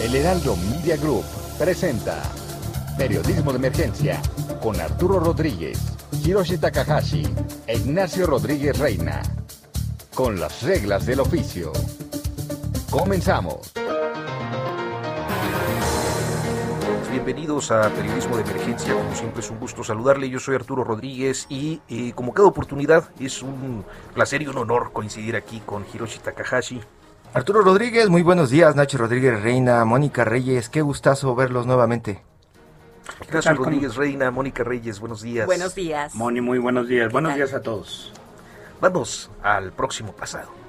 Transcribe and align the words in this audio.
El 0.00 0.14
Heraldo 0.14 0.56
Media 0.56 0.96
Group 0.96 1.26
presenta 1.58 2.22
Periodismo 2.96 3.52
de 3.52 3.58
Emergencia 3.58 4.22
con 4.62 4.80
Arturo 4.80 5.20
Rodríguez, 5.20 5.78
Hiroshi 6.24 6.56
Takahashi 6.56 7.22
e 7.66 7.76
Ignacio 7.76 8.26
Rodríguez 8.26 8.78
Reina. 8.78 9.20
Con 10.14 10.40
las 10.40 10.62
reglas 10.62 11.04
del 11.04 11.20
oficio. 11.20 11.70
Comenzamos. 12.88 13.74
Bienvenidos 17.12 17.70
a 17.70 17.90
Periodismo 17.90 18.36
de 18.38 18.42
Emergencia, 18.42 18.94
como 18.94 19.14
siempre 19.14 19.40
es 19.40 19.50
un 19.50 19.60
gusto 19.60 19.84
saludarle, 19.84 20.30
yo 20.30 20.40
soy 20.40 20.54
Arturo 20.54 20.82
Rodríguez 20.82 21.44
y 21.50 21.82
eh, 21.90 22.12
como 22.14 22.32
cada 22.32 22.48
oportunidad 22.48 23.10
es 23.20 23.42
un 23.42 23.84
placer 24.14 24.40
y 24.40 24.46
un 24.46 24.56
honor 24.56 24.92
coincidir 24.94 25.36
aquí 25.36 25.60
con 25.66 25.84
Hiroshi 25.92 26.20
Takahashi, 26.20 26.80
Arturo 27.32 27.62
Rodríguez, 27.62 28.08
muy 28.08 28.22
buenos 28.22 28.50
días. 28.50 28.74
Nacho 28.74 28.98
Rodríguez 28.98 29.40
Reina, 29.40 29.84
Mónica 29.84 30.24
Reyes, 30.24 30.68
qué 30.68 30.82
gustazo 30.82 31.34
verlos 31.36 31.64
nuevamente. 31.64 32.22
Gracias 33.30 33.56
Rodríguez 33.56 33.94
Reina, 33.94 34.30
Mónica 34.32 34.64
Reyes, 34.64 34.98
buenos 34.98 35.22
días. 35.22 35.46
Buenos 35.46 35.74
días. 35.76 36.14
Moni, 36.14 36.40
muy 36.40 36.58
buenos 36.58 36.88
días. 36.88 37.12
Buenos 37.12 37.36
días 37.36 37.54
a 37.54 37.62
todos. 37.62 38.12
Vamos 38.80 39.30
al 39.42 39.72
próximo 39.72 40.12
pasado. 40.12 40.59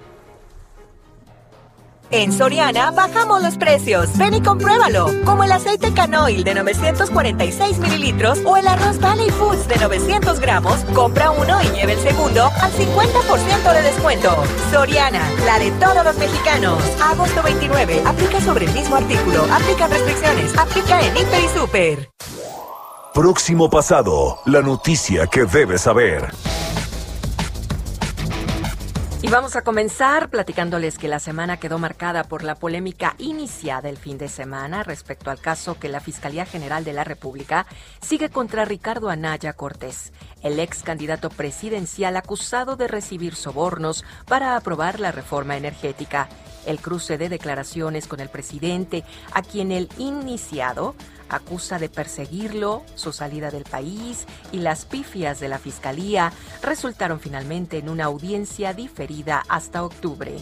En 2.14 2.34
Soriana 2.34 2.92
bajamos 2.92 3.42
los 3.42 3.56
precios. 3.56 4.18
Ven 4.18 4.34
y 4.34 4.42
compruébalo. 4.42 5.10
Como 5.24 5.46
el 5.46 5.52
aceite 5.54 5.94
canoil 5.94 6.44
de 6.44 6.56
946 6.56 7.80
mililitros 7.80 8.40
o 8.46 8.58
el 8.58 8.68
arroz 8.68 9.00
Valley 9.00 9.30
Foods 9.30 9.66
de 9.70 9.78
900 9.78 10.42
gramos. 10.42 10.76
Compra 10.94 11.32
uno 11.32 11.62
y 11.64 11.68
lleve 11.68 11.94
el 11.94 12.00
segundo 12.00 12.52
al 12.62 12.72
50% 12.74 13.74
de 13.74 13.82
descuento. 13.82 14.44
Soriana, 14.72 15.22
la 15.46 15.58
de 15.58 15.72
todos 15.72 16.04
los 16.04 16.18
mexicanos. 16.18 16.84
Agosto 17.02 17.42
29. 17.44 18.02
Aplica 18.06 18.42
sobre 18.42 18.66
el 18.66 18.74
mismo 18.74 18.98
artículo. 18.98 19.46
Aplica 19.50 19.88
restricciones. 19.88 20.58
Aplica 20.58 21.00
en 21.00 21.16
Hiper 21.16 21.44
y 21.46 21.58
Super. 21.58 22.10
Próximo 23.14 23.70
pasado. 23.70 24.40
La 24.46 24.62
noticia 24.62 25.28
que 25.28 25.46
debes 25.46 25.82
saber. 25.82 26.30
Y 29.24 29.30
vamos 29.30 29.56
a 29.56 29.62
comenzar 29.62 30.32
platicándoles 30.32 30.98
que 30.98 31.08
la 31.08 31.20
semana 31.20 31.58
quedó 31.58 31.78
marcada 31.78 32.24
por 32.24 32.44
la 32.44 32.56
polémica 32.56 33.14
iniciada 33.20 33.88
el 33.88 33.98
fin 33.98 34.18
de 34.18 34.28
semana 34.28 34.82
respecto 34.82 35.30
al 35.30 35.40
caso 35.40 35.78
que 35.78 35.90
la 35.90 36.00
Fiscalía 36.00 36.48
General 36.48 36.84
de 36.84 36.94
la 36.94 37.04
República 37.04 37.68
sigue 38.02 38.30
contra 38.30 38.66
Ricardo 38.66 39.12
Anaya 39.12 39.54
Cortés, 39.54 40.12
el 40.42 40.60
ex 40.60 40.82
candidato 40.82 41.30
presidencial 41.30 42.18
acusado 42.18 42.78
de 42.78 42.88
recibir 42.88 43.36
sobornos 43.36 44.04
para 44.26 44.56
aprobar 44.56 45.00
la 45.00 45.12
reforma 45.12 45.56
energética. 45.56 46.28
El 46.66 46.80
cruce 46.80 47.20
de 47.20 47.30
declaraciones 47.30 48.08
con 48.08 48.22
el 48.22 48.30
presidente, 48.30 49.04
a 49.34 49.44
quien 49.44 49.72
el 49.72 49.88
iniciado 50.00 50.96
acusa 51.32 51.80
de 51.80 51.90
perseguirlo, 51.90 52.84
su 52.96 53.12
salida 53.12 53.50
del 53.50 53.64
país 53.64 54.26
y 54.52 54.58
las 54.58 54.86
pifias 54.86 55.40
de 55.40 55.48
la 55.48 55.58
Fiscalía 55.58 56.32
resultaron 56.62 57.20
finalmente 57.20 57.78
en 57.78 57.90
una 57.90 58.06
audiencia 58.06 58.74
diferida 58.74 59.44
hasta 59.48 59.84
octubre. 59.84 60.36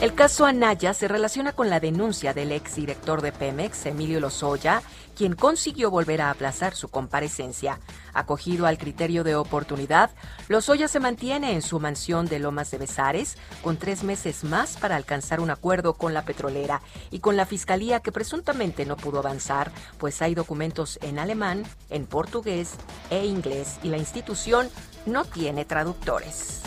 El 0.00 0.14
caso 0.14 0.46
Anaya 0.46 0.94
se 0.94 1.08
relaciona 1.08 1.52
con 1.52 1.70
la 1.70 1.80
denuncia 1.80 2.32
del 2.32 2.52
exdirector 2.52 3.20
de 3.20 3.32
Pemex, 3.32 3.84
Emilio 3.86 4.20
Lozoya, 4.20 4.80
quien 5.18 5.34
consiguió 5.34 5.90
volver 5.90 6.22
a 6.22 6.30
aplazar 6.30 6.76
su 6.76 6.90
comparecencia. 6.90 7.80
Acogido 8.14 8.66
al 8.66 8.78
criterio 8.78 9.24
de 9.24 9.34
oportunidad, 9.34 10.10
Lozoya 10.46 10.86
se 10.86 11.00
mantiene 11.00 11.54
en 11.54 11.62
su 11.62 11.80
mansión 11.80 12.26
de 12.26 12.38
Lomas 12.38 12.70
de 12.70 12.78
Besares 12.78 13.36
con 13.64 13.78
tres 13.78 14.04
meses 14.04 14.44
más 14.44 14.76
para 14.76 14.94
alcanzar 14.94 15.40
un 15.40 15.50
acuerdo 15.50 15.94
con 15.94 16.14
la 16.14 16.22
petrolera 16.22 16.82
y 17.10 17.18
con 17.18 17.36
la 17.36 17.46
fiscalía 17.46 17.98
que 17.98 18.12
presuntamente 18.12 18.86
no 18.86 18.96
pudo 18.96 19.18
avanzar, 19.18 19.72
pues 19.98 20.22
hay 20.22 20.36
documentos 20.36 21.00
en 21.02 21.18
alemán, 21.18 21.64
en 21.90 22.06
portugués 22.06 22.74
e 23.10 23.26
inglés 23.26 23.80
y 23.82 23.88
la 23.88 23.98
institución 23.98 24.70
no 25.04 25.24
tiene 25.24 25.64
traductores. 25.64 26.62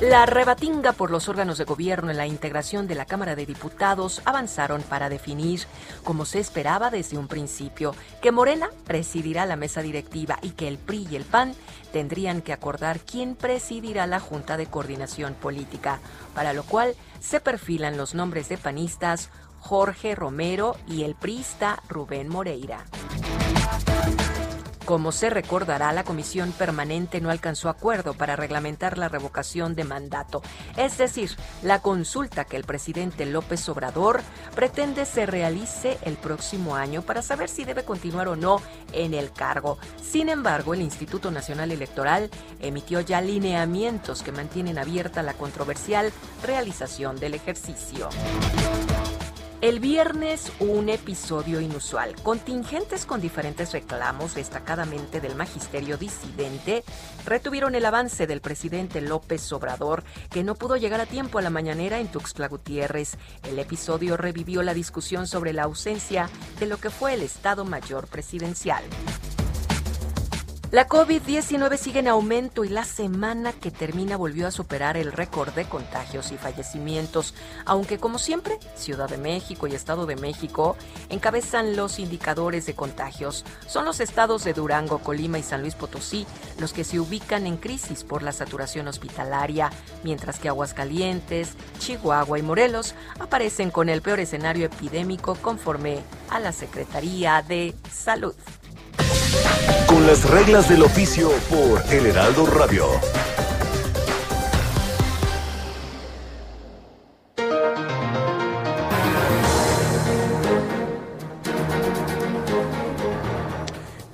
La 0.00 0.26
rebatinga 0.26 0.92
por 0.92 1.10
los 1.10 1.28
órganos 1.28 1.58
de 1.58 1.64
gobierno 1.64 2.12
en 2.12 2.16
la 2.16 2.28
integración 2.28 2.86
de 2.86 2.94
la 2.94 3.04
Cámara 3.04 3.34
de 3.34 3.46
Diputados 3.46 4.22
avanzaron 4.24 4.80
para 4.82 5.08
definir, 5.08 5.62
como 6.04 6.24
se 6.24 6.38
esperaba 6.38 6.90
desde 6.90 7.18
un 7.18 7.26
principio, 7.26 7.96
que 8.22 8.30
Morena 8.30 8.70
presidirá 8.86 9.44
la 9.44 9.56
mesa 9.56 9.82
directiva 9.82 10.38
y 10.40 10.50
que 10.50 10.68
el 10.68 10.78
PRI 10.78 11.08
y 11.10 11.16
el 11.16 11.24
PAN 11.24 11.52
tendrían 11.92 12.42
que 12.42 12.52
acordar 12.52 13.00
quién 13.00 13.34
presidirá 13.34 14.06
la 14.06 14.20
Junta 14.20 14.56
de 14.56 14.66
Coordinación 14.66 15.34
Política, 15.34 15.98
para 16.32 16.52
lo 16.52 16.62
cual 16.62 16.94
se 17.18 17.40
perfilan 17.40 17.96
los 17.96 18.14
nombres 18.14 18.48
de 18.48 18.56
panistas 18.56 19.30
Jorge 19.58 20.14
Romero 20.14 20.76
y 20.86 21.02
el 21.02 21.16
priista 21.16 21.82
Rubén 21.88 22.28
Moreira. 22.28 22.84
Como 24.88 25.12
se 25.12 25.28
recordará, 25.28 25.92
la 25.92 26.02
Comisión 26.02 26.50
Permanente 26.52 27.20
no 27.20 27.28
alcanzó 27.28 27.68
acuerdo 27.68 28.14
para 28.14 28.36
reglamentar 28.36 28.96
la 28.96 29.10
revocación 29.10 29.74
de 29.74 29.84
mandato, 29.84 30.40
es 30.78 30.96
decir, 30.96 31.36
la 31.62 31.82
consulta 31.82 32.46
que 32.46 32.56
el 32.56 32.64
presidente 32.64 33.26
López 33.26 33.68
Obrador 33.68 34.22
pretende 34.54 35.04
se 35.04 35.26
realice 35.26 35.98
el 36.06 36.16
próximo 36.16 36.74
año 36.74 37.02
para 37.02 37.20
saber 37.20 37.50
si 37.50 37.66
debe 37.66 37.84
continuar 37.84 38.28
o 38.28 38.36
no 38.36 38.62
en 38.94 39.12
el 39.12 39.30
cargo. 39.30 39.76
Sin 40.02 40.30
embargo, 40.30 40.72
el 40.72 40.80
Instituto 40.80 41.30
Nacional 41.30 41.70
Electoral 41.70 42.30
emitió 42.58 43.02
ya 43.02 43.20
lineamientos 43.20 44.22
que 44.22 44.32
mantienen 44.32 44.78
abierta 44.78 45.22
la 45.22 45.34
controversial 45.34 46.10
realización 46.42 47.20
del 47.20 47.34
ejercicio. 47.34 48.08
El 49.60 49.80
viernes 49.80 50.52
un 50.60 50.88
episodio 50.88 51.60
inusual. 51.60 52.14
Contingentes 52.22 53.04
con 53.04 53.20
diferentes 53.20 53.72
reclamos, 53.72 54.36
destacadamente 54.36 55.20
del 55.20 55.34
magisterio 55.34 55.98
disidente, 55.98 56.84
retuvieron 57.26 57.74
el 57.74 57.84
avance 57.84 58.28
del 58.28 58.40
presidente 58.40 59.00
López 59.00 59.52
Obrador, 59.52 60.04
que 60.30 60.44
no 60.44 60.54
pudo 60.54 60.76
llegar 60.76 61.00
a 61.00 61.06
tiempo 61.06 61.40
a 61.40 61.42
la 61.42 61.50
mañanera 61.50 61.98
en 61.98 62.06
Tuxtla 62.06 62.46
Gutiérrez. 62.46 63.18
El 63.42 63.58
episodio 63.58 64.16
revivió 64.16 64.62
la 64.62 64.74
discusión 64.74 65.26
sobre 65.26 65.52
la 65.52 65.64
ausencia 65.64 66.30
de 66.60 66.66
lo 66.66 66.76
que 66.76 66.90
fue 66.90 67.14
el 67.14 67.22
Estado 67.22 67.64
Mayor 67.64 68.06
Presidencial. 68.06 68.84
La 70.70 70.86
COVID-19 70.86 71.78
sigue 71.78 72.00
en 72.00 72.08
aumento 72.08 72.62
y 72.62 72.68
la 72.68 72.84
semana 72.84 73.54
que 73.54 73.70
termina 73.70 74.18
volvió 74.18 74.46
a 74.46 74.50
superar 74.50 74.98
el 74.98 75.12
récord 75.12 75.54
de 75.54 75.64
contagios 75.64 76.30
y 76.30 76.36
fallecimientos, 76.36 77.32
aunque 77.64 77.96
como 77.96 78.18
siempre, 78.18 78.58
Ciudad 78.74 79.08
de 79.08 79.16
México 79.16 79.66
y 79.66 79.74
Estado 79.74 80.04
de 80.04 80.16
México 80.16 80.76
encabezan 81.08 81.74
los 81.74 81.98
indicadores 81.98 82.66
de 82.66 82.74
contagios. 82.74 83.46
Son 83.66 83.86
los 83.86 84.00
estados 84.00 84.44
de 84.44 84.52
Durango, 84.52 84.98
Colima 84.98 85.38
y 85.38 85.42
San 85.42 85.62
Luis 85.62 85.74
Potosí 85.74 86.26
los 86.58 86.74
que 86.74 86.84
se 86.84 87.00
ubican 87.00 87.46
en 87.46 87.56
crisis 87.56 88.04
por 88.04 88.22
la 88.22 88.32
saturación 88.32 88.88
hospitalaria, 88.88 89.70
mientras 90.04 90.38
que 90.38 90.48
Aguascalientes, 90.48 91.54
Chihuahua 91.78 92.38
y 92.38 92.42
Morelos 92.42 92.94
aparecen 93.20 93.70
con 93.70 93.88
el 93.88 94.02
peor 94.02 94.20
escenario 94.20 94.66
epidémico 94.66 95.34
conforme 95.36 96.00
a 96.28 96.40
la 96.40 96.52
Secretaría 96.52 97.40
de 97.40 97.74
Salud. 97.90 98.34
Con 99.86 100.06
las 100.06 100.28
reglas 100.28 100.68
del 100.68 100.82
oficio 100.82 101.30
por 101.50 101.82
El 101.92 102.06
Heraldo 102.06 102.46
Radio. 102.46 102.88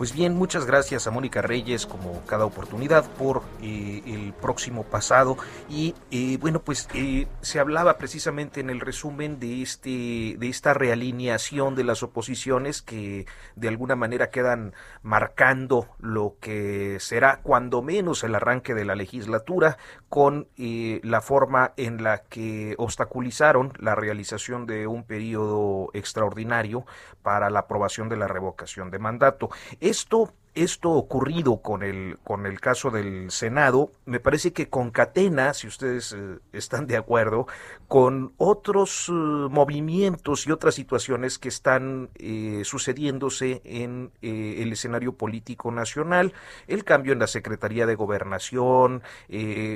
Pues 0.04 0.12
bien, 0.12 0.34
muchas 0.34 0.66
gracias 0.66 1.06
a 1.06 1.10
Mónica 1.10 1.40
Reyes 1.40 1.86
como 1.86 2.22
cada 2.26 2.44
oportunidad 2.44 3.10
por 3.12 3.42
eh, 3.62 4.02
el 4.04 4.34
próximo 4.34 4.82
pasado 4.82 5.38
y 5.70 5.94
eh, 6.10 6.36
bueno 6.38 6.60
pues 6.60 6.90
eh, 6.92 7.26
se 7.40 7.58
hablaba 7.58 7.96
precisamente 7.96 8.60
en 8.60 8.68
el 8.68 8.80
resumen 8.80 9.40
de 9.40 9.62
este 9.62 10.36
de 10.38 10.48
esta 10.50 10.74
realineación 10.74 11.74
de 11.74 11.84
las 11.84 12.02
oposiciones 12.02 12.82
que 12.82 13.24
de 13.56 13.68
alguna 13.68 13.96
manera 13.96 14.28
quedan 14.28 14.74
marcando 15.00 15.88
lo 15.98 16.36
que 16.38 16.98
será 17.00 17.40
cuando 17.42 17.80
menos 17.80 18.24
el 18.24 18.34
arranque 18.34 18.74
de 18.74 18.84
la 18.84 18.96
legislatura 18.96 19.78
con 20.10 20.48
la 20.56 21.20
forma 21.22 21.72
en 21.76 22.04
la 22.04 22.18
que 22.24 22.74
obstaculizaron 22.76 23.72
la 23.80 23.94
realización 23.94 24.66
de 24.66 24.86
un 24.86 25.04
periodo 25.04 25.88
extraordinario 25.94 26.84
para 27.22 27.50
la 27.50 27.60
aprobación 27.60 28.08
de 28.08 28.16
la 28.16 28.28
revocación 28.28 28.90
de 28.90 28.98
mandato. 29.00 29.48
Esto 29.94 30.32
esto 30.54 30.90
ocurrido 30.90 31.60
con 31.60 31.82
el, 31.82 32.18
con 32.22 32.46
el 32.46 32.60
caso 32.60 32.90
del 32.90 33.30
Senado, 33.30 33.90
me 34.06 34.20
parece 34.20 34.52
que 34.52 34.68
concatena, 34.68 35.52
si 35.52 35.66
ustedes 35.66 36.12
eh, 36.12 36.38
están 36.52 36.86
de 36.86 36.96
acuerdo, 36.96 37.46
con 37.88 38.32
otros 38.36 39.08
eh, 39.08 39.12
movimientos 39.12 40.46
y 40.46 40.52
otras 40.52 40.74
situaciones 40.76 41.38
que 41.38 41.48
están 41.48 42.10
eh, 42.14 42.62
sucediéndose 42.64 43.62
en 43.64 44.12
el 44.22 44.72
escenario 44.72 45.14
político 45.14 45.70
nacional, 45.70 46.32
el 46.66 46.84
cambio 46.84 47.12
en 47.12 47.18
la 47.18 47.26
Secretaría 47.26 47.86
de 47.86 47.94
Gobernación, 47.94 49.02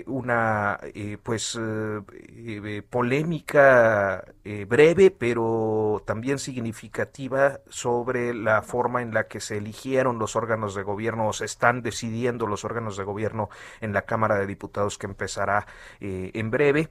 una 0.06 0.80
pues 1.22 1.58
polémica 2.90 4.24
breve 4.66 5.10
pero 5.10 6.02
también 6.06 6.38
significativa 6.38 7.60
sobre 7.68 8.34
la 8.34 8.62
forma 8.62 9.02
en 9.02 9.12
la 9.14 9.26
que 9.26 9.40
se 9.40 9.58
eligieron 9.58 10.18
los 10.18 10.36
órganos 10.36 10.67
de 10.74 10.82
gobierno, 10.82 11.32
se 11.32 11.44
están 11.44 11.82
decidiendo 11.82 12.46
los 12.46 12.64
órganos 12.64 12.96
de 12.96 13.04
gobierno 13.04 13.48
en 13.80 13.92
la 13.92 14.02
Cámara 14.02 14.38
de 14.38 14.46
Diputados 14.46 14.98
que 14.98 15.06
empezará 15.06 15.66
eh, 16.00 16.30
en 16.34 16.50
breve. 16.50 16.90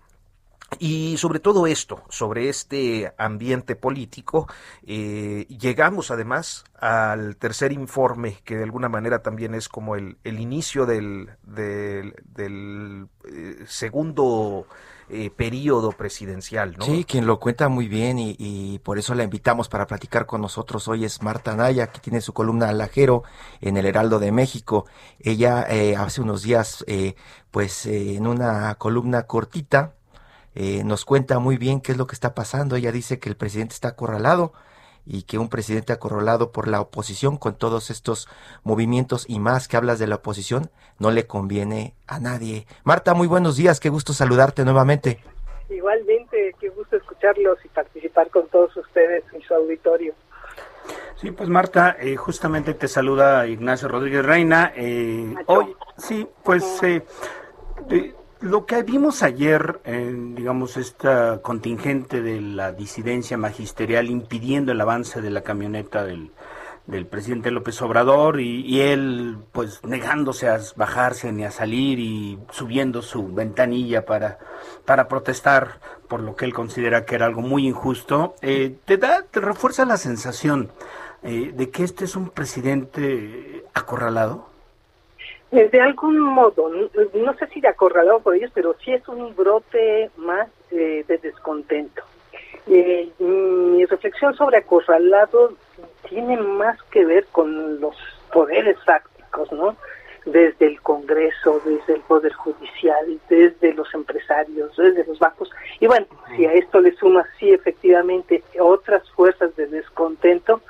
Y 0.80 1.18
sobre 1.18 1.40
todo 1.40 1.66
esto, 1.66 2.04
sobre 2.10 2.50
este 2.50 3.14
ambiente 3.18 3.76
político, 3.76 4.48
eh, 4.86 5.46
llegamos 5.50 6.12
además 6.12 6.66
al 6.80 7.38
tercer 7.38 7.72
informe, 7.72 8.40
que 8.44 8.58
de 8.58 8.64
alguna 8.64 8.90
manera 8.90 9.24
también 9.24 9.56
es 9.56 9.70
como 9.70 9.96
el, 9.96 10.18
el 10.24 10.40
inicio 10.40 10.86
del, 10.86 11.32
del, 11.44 13.08
eh, 13.32 13.64
segundo 13.66 14.68
eh, 15.10 15.30
periodo 15.30 15.94
presidencial, 15.94 16.76
¿no? 16.78 16.84
Sí, 16.84 17.06
quien 17.06 17.26
lo 17.26 17.40
cuenta 17.40 17.70
muy 17.70 17.88
bien 17.88 18.18
y, 18.20 18.80
por 18.84 19.00
eso 19.00 19.16
la 19.16 19.24
invitamos 19.24 19.70
para 19.70 19.88
platicar 19.88 20.26
con 20.26 20.42
nosotros 20.42 20.86
hoy 20.90 21.06
es 21.06 21.22
Marta 21.22 21.56
Naya, 21.56 21.88
que 21.88 22.02
tiene 22.02 22.20
su 22.20 22.34
columna 22.34 22.68
Alajero 22.68 23.24
en 23.62 23.78
el 23.78 23.86
Heraldo 23.86 24.20
de 24.20 24.34
México. 24.34 24.86
Ella 25.20 25.66
eh, 25.70 25.96
hace 25.96 26.20
unos 26.20 26.42
días, 26.42 26.84
eh, 26.88 27.16
pues 27.52 27.86
en 27.86 28.28
una 28.28 28.76
columna 28.76 29.24
cortita, 29.24 29.94
nos 30.84 31.06
cuenta 31.06 31.40
muy 31.40 31.58
bien 31.58 31.82
qué 31.82 31.92
es 31.92 31.98
lo 31.98 32.08
que 32.08 32.16
está 32.16 32.34
pasando. 32.34 32.76
Ella 32.76 32.92
dice 32.92 33.20
que 33.20 33.30
el 33.30 33.38
presidente 33.38 33.74
está 33.74 33.90
acorralado 33.90 34.54
y 35.08 35.24
que 35.24 35.38
un 35.38 35.50
presidente 35.50 35.94
acorralado 35.94 36.52
por 36.52 36.68
la 36.68 36.82
oposición 36.82 37.38
con 37.38 37.56
todos 37.56 37.90
estos 37.90 38.28
movimientos 38.64 39.26
y 39.28 39.40
más 39.40 39.68
que 39.68 39.78
hablas 39.78 40.00
de 40.00 40.08
la 40.08 40.16
oposición 40.16 40.70
no 41.00 41.12
le 41.12 41.26
conviene 41.26 41.96
a 42.08 42.20
nadie. 42.20 42.68
Marta, 42.84 43.14
muy 43.14 43.28
buenos 43.28 43.56
días, 43.56 43.80
qué 43.80 43.90
gusto 43.90 44.12
saludarte 44.14 44.66
nuevamente. 44.66 45.20
Igualmente, 45.70 46.54
qué 46.60 46.70
gusto 46.70 46.98
escucharlos 46.98 47.58
y 47.64 47.70
participar 47.70 48.30
con 48.30 48.48
todos 48.50 48.76
ustedes 48.76 49.24
en 49.34 49.42
su 49.42 49.54
auditorio. 49.54 50.14
Sí, 51.16 51.32
pues 51.32 51.50
Marta, 51.50 51.96
eh, 52.00 52.16
justamente 52.16 52.74
te 52.74 52.88
saluda 52.88 53.48
Ignacio 53.48 53.88
Rodríguez 53.88 54.26
Reina. 54.26 54.72
Eh, 54.76 55.34
hoy, 55.48 55.76
sí, 55.98 56.28
pues 56.44 56.64
eh, 56.84 57.04
lo 58.42 58.66
que 58.66 58.84
vimos 58.84 59.24
ayer, 59.24 59.80
en, 59.84 60.36
digamos, 60.36 60.78
esta 60.78 61.42
contingente 61.42 62.22
de 62.22 62.42
la 62.42 62.72
disidencia 62.72 63.38
magisterial 63.38 64.10
impidiendo 64.10 64.72
el 64.72 64.82
avance 64.82 65.22
de 65.22 65.30
la 65.30 65.42
camioneta 65.42 66.04
del, 66.04 66.32
del 66.88 67.06
presidente 67.06 67.52
López 67.52 67.82
Obrador 67.82 68.40
y, 68.40 68.82
él, 68.82 69.38
pues, 69.52 69.84
negándose 69.84 70.48
a 70.48 70.60
bajarse 70.76 71.32
ni 71.34 71.44
a 71.44 71.52
salir 71.52 72.00
y 72.00 72.40
subiendo 72.52 73.02
su 73.02 73.28
ventanilla 73.34 74.06
para, 74.06 74.40
para 74.86 75.08
protestar 75.08 75.80
por 76.08 76.22
lo 76.22 76.36
que 76.36 76.46
él 76.46 76.54
considera 76.54 77.06
que 77.06 77.16
era 77.16 77.26
algo 77.26 77.42
muy 77.42 77.68
injusto, 77.68 78.36
eh, 78.42 78.78
te 78.86 78.98
da, 78.98 79.24
te 79.24 79.42
refuerza 79.42 79.84
la 79.86 79.98
sensación 79.98 80.72
eh, 81.24 81.52
de 81.54 81.70
que 81.70 81.84
este 81.84 82.06
es 82.06 82.16
un 82.16 82.30
presidente 82.30 83.66
acorralado. 83.74 84.57
Eh, 85.52 85.70
de 85.72 85.82
algún 85.82 86.20
modo, 86.20 86.70
no, 86.70 87.34
sé 87.36 87.48
si 87.48 87.62
de 87.62 87.70
acorralado 87.70 88.20
por 88.20 88.36
ellos, 88.36 88.52
pero 88.54 88.76
sí 88.84 88.92
es 88.92 89.08
un 89.08 89.36
brote 89.36 90.12
más 90.18 90.50
de 90.70 91.20
descontento. 91.22 92.04
Eh, 92.70 93.10
mi 93.20 93.86
reflexión 93.86 94.36
sobre 94.36 94.58
acorralado 94.58 95.54
tiene 96.10 96.36
más 96.38 96.82
que 96.92 97.06
ver 97.06 97.26
con 97.32 97.80
los 97.80 97.96
poderes 98.34 98.78
fácticos, 98.84 99.52
¿no? 99.54 99.78
Desde 100.26 100.68
el 100.68 100.82
Congreso, 100.82 101.62
desde 101.64 101.94
el 101.94 102.02
Poder 102.02 102.34
Judicial, 102.34 103.20
desde 103.30 103.74
los 103.74 103.94
empresarios, 103.94 104.76
desde 104.76 105.06
los 105.06 105.18
bancos. 105.18 105.50
Y 105.80 105.88
bueno, 105.88 106.08
si 106.36 106.46
a 106.46 106.54
esto 106.54 106.82
le 106.82 106.94
suma, 106.96 107.26
sí, 107.40 107.54
efectivamente, 107.54 108.44
otras 108.60 109.10
fuerzas 109.12 109.56
de 109.56 109.68
descontento, 109.68 110.62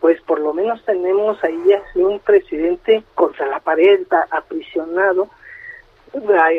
pues 0.00 0.18
por 0.22 0.40
lo 0.40 0.54
menos 0.54 0.82
tenemos 0.86 1.42
ahí 1.44 1.72
pared, 3.72 4.06
aprisionado, 4.30 5.28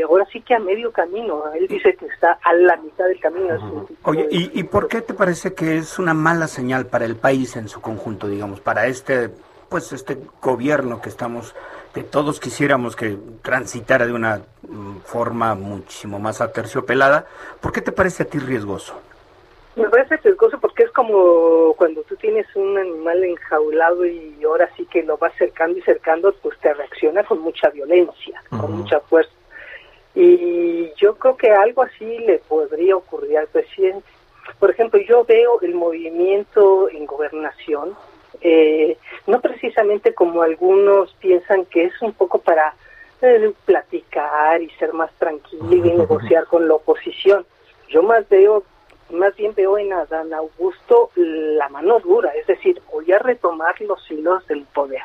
ahora 0.04 0.25
sí 0.31 0.42
que 0.42 0.56
a 0.56 0.60
medio 0.60 0.92
camino, 0.92 1.44
él 1.54 1.68
dice 1.68 1.95
que 1.95 2.07
está 2.07 2.39
a 2.44 2.54
la 2.54 2.75
mitad 2.77 3.06
del 3.06 3.19
camino. 3.19 3.88
Oye, 4.04 4.27
¿y, 4.31 4.60
¿y 4.60 4.63
por 4.63 4.88
qué 4.88 5.01
te 5.01 5.13
parece 5.13 5.54
que 5.54 5.77
es 5.77 6.00
una 6.00 6.13
mala 6.13 6.48
señal 6.48 6.88
para 6.88 7.06
el 7.06 7.15
país 7.15 7.56
en 7.56 7.69
su 7.69 7.80
conjunto, 7.81 8.27
digamos, 8.27 8.60
para 8.62 8.88
este, 8.88 9.30
pues 9.69 9.94
este 9.94 10.18
gobierno 10.42 11.01
que 11.01 11.10
estamos, 11.10 11.56
que 11.94 12.04
todos 12.04 12.39
quisiéramos 12.39 12.95
que 12.95 13.18
transitara 13.42 14.07
de 14.07 14.13
una 14.13 14.42
mm, 14.68 14.98
forma 15.06 15.54
muchísimo 15.54 16.19
más 16.19 16.42
aterciopelada? 16.42 17.27
¿Por 17.62 17.71
qué 17.71 17.81
te 17.81 17.92
parece 17.92 18.24
a 18.24 18.25
ti 18.25 18.39
riesgoso? 18.39 18.95
Me 19.75 19.90
parece 19.90 20.18
riesgoso 20.18 20.60
porque 20.60 20.84
es 20.84 20.92
como 20.92 21.74
cuando 21.75 22.04
tú 22.04 22.16
tienes 22.16 22.46
un 22.56 22.78
animal 22.78 23.24
enjaulado 23.24 24.06
y 24.06 24.36
ahora 24.44 24.70
sí 24.78 24.86
que 24.86 25.02
lo 25.02 25.18
vas 25.18 25.34
cercando 25.36 25.80
y 25.80 25.81
cercando, 25.81 26.31
pues 26.44 26.60
te 26.60 26.74
reacciona 26.74 27.24
con 27.24 27.40
mucha 27.40 27.70
violencia, 27.70 28.44
con 28.50 28.72
mucha 28.72 29.00
fuerza. 29.00 29.31
Y 30.14 30.92
yo 30.96 31.16
creo 31.16 31.38
que 31.38 31.50
algo 31.50 31.81
así 31.81 32.06
le 32.20 32.38
podría 32.40 32.96
ocurrir 32.96 33.40
al 33.40 33.48
presidente. 33.48 34.06
Por 34.60 34.70
ejemplo, 34.70 35.00
yo 35.00 35.25
veo 35.25 35.60
el 35.62 35.74
movimiento 35.74 36.88
en 36.90 37.08
gobernación, 37.08 37.96
eh, 38.42 38.98
no 39.25 39.42
precisamente 39.42 40.14
como 40.14 40.44
algunos 40.44 41.14
piensan 41.16 41.66
que 41.66 41.86
es 41.86 42.02
un 42.02 42.14
poco 42.14 42.40
para 42.40 42.75
eh, 43.22 43.54
platicar 43.66 44.62
y 44.62 44.70
ser 44.72 44.94
más 44.94 45.12
tranquilo 45.14 45.74
y 45.74 45.81
negociar 45.98 46.46
con 46.46 46.68
la 46.68 46.75
oposición. 46.75 47.46
Yo 47.90 48.04
más 48.04 48.27
veo 48.30 48.63
más 49.13 49.36
bien 49.36 49.53
veo 49.55 49.77
en 49.77 49.93
Adán 49.93 50.34
Augusto 50.34 51.12
la 51.15 51.70
mano 51.70 52.00
dura, 52.00 52.32
es 52.36 52.48
decir, 52.48 52.82
voy 52.91 53.12
a 53.12 53.20
retomar 53.20 53.79
los 53.82 54.10
hilos 54.12 54.46
del 54.48 54.63
poder. 54.65 55.03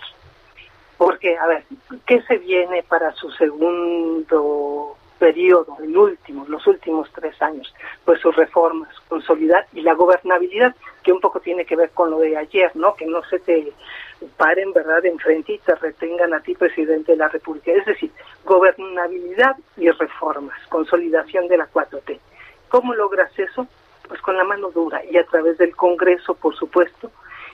Porque, 0.97 1.39
a 1.39 1.47
ver, 1.47 1.65
¿qué 2.07 2.23
se 2.23 2.39
viene 2.39 2.83
para 2.83 3.13
su 3.13 3.31
segundo 3.31 4.97
periodo, 5.19 5.77
el 5.81 5.97
último, 5.97 6.45
los 6.49 6.67
últimos 6.67 7.09
tres 7.13 7.41
años? 7.41 7.73
Pues 8.05 8.21
sus 8.21 8.35
reformas, 8.35 8.93
consolidar 9.09 9.67
y 9.73 9.83
la 9.83 9.95
gobernabilidad, 9.95 10.75
que 11.05 11.13
un 11.13 11.21
poco 11.21 11.39
tiene 11.39 11.65
que 11.65 11.77
ver 11.77 11.91
con 11.91 12.11
lo 12.11 12.19
de 12.19 12.37
ayer, 12.37 12.73
¿no? 12.75 12.95
Que 12.97 13.07
no 13.07 13.23
se 13.25 13.39
te 13.39 13.73
paren, 14.37 14.73
¿verdad?, 14.73 15.05
enfrente 15.07 15.53
y 15.53 15.59
te 15.59 15.75
retengan 15.77 16.35
a 16.35 16.41
ti, 16.41 16.55
presidente 16.55 17.13
de 17.13 17.19
la 17.19 17.29
República. 17.29 17.71
Es 17.71 17.87
decir, 17.87 18.11
gobernabilidad 18.45 19.57
y 19.77 19.91
reformas, 19.91 20.59
consolidación 20.69 21.47
de 21.47 21.59
la 21.59 21.69
4T. 21.71 22.19
¿Cómo 22.69 22.93
logras 22.95 23.31
eso? 23.39 23.69
Con 24.29 24.37
la 24.37 24.45
mano 24.45 24.69
dura 24.69 25.03
y 25.11 25.17
a 25.17 25.25
través 25.25 25.57
del 25.57 25.75
Congreso, 25.75 26.35
por 26.35 26.55
supuesto. 26.55 27.11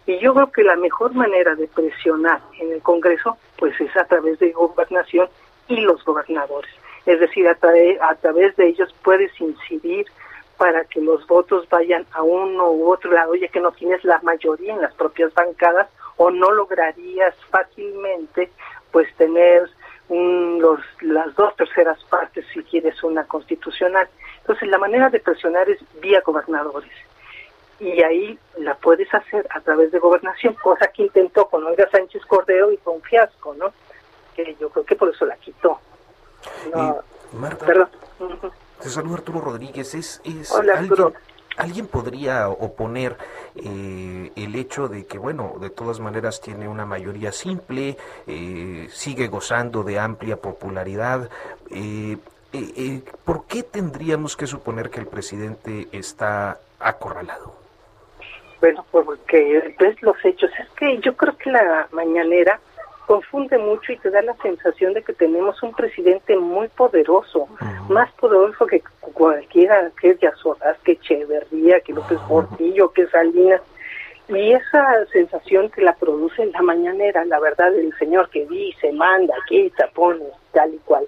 Y 0.06 0.18
yo 0.18 0.34
creo 0.34 0.50
que 0.50 0.64
la 0.64 0.74
mejor 0.74 1.14
manera 1.14 1.54
de 1.54 1.68
presionar 1.68 2.40
en 2.58 2.72
el 2.72 2.82
Congreso, 2.82 3.36
pues 3.56 3.80
es 3.80 3.96
a 3.96 4.04
través 4.06 4.40
de 4.40 4.50
gobernación 4.50 5.28
y 5.68 5.76
los 5.82 6.04
gobernadores. 6.04 6.72
Es 7.06 7.20
decir, 7.20 7.46
a, 7.46 7.52
a 7.52 8.14
través 8.16 8.56
de 8.56 8.66
ellos 8.66 8.92
puedes 9.04 9.30
incidir 9.40 10.06
para 10.58 10.84
que 10.86 11.00
los 11.00 11.24
votos 11.28 11.68
vayan 11.68 12.06
a 12.10 12.24
uno 12.24 12.72
u 12.72 12.92
otro 12.92 13.12
lado, 13.12 13.36
ya 13.36 13.46
que 13.46 13.60
no 13.60 13.70
tienes 13.70 14.02
la 14.02 14.18
mayoría 14.24 14.74
en 14.74 14.82
las 14.82 14.94
propias 14.94 15.32
bancadas 15.32 15.88
o 16.16 16.32
no 16.32 16.50
lograrías 16.50 17.36
fácilmente 17.50 18.50
pues 18.90 19.06
tener 19.14 19.70
los, 20.08 20.80
las 21.00 21.34
dos 21.34 21.56
terceras 21.56 22.02
partes 22.04 22.44
si 22.52 22.62
quieres 22.62 23.02
una 23.02 23.24
constitucional. 23.24 24.08
Entonces, 24.40 24.68
la 24.68 24.78
manera 24.78 25.08
de 25.10 25.20
presionar 25.20 25.68
es 25.68 25.78
vía 26.00 26.20
gobernadores. 26.24 26.90
y 27.80 28.02
ahí 28.02 28.38
la 28.58 28.74
puedes 28.76 29.12
hacer 29.12 29.46
a 29.50 29.60
través 29.60 29.90
de 29.90 29.98
gobernación, 29.98 30.54
cosa 30.54 30.86
que 30.88 31.02
intentó 31.02 31.48
con 31.48 31.64
Olga 31.64 31.88
Sánchez 31.90 32.24
Cordero 32.26 32.70
y 32.70 32.76
con 32.78 33.00
Fiasco, 33.02 33.54
¿no? 33.54 33.72
Que 34.36 34.56
yo 34.60 34.68
creo 34.70 34.84
que 34.84 34.96
por 34.96 35.08
eso 35.08 35.24
la 35.24 35.36
quitó. 35.36 35.80
No, 36.72 36.98
Marta, 37.32 37.66
perdón. 37.66 37.88
Te 38.80 38.88
saluda 38.88 39.16
Arturo 39.16 39.40
Rodríguez. 39.40 39.94
Es, 39.94 40.20
es 40.24 40.52
Hola, 40.52 40.78
Arturo. 40.78 41.12
¿Alguien 41.56 41.86
podría 41.86 42.48
oponer 42.48 43.16
eh, 43.54 44.32
el 44.34 44.54
hecho 44.56 44.88
de 44.88 45.06
que, 45.06 45.18
bueno, 45.18 45.54
de 45.60 45.70
todas 45.70 46.00
maneras 46.00 46.40
tiene 46.40 46.68
una 46.68 46.84
mayoría 46.84 47.30
simple, 47.30 47.96
eh, 48.26 48.88
sigue 48.90 49.28
gozando 49.28 49.84
de 49.84 49.98
amplia 49.98 50.36
popularidad? 50.36 51.30
Eh, 51.70 52.16
¿Por 53.24 53.46
qué 53.46 53.62
tendríamos 53.62 54.36
que 54.36 54.46
suponer 54.46 54.90
que 54.90 55.00
el 55.00 55.06
presidente 55.06 55.88
está 55.92 56.58
acorralado? 56.78 57.54
Bueno, 58.60 58.84
porque 58.90 59.74
ves 59.78 60.00
los 60.02 60.16
hechos. 60.24 60.50
Es 60.58 60.70
que 60.70 60.98
yo 60.98 61.16
creo 61.16 61.36
que 61.36 61.50
la 61.50 61.88
mañanera 61.92 62.60
confunde 63.06 63.58
mucho 63.58 63.92
y 63.92 63.98
te 63.98 64.10
da 64.10 64.22
la 64.22 64.34
sensación 64.36 64.94
de 64.94 65.02
que 65.02 65.12
tenemos 65.12 65.62
un 65.62 65.72
presidente 65.72 66.36
muy 66.36 66.68
poderoso, 66.68 67.48
más 67.88 68.10
poderoso 68.12 68.66
que 68.66 68.82
cualquiera 69.00 69.90
que 70.00 70.10
es 70.10 70.20
Yazorás, 70.20 70.78
que 70.84 70.92
Echeverría, 70.92 71.80
que 71.80 71.92
López 71.92 72.18
Portillo, 72.28 72.92
que 72.92 73.06
Salinas. 73.08 73.60
Y 74.28 74.52
esa 74.52 75.04
sensación 75.12 75.70
que 75.70 75.82
la 75.82 75.94
produce 75.94 76.42
en 76.42 76.52
la 76.52 76.62
mañanera, 76.62 77.24
la 77.26 77.38
verdad, 77.40 77.74
el 77.74 77.92
señor 77.98 78.30
que 78.30 78.46
dice, 78.46 78.90
manda, 78.92 79.34
quita, 79.48 79.88
pone, 79.94 80.24
tal 80.52 80.72
y 80.72 80.78
cual. 80.78 81.04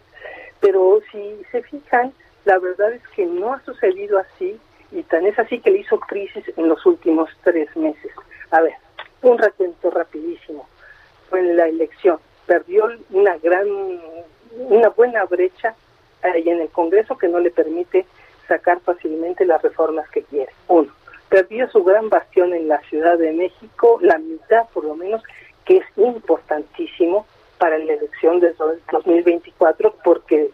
Pero 0.61 1.00
si 1.11 1.41
se 1.50 1.62
fijan, 1.62 2.12
la 2.45 2.59
verdad 2.59 2.93
es 2.93 3.03
que 3.15 3.25
no 3.25 3.55
ha 3.55 3.61
sucedido 3.65 4.19
así 4.19 4.61
y 4.93 5.03
tan 5.05 5.26
es 5.26 5.38
así 5.38 5.61
que 5.61 5.71
le 5.71 5.79
hizo 5.79 5.99
crisis 5.99 6.45
en 6.57 6.69
los 6.69 6.85
últimos 6.85 7.31
tres 7.43 7.75
meses. 7.75 8.12
A 8.50 8.61
ver, 8.61 8.75
un 9.23 9.38
ratito 9.38 9.91
rapidísimo 9.91 10.69
en 11.33 11.56
la 11.56 11.68
elección. 11.68 12.18
Perdió 12.47 12.88
una 13.11 13.37
gran, 13.38 13.66
una 14.56 14.88
buena 14.90 15.25
brecha 15.25 15.75
ahí 16.23 16.49
en 16.49 16.61
el 16.61 16.68
Congreso 16.68 17.16
que 17.18 17.28
no 17.28 17.38
le 17.38 17.50
permite 17.50 18.06
sacar 18.49 18.80
fácilmente 18.80 19.45
las 19.45 19.62
reformas 19.62 20.09
que 20.11 20.23
quiere. 20.23 20.52
Uno, 20.68 20.92
perdió 21.28 21.68
su 21.71 21.83
gran 21.85 22.09
bastión 22.09 22.54
en 22.54 22.68
la 22.68 22.80
Ciudad 22.83 23.18
de 23.18 23.33
México, 23.33 23.99
la 24.00 24.18
mitad 24.18 24.68
por 24.73 24.85
lo 24.85 24.95
menos, 24.95 25.23
que 25.64 25.78
es 25.78 25.85
importantísimo 25.97 27.26
para 27.59 27.78
la 27.78 27.95
elección 27.95 28.40
de 28.40 28.54
2024 28.92 29.95
porque 30.04 30.50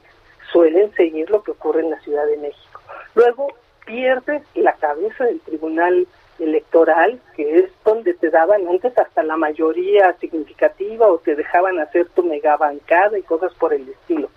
suelen 0.50 0.92
seguir 0.94 1.30
lo 1.30 1.42
que 1.42 1.50
ocurre 1.50 1.80
en 1.80 1.90
la 1.90 2.00
Ciudad 2.00 2.26
de 2.26 2.36
México. 2.38 2.80
Luego 3.14 3.48
pierde 3.84 4.42
la 4.54 4.72
cabeza 4.74 5.24
del 5.24 5.40
Tribunal 5.40 6.06
electoral, 6.42 7.20
que 7.36 7.58
es 7.60 7.70
donde 7.84 8.14
te 8.14 8.30
daban 8.30 8.66
antes 8.68 8.96
hasta 8.98 9.22
la 9.22 9.36
mayoría 9.36 10.14
significativa 10.20 11.06
o 11.06 11.18
te 11.18 11.34
dejaban 11.34 11.78
hacer 11.78 12.08
tu 12.10 12.22
mega 12.22 12.56
bancada 12.56 13.18
y 13.18 13.22
cosas 13.22 13.52
por 13.54 13.72
el 13.72 13.88
estilo. 13.88 14.28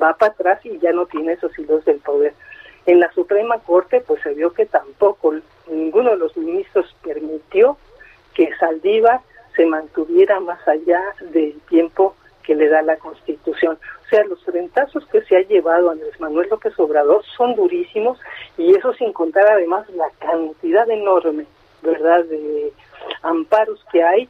Va 0.00 0.14
para 0.14 0.32
atrás 0.32 0.64
y 0.64 0.78
ya 0.78 0.92
no 0.92 1.06
tiene 1.06 1.34
esos 1.34 1.56
hilos 1.58 1.84
del 1.84 1.98
poder. 1.98 2.34
En 2.86 2.98
la 2.98 3.12
Suprema 3.12 3.58
Corte, 3.58 4.00
pues 4.00 4.22
se 4.22 4.34
vio 4.34 4.52
que 4.52 4.66
tampoco 4.66 5.34
ninguno 5.68 6.10
de 6.10 6.16
los 6.16 6.36
ministros 6.36 6.94
permitió 7.02 7.76
que 8.34 8.50
Saldívar 8.56 9.20
se 9.54 9.66
mantuviera 9.66 10.40
más 10.40 10.66
allá 10.66 11.00
del 11.20 11.60
tiempo 11.68 12.16
que 12.42 12.54
le 12.54 12.68
da 12.68 12.82
la 12.82 12.96
Constitución. 12.96 13.78
Sea, 14.12 14.24
los 14.24 14.44
frentazos 14.44 15.06
que 15.06 15.22
se 15.22 15.38
ha 15.38 15.40
llevado 15.40 15.88
Andrés 15.88 16.20
Manuel 16.20 16.46
López 16.50 16.78
Obrador 16.78 17.24
son 17.34 17.54
durísimos 17.54 18.18
y 18.58 18.76
eso 18.76 18.92
sin 18.92 19.10
contar 19.10 19.50
además 19.50 19.88
la 19.88 20.10
cantidad 20.18 20.90
enorme, 20.90 21.46
¿verdad?, 21.80 22.22
de 22.26 22.74
amparos 23.22 23.82
que 23.90 24.02
hay 24.02 24.28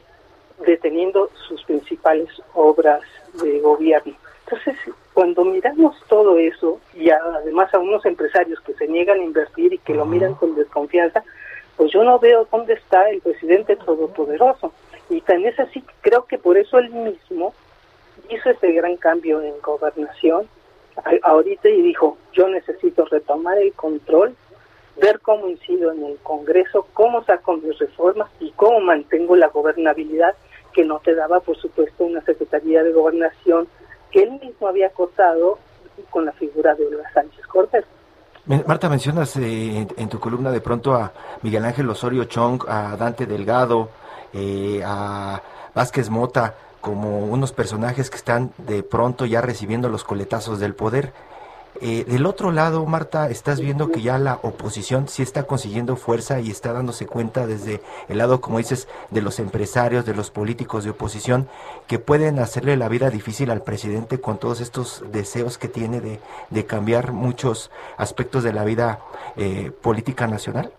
deteniendo 0.65 1.29
sus 1.49 1.61
principales 1.65 2.29
obras 2.53 3.01
de 3.43 3.59
gobierno. 3.59 4.13
Entonces, 4.45 4.77
cuando 5.13 5.43
miramos 5.43 5.97
todo 6.07 6.37
eso 6.37 6.79
y 6.93 7.09
además 7.09 7.73
a 7.73 7.79
unos 7.79 8.05
empresarios 8.05 8.61
que 8.61 8.75
se 8.75 8.87
niegan 8.87 9.19
a 9.19 9.23
invertir 9.23 9.73
y 9.73 9.79
que 9.79 9.95
lo 9.95 10.05
miran 10.05 10.35
con 10.35 10.55
desconfianza, 10.55 11.25
pues 11.75 11.91
yo 11.91 12.05
no 12.05 12.19
veo 12.19 12.47
dónde 12.49 12.75
está 12.75 13.09
el 13.09 13.19
presidente 13.19 13.75
todopoderoso. 13.75 14.71
Y 15.09 15.19
tan 15.19 15.43
es 15.43 15.59
así, 15.59 15.83
creo 15.99 16.23
que 16.23 16.37
por 16.37 16.57
eso 16.57 16.77
él 16.79 16.89
mismo 16.89 17.53
hizo 18.29 18.49
ese 18.49 18.71
gran 18.71 18.97
cambio 18.97 19.41
en 19.41 19.53
gobernación 19.61 20.47
ahorita 21.23 21.69
y 21.69 21.81
dijo, 21.81 22.17
yo 22.33 22.47
necesito 22.47 23.05
retomar 23.05 23.57
el 23.57 23.73
control, 23.73 24.35
ver 25.01 25.19
cómo 25.21 25.47
incido 25.47 25.91
en 25.91 26.05
el 26.05 26.17
Congreso, 26.17 26.87
cómo 26.93 27.23
saco 27.23 27.57
mis 27.57 27.77
reformas 27.79 28.29
y 28.39 28.51
cómo 28.51 28.79
mantengo 28.79 29.35
la 29.35 29.47
gobernabilidad 29.47 30.35
que 30.71 30.85
no 30.85 30.99
te 30.99 31.15
daba, 31.15 31.39
por 31.39 31.57
supuesto, 31.57 32.03
una 32.03 32.21
Secretaría 32.21 32.83
de 32.83 32.91
Gobernación 32.91 33.67
que 34.11 34.23
él 34.23 34.39
mismo 34.39 34.67
había 34.67 34.87
acotado 34.87 35.57
con 36.09 36.25
la 36.25 36.31
figura 36.33 36.75
de 36.75 36.85
Olga 36.85 37.11
Sánchez 37.13 37.45
Cordero. 37.47 37.85
Marta, 38.45 38.89
mencionas 38.89 39.37
eh, 39.37 39.87
en, 39.95 40.09
tu 40.09 40.19
columna 40.19 40.51
de 40.51 40.59
pronto 40.59 40.93
a 40.93 41.13
Miguel 41.43 41.63
Ángel 41.63 41.89
Osorio 41.89 42.25
Chong, 42.25 42.63
a 42.67 42.97
Dante 42.97 43.25
Delgado, 43.25 43.89
eh, 44.33 44.81
a 44.85 45.41
Vázquez 45.73 46.09
Mota 46.09 46.53
como 46.83 47.19
unos 47.19 47.53
personajes 47.53 48.09
que 48.09 48.17
están 48.17 48.51
de 48.57 48.83
pronto 48.83 49.25
ya 49.25 49.39
recibiendo 49.39 49.87
los 49.87 50.03
coletazos 50.03 50.59
del 50.59 50.75
poder. 50.75 51.13
Eh, 51.79 52.03
del 52.03 52.25
otro 52.25 52.51
lado, 52.51 52.85
Marta, 52.85 53.29
estás 53.29 53.61
viendo 53.61 53.89
que 53.89 54.01
ya 54.01 54.17
la 54.19 54.39
oposición 54.43 55.07
sí 55.07 55.23
está 55.23 55.43
consiguiendo 55.43 55.95
fuerza 55.95 56.41
y 56.41 56.51
está 56.51 56.73
dándose 56.73 57.07
cuenta 57.07 57.47
desde 57.47 57.81
el 58.09 58.17
lado, 58.17 58.41
como 58.41 58.57
dices, 58.57 58.89
de 59.11 59.21
los 59.21 59.39
empresarios, 59.39 60.05
de 60.05 60.13
los 60.13 60.29
políticos 60.29 60.83
de 60.83 60.89
oposición, 60.89 61.47
que 61.87 61.99
pueden 61.99 62.37
hacerle 62.37 62.75
la 62.75 62.89
vida 62.89 63.09
difícil 63.09 63.49
al 63.49 63.61
presidente 63.61 64.19
con 64.19 64.37
todos 64.37 64.59
estos 64.59 65.05
deseos 65.09 65.57
que 65.57 65.69
tiene 65.69 66.01
de, 66.01 66.65
cambiar 66.65 67.13
muchos 67.13 67.71
aspectos 67.95 68.43
de 68.43 68.51
la 68.51 68.65
vida 68.65 68.99
eh, 69.37 69.71
política 69.81 70.27
nacional. 70.27 70.73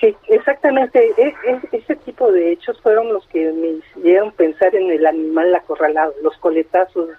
Sí, 0.00 0.16
exactamente. 0.28 1.12
E, 1.16 1.34
e, 1.44 1.60
ese 1.72 1.96
tipo 1.96 2.30
de 2.30 2.52
hechos 2.52 2.80
fueron 2.82 3.12
los 3.12 3.26
que 3.28 3.52
me 3.52 3.80
hicieron 3.98 4.30
pensar 4.32 4.74
en 4.74 4.90
el 4.90 5.04
animal 5.06 5.54
acorralado, 5.54 6.14
los 6.22 6.36
coletazos 6.38 7.10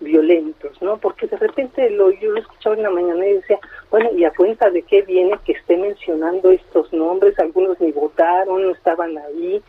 violentos, 0.00 0.80
¿no? 0.82 0.98
Porque 0.98 1.28
de 1.28 1.36
repente 1.36 1.88
lo, 1.90 2.10
yo 2.10 2.32
lo 2.32 2.40
escuchaba 2.40 2.74
en 2.74 2.82
la 2.82 2.90
mañana 2.90 3.24
y 3.26 3.34
decía, 3.34 3.58
bueno, 3.90 4.10
¿y 4.16 4.24
a 4.24 4.32
cuenta 4.32 4.68
de 4.70 4.82
qué 4.82 5.02
viene 5.02 5.38
que 5.44 5.52
esté 5.52 5.76
mencionando 5.76 6.50
estos 6.50 6.92
nombres? 6.92 7.38
Algunos 7.38 7.80
ni 7.80 7.92
votaron, 7.92 8.62
no 8.62 8.70
estaban 8.70 9.16
ahí. 9.16 9.62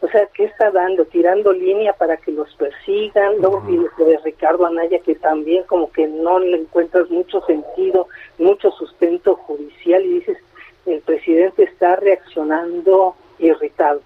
O 0.00 0.08
sea, 0.08 0.26
¿qué 0.34 0.44
está 0.44 0.70
dando? 0.70 1.04
Tirando 1.04 1.52
línea 1.52 1.92
para 1.92 2.16
que 2.16 2.32
los 2.32 2.52
persigan. 2.56 3.38
Luego 3.38 3.58
uh 3.58 3.88
lo 3.98 4.04
de 4.04 4.18
Ricardo 4.18 4.66
Anaya, 4.66 4.98
que 5.00 5.14
también 5.16 5.64
como 5.64 5.90
que 5.90 6.06
no 6.06 6.38
le 6.38 6.58
encuentras 6.58 7.10
mucho 7.10 7.40
sentido, 7.42 8.08
mucho 8.38 8.70
sustento 8.72 9.36
judicial 9.36 10.04
y 10.04 10.14
dices, 10.14 10.38
el 10.86 11.00
presidente 11.00 11.64
está 11.64 11.96
reaccionando 11.96 13.14
irritado, 13.38 14.00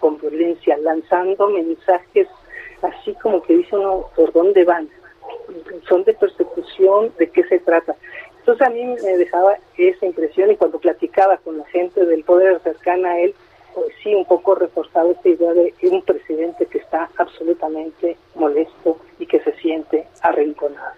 con 0.00 0.18
violencia, 0.18 0.76
lanzando 0.78 1.48
mensajes 1.48 2.28
así 2.82 3.14
como 3.14 3.42
que 3.42 3.56
dice 3.56 3.76
uno, 3.76 4.06
¿por 4.14 4.32
dónde 4.32 4.64
van? 4.64 4.88
Son 5.88 6.04
de 6.04 6.14
persecución, 6.14 7.12
¿de 7.18 7.30
qué 7.30 7.44
se 7.44 7.58
trata? 7.60 7.94
Entonces 8.38 8.66
a 8.66 8.70
mí 8.70 8.84
me 8.84 9.16
dejaba 9.16 9.56
esa 9.76 10.04
impresión 10.04 10.50
y 10.50 10.56
cuando 10.56 10.78
platicaba 10.78 11.36
con 11.38 11.58
la 11.58 11.64
gente 11.66 12.04
del 12.04 12.24
poder 12.24 12.60
cercana 12.60 13.12
a 13.12 13.20
él, 13.20 13.34
pues 13.74 13.88
sí, 14.02 14.14
un 14.14 14.24
poco 14.24 14.54
reforzado 14.54 15.12
esta 15.12 15.28
idea 15.28 15.52
de 15.52 15.74
un 15.90 16.02
presidente 16.02 16.66
que 16.66 16.78
está 16.78 17.10
absolutamente 17.16 18.16
molesto 18.34 18.98
y 19.18 19.26
que 19.26 19.40
se 19.40 19.52
siente 19.58 20.08
arrinconado. 20.20 20.92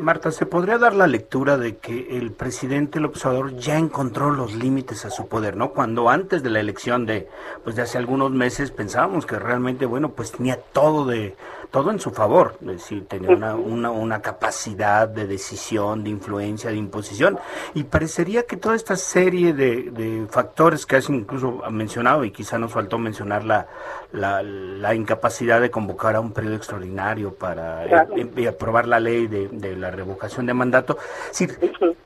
Marta, 0.00 0.30
¿se 0.30 0.46
podría 0.46 0.78
dar 0.78 0.94
la 0.94 1.06
lectura 1.06 1.58
de 1.58 1.76
que 1.76 2.16
el 2.16 2.32
presidente 2.32 3.00
López 3.00 3.26
Obrador 3.26 3.56
ya 3.56 3.76
encontró 3.76 4.30
los 4.30 4.54
límites 4.54 5.04
a 5.04 5.10
su 5.10 5.28
poder, 5.28 5.56
¿no? 5.56 5.72
Cuando 5.72 6.08
antes 6.08 6.42
de 6.42 6.50
la 6.50 6.60
elección 6.60 7.04
de, 7.04 7.28
pues 7.62 7.76
de 7.76 7.82
hace 7.82 7.98
algunos 7.98 8.30
meses 8.30 8.70
pensábamos 8.70 9.26
que 9.26 9.38
realmente, 9.38 9.84
bueno, 9.84 10.12
pues 10.12 10.32
tenía 10.32 10.58
todo 10.72 11.04
de, 11.04 11.34
todo 11.70 11.90
en 11.90 12.00
su 12.00 12.12
favor, 12.12 12.56
es 12.60 12.66
decir, 12.66 13.06
tenía 13.08 13.30
una, 13.30 13.56
una, 13.56 13.90
una 13.90 14.22
capacidad 14.22 15.08
de 15.08 15.26
decisión, 15.26 16.04
de 16.04 16.10
influencia, 16.10 16.70
de 16.70 16.76
imposición, 16.76 17.38
y 17.74 17.84
parecería 17.84 18.44
que 18.44 18.56
toda 18.56 18.76
esta 18.76 18.96
serie 18.96 19.52
de, 19.52 19.90
de 19.90 20.26
factores 20.30 20.86
que 20.86 20.96
has 20.96 21.10
incluso 21.10 21.60
mencionado, 21.70 21.83
y 22.24 22.30
quizá 22.30 22.58
nos 22.58 22.72
faltó 22.72 22.98
mencionar 22.98 23.44
la, 23.44 23.66
la, 24.12 24.94
incapacidad 24.94 25.60
de 25.60 25.70
convocar 25.70 26.16
a 26.16 26.20
un 26.20 26.32
periodo 26.32 26.56
extraordinario 26.56 27.34
para 27.34 27.84
eh, 27.86 28.48
aprobar 28.48 28.86
la 28.86 29.00
ley 29.00 29.26
de, 29.26 29.76
la 29.76 29.90
revocación 29.90 30.46
de 30.46 30.54
mandato. 30.54 30.98
Sí, 31.30 31.46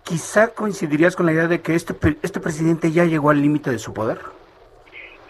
quizá 0.02 0.49
coincidirías 0.49 1.16
con 1.16 1.26
la 1.26 1.32
idea 1.32 1.47
de 1.47 1.61
que 1.61 1.75
este, 1.75 1.94
este 2.23 2.40
presidente 2.40 2.90
ya 2.90 3.04
llegó 3.04 3.30
al 3.30 3.40
límite 3.40 3.70
de 3.70 3.78
su 3.78 3.92
poder. 3.92 4.18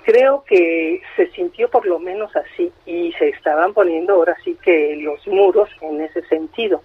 Creo 0.04 0.42
que 0.46 1.02
se 1.16 1.30
sintió 1.32 1.68
por 1.68 1.86
lo 1.86 1.98
menos 1.98 2.34
así 2.34 2.72
y 2.86 3.12
se 3.18 3.28
estaban 3.28 3.74
poniendo 3.74 4.14
ahora 4.14 4.36
sí 4.42 4.56
que 4.62 4.96
los 4.96 5.26
muros 5.26 5.68
en 5.82 6.00
ese 6.00 6.22
sentido. 6.28 6.82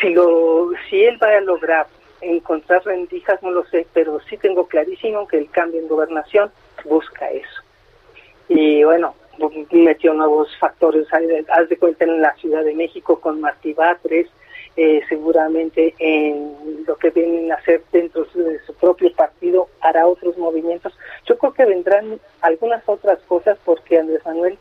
Si, 0.00 0.10
lo, 0.10 0.70
si 0.88 1.04
él 1.04 1.18
va 1.22 1.36
a 1.36 1.40
lograr 1.40 1.86
encontrar 2.20 2.84
rendijas, 2.84 3.42
no 3.42 3.50
lo 3.50 3.64
sé, 3.66 3.86
pero 3.92 4.20
sí 4.28 4.36
tengo 4.36 4.66
clarísimo 4.66 5.26
que 5.26 5.38
el 5.38 5.50
cambio 5.50 5.80
en 5.80 5.88
gobernación 5.88 6.50
busca 6.84 7.30
eso. 7.30 7.62
Y 8.48 8.84
bueno, 8.84 9.14
metió 9.72 10.14
nuevos 10.14 10.48
factores, 10.58 11.06
haz 11.12 11.68
de 11.68 11.76
cuenta 11.78 12.04
en 12.04 12.20
la 12.20 12.34
Ciudad 12.34 12.64
de 12.64 12.74
México 12.74 13.20
con 13.20 13.40
Martí 13.40 13.72
Batres, 13.72 14.28
eh, 14.76 15.02
seguramente 15.08 15.94
en 15.98 16.84
lo 16.86 16.96
que 16.96 17.10
vienen 17.10 17.50
a 17.50 17.54
hacer 17.54 17.82
dentro 17.92 18.26
de 18.34 18.60
su 18.66 18.74
propio 18.74 19.10
partido 19.14 19.68
hará 19.80 20.06
otros 20.06 20.36
movimientos. 20.36 20.92
Yo 21.24 21.38
creo 21.38 21.54
que 21.54 21.64
vendrán 21.64 22.20
algunas 22.42 22.86
otras 22.86 23.18
cosas 23.20 23.58
porque 23.64 23.98
Andrés 23.98 24.20
Manuel 24.26 24.58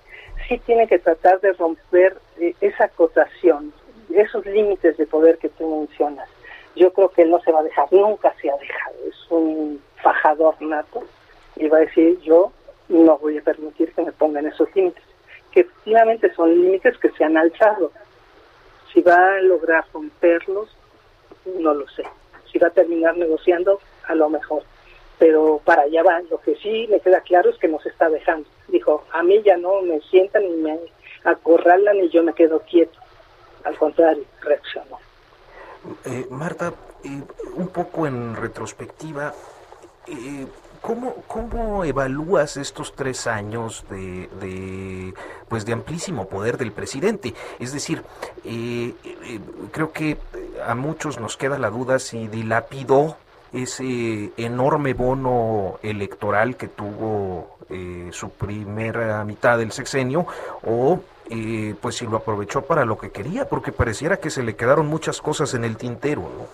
sí 0.48 0.58
tiene 0.66 0.88
que 0.88 1.00
tratar 1.00 1.42
de 1.42 1.52
romper 1.54 2.18
eh, 2.40 2.56
esa 2.62 2.86
acotación, 2.86 3.74
esos 4.14 4.46
límites 4.46 4.96
de 4.96 5.06
poder 5.06 5.38
que 5.38 5.50
tú 5.50 5.82
mencionas. 5.82 6.30
Yo 6.76 6.92
creo 6.92 7.10
que 7.10 7.22
él 7.24 7.32
no 7.32 7.40
se 7.42 7.52
va 7.52 7.60
a 7.60 7.64
dejar, 7.64 7.92
nunca 7.92 8.34
se 8.42 8.50
ha 8.50 8.58
dejado, 8.58 8.96
es 9.08 9.32
un 9.32 9.82
fajador 10.02 10.62
nato 10.62 11.04
y 11.56 11.68
va 11.68 11.78
a 11.78 11.82
decir 11.82 12.20
yo 12.22 12.52
no 12.90 13.18
voy 13.18 13.38
a 13.38 13.42
permitir 13.42 13.92
que 13.94 14.04
me 14.04 14.12
pongan 14.12 14.46
esos 14.46 14.74
límites, 14.76 15.04
que 15.52 15.62
efectivamente 15.62 16.34
son 16.34 16.50
límites 16.54 16.98
que 16.98 17.10
se 17.12 17.24
han 17.24 17.38
alzado. 17.38 17.92
Si 18.94 19.02
va 19.02 19.36
a 19.36 19.42
lograr 19.42 19.86
romperlos, 19.94 20.70
no 21.46 21.74
lo 21.74 21.88
sé. 21.90 22.04
Si 22.52 22.60
va 22.60 22.68
a 22.68 22.72
terminar 22.72 23.18
negociando, 23.18 23.80
a 24.08 24.16
lo 24.16 24.30
mejor. 24.30 24.64
Pero 25.18 25.62
para 25.64 25.84
allá 25.84 26.04
va. 26.04 26.22
Lo 26.30 26.40
que 26.40 26.56
sí 26.56 26.88
me 26.90 27.00
queda 27.00 27.22
claro 27.22 27.50
es 27.50 27.58
que 27.58 27.68
nos 27.68 27.86
está 27.86 28.10
dejando. 28.10 28.48
Dijo, 28.68 29.04
a 29.12 29.24
mí 29.24 29.42
ya 29.44 29.58
no 29.58 29.82
me 29.82 30.00
sientan 30.02 30.44
ni 30.44 30.56
me 30.58 30.80
acorralan 31.24 31.98
y 31.98 32.10
yo 32.10 32.24
me 32.24 32.34
quedo 32.34 32.60
quieto. 32.60 33.00
Al 33.64 33.76
contrario, 33.78 34.24
reaccionó. 34.42 35.00
Eh, 36.06 36.28
Marta, 36.32 36.74
eh, 37.04 37.22
un 37.56 37.68
poco 37.68 38.08
en 38.08 38.36
retrospectiva, 38.36 39.34
eh, 40.08 40.48
¿Cómo, 40.86 41.16
¿Cómo 41.28 41.84
evalúas 41.84 42.58
estos 42.58 42.94
tres 42.94 43.26
años 43.26 43.84
de, 43.90 44.30
de, 44.40 45.16
pues 45.50 45.66
de 45.66 45.74
amplísimo 45.74 46.30
poder 46.30 46.60
del 46.60 46.72
presidente? 46.72 47.34
Es 47.58 47.74
decir, 47.74 48.04
eh, 48.44 48.94
eh, 49.04 49.40
creo 49.72 49.92
que 49.92 50.20
a 50.64 50.76
muchos 50.76 51.20
nos 51.20 51.38
queda 51.38 51.58
la 51.58 51.72
duda 51.72 51.98
si 51.98 52.28
dilapidó 52.28 53.18
ese 53.52 54.32
enorme 54.38 54.94
bono 54.94 55.80
electoral 55.82 56.56
que 56.56 56.68
tuvo 56.68 57.58
eh, 57.72 58.10
su 58.12 58.30
primera 58.30 59.24
mitad 59.24 59.58
del 59.58 59.72
sexenio 59.72 60.28
o 60.62 61.00
pues 61.82 61.96
si 61.96 62.06
lo 62.06 62.18
aprovechó 62.18 62.62
para 62.62 62.86
lo 62.86 62.98
que 62.98 63.12
quería, 63.12 63.48
porque 63.48 63.72
pareciera 63.72 64.18
que 64.18 64.30
se 64.30 64.44
le 64.44 64.56
quedaron 64.56 64.88
muchas 64.88 65.22
cosas 65.22 65.54
en 65.54 65.64
el 65.64 65.78
tintero, 65.78 66.22
¿no? 66.22 66.48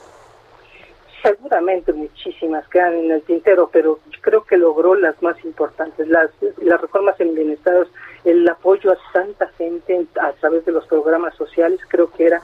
Seguramente 1.21 1.93
muchísimas 1.93 2.67
quedan 2.69 2.95
en 2.95 3.11
el 3.11 3.21
tintero, 3.21 3.69
pero 3.71 3.99
creo 4.21 4.43
que 4.43 4.57
logró 4.57 4.95
las 4.95 5.21
más 5.21 5.43
importantes, 5.45 6.07
las, 6.07 6.31
las 6.57 6.81
reformas 6.81 7.19
en 7.19 7.35
bienestar, 7.35 7.85
el 8.23 8.47
apoyo 8.49 8.91
a 8.91 8.97
tanta 9.13 9.47
gente 9.49 10.07
a 10.19 10.31
través 10.33 10.65
de 10.65 10.71
los 10.71 10.87
programas 10.87 11.35
sociales, 11.35 11.79
creo 11.87 12.09
que 12.11 12.25
era 12.25 12.41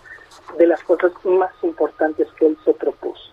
de 0.60 0.68
las 0.68 0.84
cosas 0.84 1.12
más 1.24 1.52
importantes 1.64 2.28
que 2.38 2.48
él 2.48 2.58
se 2.64 2.74
propuso. 2.74 3.32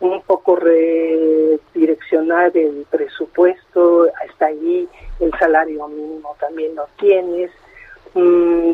Un 0.00 0.22
poco 0.22 0.54
redireccionar 0.54 2.56
el 2.56 2.86
presupuesto, 2.88 4.06
está 4.06 4.46
ahí, 4.46 4.88
el 5.18 5.32
salario 5.40 5.88
mínimo 5.88 6.36
también 6.38 6.76
lo 6.76 6.86
tienes, 7.00 7.50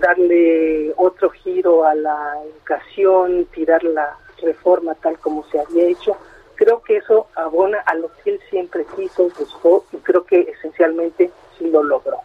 darle 0.01 0.93
otro 0.97 1.31
giro 1.31 1.85
a 1.85 1.95
la 1.95 2.43
educación, 2.45 3.47
tirar 3.47 3.83
la 3.85 4.17
reforma 4.43 4.95
tal 4.97 5.19
como 5.19 5.45
se 5.47 5.61
había 5.61 5.87
hecho, 5.87 6.17
creo 6.55 6.83
que 6.83 6.99
eso 6.99 7.29
abona 7.35 7.79
a 7.87 7.95
lo 7.95 8.11
que 8.23 8.31
él 8.31 8.41
siempre 8.51 8.85
quiso, 8.97 9.29
buscó 9.39 9.85
y 9.93 9.97
creo 9.99 10.25
que 10.25 10.41
esencialmente 10.41 11.31
sí 11.59 11.71
lo 11.71 11.83
logró. 11.83 12.19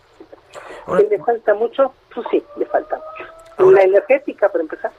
¿Le 1.10 1.20
falta 1.20 1.54
mucho? 1.54 1.94
Pues 2.14 2.26
sí, 2.32 2.44
le 2.58 2.66
falta 2.66 3.00
mucho. 3.58 3.72
la 3.72 3.84
energética, 3.84 4.50
para 4.50 4.64
empezar 4.64 4.92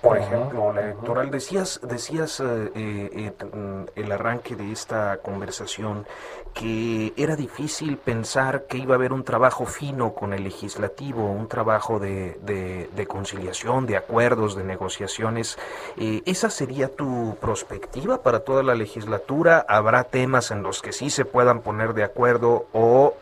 por 0.00 0.16
ejemplo, 0.16 0.72
la 0.72 0.82
electoral. 0.82 1.27
Decías, 1.38 1.80
decías 1.84 2.40
eh, 2.40 2.72
eh, 2.74 3.32
mm, 3.44 3.84
el 3.94 4.10
arranque 4.10 4.56
de 4.56 4.72
esta 4.72 5.18
conversación 5.18 6.04
que 6.52 7.12
era 7.16 7.36
difícil 7.36 7.96
pensar 7.96 8.66
que 8.66 8.78
iba 8.78 8.94
a 8.94 8.96
haber 8.96 9.12
un 9.12 9.22
trabajo 9.22 9.64
fino 9.64 10.14
con 10.14 10.32
el 10.32 10.42
legislativo, 10.42 11.30
un 11.30 11.46
trabajo 11.46 12.00
de, 12.00 12.40
de, 12.42 13.06
conciliación, 13.06 13.86
de 13.86 13.96
acuerdos, 13.96 14.56
de 14.56 14.64
negociaciones. 14.64 15.56
Eh, 15.96 16.22
¿Esa 16.26 16.50
sería 16.50 16.88
tu 16.88 17.36
perspectiva 17.40 18.20
para 18.20 18.40
toda 18.40 18.64
la 18.64 18.74
legislatura? 18.74 19.64
¿Habrá 19.68 20.02
temas 20.02 20.50
en 20.50 20.64
los 20.64 20.82
que 20.82 20.92
sí 20.92 21.08
se 21.08 21.24
puedan 21.24 21.60
poner 21.60 21.94
de 21.94 22.02
acuerdo 22.02 22.66
o 22.72 23.14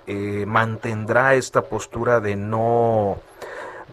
mantendrá 0.47 1.35
esta 1.35 1.61
postura 1.61 2.21
de 2.21 2.35
no 2.37 3.19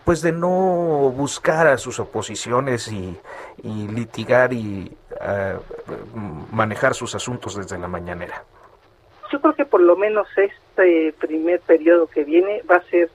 pues 0.06 0.22
de 0.22 0.32
no 0.32 1.14
buscar 1.16 1.68
a 1.68 1.78
sus 1.78 2.00
oposiciones 2.00 2.92
y, 2.92 3.18
litigar 3.64 4.52
y 4.54 4.92
eh, 5.22 5.58
manejar 6.52 6.94
sus 6.94 7.16
asuntos 7.16 7.56
desde 7.56 7.78
la 7.78 7.88
mañanera. 7.88 8.44
Yo 9.32 9.40
creo 9.40 9.56
que 9.56 9.66
por 9.66 9.82
lo 9.82 9.96
menos 9.96 10.28
este 10.36 11.14
primer 11.14 11.62
periodo 11.62 12.08
que 12.08 12.24
viene 12.24 12.62
va 12.70 12.78
a 12.78 12.84
ser 12.84 13.10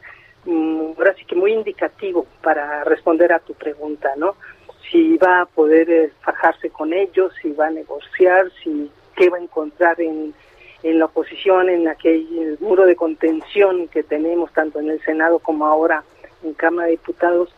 mm, 0.46 0.92
ahora 0.96 1.14
sí 1.14 1.24
que 1.24 1.36
muy 1.36 1.52
indicativo 1.52 2.26
para 2.42 2.84
responder 2.84 3.32
a 3.32 3.38
tu 3.38 3.54
pregunta, 3.54 4.10
¿no? 4.16 4.34
Si 4.90 5.18
va 5.18 5.42
a 5.42 5.46
poder 5.46 5.90
eh, 5.90 6.12
fajarse 6.22 6.70
con 6.70 6.94
ellos, 6.94 7.32
si 7.42 7.52
va 7.52 7.66
a 7.66 7.70
negociar, 7.70 8.50
si 8.62 8.90
qué 9.14 9.28
va 9.28 9.36
a 9.36 9.42
encontrar 9.42 10.00
en, 10.00 10.32
en 10.82 10.98
la 10.98 11.04
oposición, 11.04 11.68
en 11.68 11.88
aquel 11.88 12.56
muro 12.60 12.86
de 12.86 12.96
contención 12.96 13.88
que 13.88 14.02
tenemos 14.02 14.50
tanto 14.52 14.80
en 14.80 14.88
el 14.90 15.02
Senado 15.02 15.38
como 15.40 15.66
ahora 15.66 16.02
en 16.42 16.54
Cámara 16.54 16.86
de 16.86 16.92
Diputados, 16.92 17.54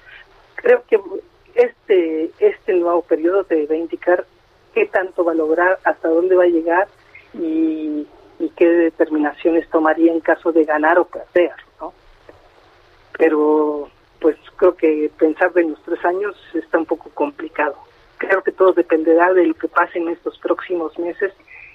creo 0.55 0.83
que 0.87 1.01
este, 1.55 2.31
este 2.39 2.73
nuevo 2.75 3.03
periodo 3.03 3.45
debe 3.45 3.77
indicar 3.77 4.25
qué 4.75 4.87
tanto 4.87 5.25
va 5.25 5.33
a 5.33 5.37
lograr, 5.37 5.79
hasta 5.85 6.09
dónde 6.09 6.37
va 6.37 6.45
a 6.45 6.49
llegar 6.49 6.89
y, 7.35 8.07
qué 8.57 8.67
determinaciones 8.67 9.69
tomaría 9.71 10.13
en 10.13 10.21
caso 10.21 10.53
de 10.53 10.65
ganar 10.65 10.99
o 10.99 11.07
perder, 11.07 11.53
¿no? 11.81 11.95
Pero 13.17 13.89
pues 14.21 14.37
creo 14.57 14.77
que 14.77 15.11
pensar 15.19 15.53
de 15.55 15.65
los 15.65 15.83
tres 15.83 16.05
años 16.05 16.37
está 16.53 16.79
un 16.79 16.85
poco 16.85 17.09
complicado. 17.11 17.77
Creo 18.19 18.43
que 18.43 18.53
todo 18.53 18.73
dependerá 18.73 19.33
de 19.33 19.47
lo 19.47 19.55
que 19.55 19.69
pase 19.69 19.99
en 19.99 20.09
estos 20.09 20.39
próximos 20.39 20.99
meses 20.99 21.33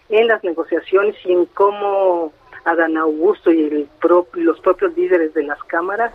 en 0.10 0.28
las 0.28 0.44
negociaciones 0.44 1.16
y 1.26 1.34
en 1.34 1.46
cómo 1.46 2.32
Adán 2.66 2.98
Augusto 2.98 3.52
y 3.52 3.64
el 3.64 3.90
los 4.34 4.60
propios 4.60 4.96
líderes 4.96 5.34
de 5.34 5.44
las 5.44 5.64
cámaras 5.64 6.14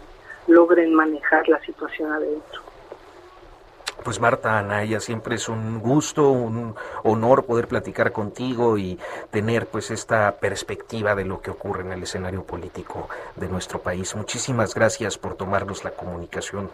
logren 0.50 0.94
manejar 0.94 1.48
la 1.48 1.60
situación 1.60 2.12
adentro. 2.12 2.60
Pues 4.04 4.18
Marta 4.18 4.58
Anaya, 4.58 4.98
siempre 4.98 5.34
es 5.34 5.48
un 5.48 5.80
gusto, 5.80 6.30
un 6.30 6.74
honor 7.04 7.44
poder 7.44 7.68
platicar 7.68 8.12
contigo 8.12 8.78
y 8.78 8.98
tener 9.30 9.66
pues 9.66 9.90
esta 9.90 10.36
perspectiva 10.36 11.14
de 11.14 11.26
lo 11.26 11.42
que 11.42 11.50
ocurre 11.50 11.82
en 11.82 11.92
el 11.92 12.02
escenario 12.02 12.42
político 12.44 13.08
de 13.36 13.48
nuestro 13.48 13.80
país. 13.80 14.14
Muchísimas 14.16 14.74
gracias 14.74 15.18
por 15.18 15.34
tomarnos 15.34 15.84
la 15.84 15.90
comunicación. 15.90 16.70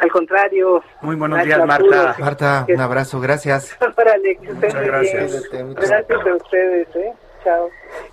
Al 0.00 0.10
contrario. 0.10 0.82
Muy 1.00 1.16
buenos 1.16 1.42
días, 1.44 1.64
Marta. 1.64 2.16
Marta, 2.18 2.66
un 2.68 2.80
abrazo, 2.80 3.20
gracias. 3.20 3.76
Muchas 3.80 4.74
gracias. 4.74 5.50
Gracias 5.50 6.26
a 6.26 6.34
ustedes, 6.34 6.96
¿eh? 6.96 7.12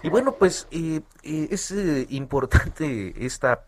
Y 0.01 0.09
bueno, 0.09 0.33
pues 0.33 0.67
eh, 0.71 1.01
eh, 1.23 1.47
es 1.51 1.71
eh, 1.71 2.05
importante 2.09 3.13
esta, 3.25 3.65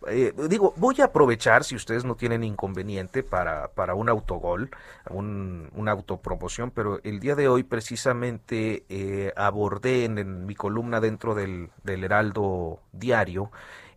digo, 0.50 0.74
voy 0.78 0.96
a 1.02 1.06
aprovechar 1.06 1.64
si 1.64 1.76
ustedes 1.76 2.06
no 2.06 2.16
tienen 2.16 2.44
inconveniente 2.44 3.24
para, 3.24 3.70
para 3.70 3.96
un 3.96 4.10
autogol, 4.10 4.70
un, 5.10 5.70
una 5.76 5.92
autopromoción, 5.92 6.72
pero 6.72 7.00
el 7.04 7.20
día 7.20 7.36
de 7.36 7.48
hoy 7.48 7.64
precisamente 7.64 8.84
abordé 9.36 10.06
en, 10.06 10.46
mi 10.46 10.56
columna 10.56 11.00
dentro 11.00 11.36
del, 11.36 11.70
del 11.84 12.04
Heraldo 12.04 12.80
Diario 12.92 13.52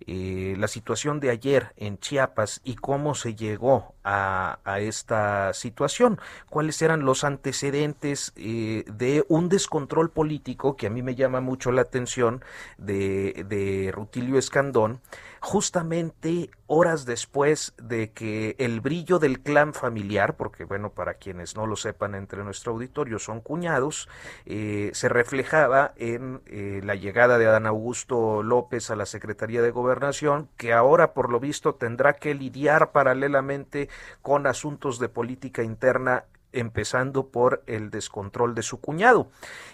eh, 0.06 0.54
la 0.58 0.68
situación 0.68 1.20
de 1.20 1.30
ayer 1.30 1.72
en 1.76 1.98
Chiapas 1.98 2.61
y 2.64 2.76
cómo 2.76 3.14
se 3.14 3.34
llegó 3.34 3.94
a, 4.04 4.58
esta 4.78 5.52
situación, 5.52 6.18
cuáles 6.48 6.80
eran 6.80 7.04
los 7.04 7.24
antecedentes 7.24 8.32
eh, 8.37 8.84
de 8.87 9.24
un 9.28 9.48
descontrol 9.48 10.11
político 10.11 10.76
que 10.76 10.87
a 10.87 10.90
mí 10.90 11.02
me 11.02 11.14
llama 11.14 11.40
mucho 11.40 11.72
la 11.72 11.82
atención 11.82 12.42
de, 12.78 13.44
de 13.48 13.90
Rutilio 13.92 14.38
Escandón, 14.38 15.00
justamente 15.40 16.51
horas 16.66 17.05
después 17.05 17.74
de 17.83 18.12
que 18.12 18.57
el 18.59 18.81
brillo 18.81 19.18
del 19.18 19.40
clan 19.40 19.72
familiar, 19.72 20.37
porque 20.37 20.64
bueno, 20.64 20.90
para 20.90 21.14
quienes 21.14 21.57
no 21.57 21.66
lo 21.66 21.77
sepan 21.77 22.14
entre 22.14 22.44
nuestro 22.44 22.72
auditorio 22.72 23.18
son 23.18 23.40
cuñados, 23.40 24.09
eh, 24.46 24.90
se 24.92 25.09
reflejaba 25.09 25.92
en 25.96 26.42
eh, 26.46 26.81
la 26.85 26.94
llegada 26.94 27.38
de 27.38 27.46
Adán 27.46 27.66
Augusto 27.66 28.42
López 28.42 28.90
a 28.90 28.96
la 28.96 29.07
Secretaría 29.07 29.62
de 29.62 29.70
Gobernación, 29.70 30.48
que 30.57 30.72
ahora 30.72 31.14
por 31.14 31.31
lo 31.31 31.40
visto 31.40 31.74
tendrá 31.74 32.14
que 32.14 32.35
lidiar 32.35 32.92
paralelamente 32.92 33.88
con 34.22 34.46
asuntos 34.46 34.98
de 34.98 35.09
política 35.09 35.62
interna 35.62 36.24
empezando 36.52 37.28
por 37.28 37.62
el 37.66 37.90
descontrol 37.90 38.54
de 38.54 38.62
su 38.62 38.80
cuñado. 38.80 39.30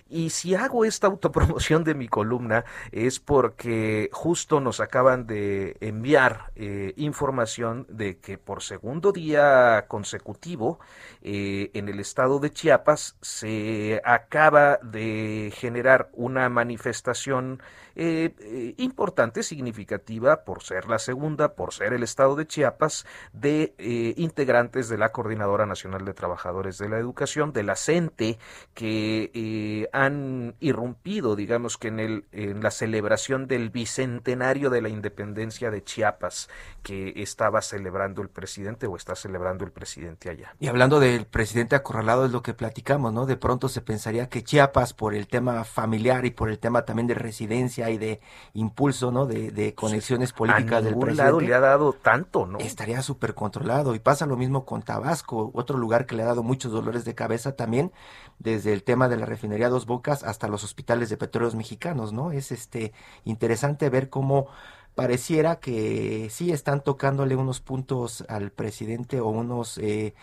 Y 0.08 0.30
si 0.30 0.54
hago 0.54 0.84
esta 0.84 1.06
autopromoción 1.08 1.84
de 1.84 1.94
mi 1.94 2.08
columna 2.08 2.64
es 2.92 3.20
porque 3.20 4.10
justo 4.12 4.60
nos 4.60 4.80
acaban 4.80 5.26
de 5.26 5.76
enviar 5.80 6.52
eh, 6.56 6.92
información 6.96 7.86
de 7.88 8.18
que 8.18 8.38
por 8.38 8.62
segundo 8.62 9.12
día 9.12 9.86
consecutivo 9.88 10.78
eh, 11.22 11.70
en 11.74 11.88
el 11.88 12.00
estado 12.00 12.38
de 12.38 12.50
Chiapas 12.50 13.16
se 13.20 14.00
acaba 14.04 14.78
de 14.82 15.52
generar 15.56 16.10
una 16.12 16.48
manifestación 16.48 17.62
eh, 17.96 18.74
importante, 18.78 19.42
significativa, 19.42 20.44
por 20.44 20.62
ser 20.62 20.88
la 20.88 20.98
segunda, 20.98 21.54
por 21.54 21.72
ser 21.72 21.92
el 21.92 22.02
estado 22.02 22.36
de 22.36 22.46
Chiapas, 22.46 23.06
de 23.32 23.74
integrantes 24.16 24.88
de 24.88 24.98
la 24.98 25.12
Coordinadora 25.12 25.66
Nacional 25.66 26.04
de 26.04 26.14
Trabajadores 26.14 26.78
de 26.78 26.88
la 26.88 26.98
Educación, 26.98 27.52
de 27.52 27.62
la 27.62 27.76
CENTE, 27.76 28.38
que 28.74 29.88
han 29.92 30.54
irrumpido, 30.60 31.36
digamos 31.36 31.78
que 31.78 31.88
en, 31.88 32.00
el, 32.00 32.24
en 32.32 32.62
la 32.62 32.70
celebración 32.70 33.46
del 33.46 33.70
bicentenario 33.70 34.70
de 34.70 34.82
la 34.82 34.88
independencia 34.88 35.70
de 35.70 35.82
Chiapas 35.82 36.48
que 36.82 37.14
estaba 37.16 37.62
celebrando 37.62 38.22
el 38.22 38.28
presidente 38.28 38.86
o 38.86 38.96
está 38.96 39.14
celebrando 39.14 39.64
el 39.64 39.72
presidente 39.72 40.30
allá. 40.30 40.54
Y 40.60 40.68
hablando 40.68 41.00
del 41.00 41.26
presidente 41.26 41.76
acorralado 41.76 42.26
es 42.26 42.32
lo 42.32 42.42
que 42.42 42.54
platicamos, 42.54 43.12
¿no? 43.12 43.26
De 43.26 43.36
pronto 43.36 43.68
se 43.68 43.80
pensaría 43.80 44.28
que 44.28 44.44
Chiapas 44.44 44.92
por 44.92 45.14
el 45.14 45.26
tema 45.26 45.64
familiar 45.64 46.26
y 46.26 46.30
por 46.30 46.50
el 46.50 46.58
tema 46.58 46.84
también 46.84 47.06
de 47.06 47.14
residencia 47.14 47.83
y 47.90 47.98
de 47.98 48.20
impulso, 48.52 49.10
¿no? 49.10 49.26
De, 49.26 49.74
conexiones 49.74 50.32
políticas 50.32 50.84
del 50.84 50.94
presidente. 50.94 51.22
lado 51.22 51.40
le 51.40 51.54
ha 51.54 51.60
dado 51.60 51.92
tanto, 51.92 52.46
¿no? 52.46 52.58
Estaría 52.58 53.02
súper 53.02 53.34
controlado 53.34 53.94
y 53.94 53.98
pasa 53.98 54.26
lo 54.26 54.36
mismo 54.36 54.64
con 54.64 54.82
Tabasco, 54.82 55.50
otro 55.54 55.78
lugar 55.78 56.06
que 56.06 56.14
le 56.14 56.22
ha 56.22 56.26
dado 56.26 56.42
muchos 56.42 56.72
dolores 56.72 57.04
de 57.04 57.14
cabeza 57.14 57.56
también, 57.56 57.92
desde 58.38 58.72
el 58.72 58.82
tema 58.82 59.08
de 59.08 59.16
la 59.16 59.26
refinería 59.26 59.68
Dos 59.68 59.86
Bocas 59.86 60.24
hasta 60.24 60.48
los 60.48 60.64
hospitales 60.64 61.08
de 61.08 61.16
petróleos 61.16 61.54
mexicanos, 61.54 62.12
¿no? 62.12 62.32
Es 62.32 62.52
este 62.52 62.92
interesante 63.24 63.88
ver 63.90 64.10
cómo 64.10 64.48
pareciera 64.94 65.56
que 65.56 66.28
sí 66.30 66.52
están 66.52 66.82
tocándole 66.82 67.36
unos 67.36 67.60
puntos 67.60 68.24
al 68.28 68.50
presidente 68.50 69.20
o 69.20 69.28
unos 69.28 69.78
eh, 69.78 70.14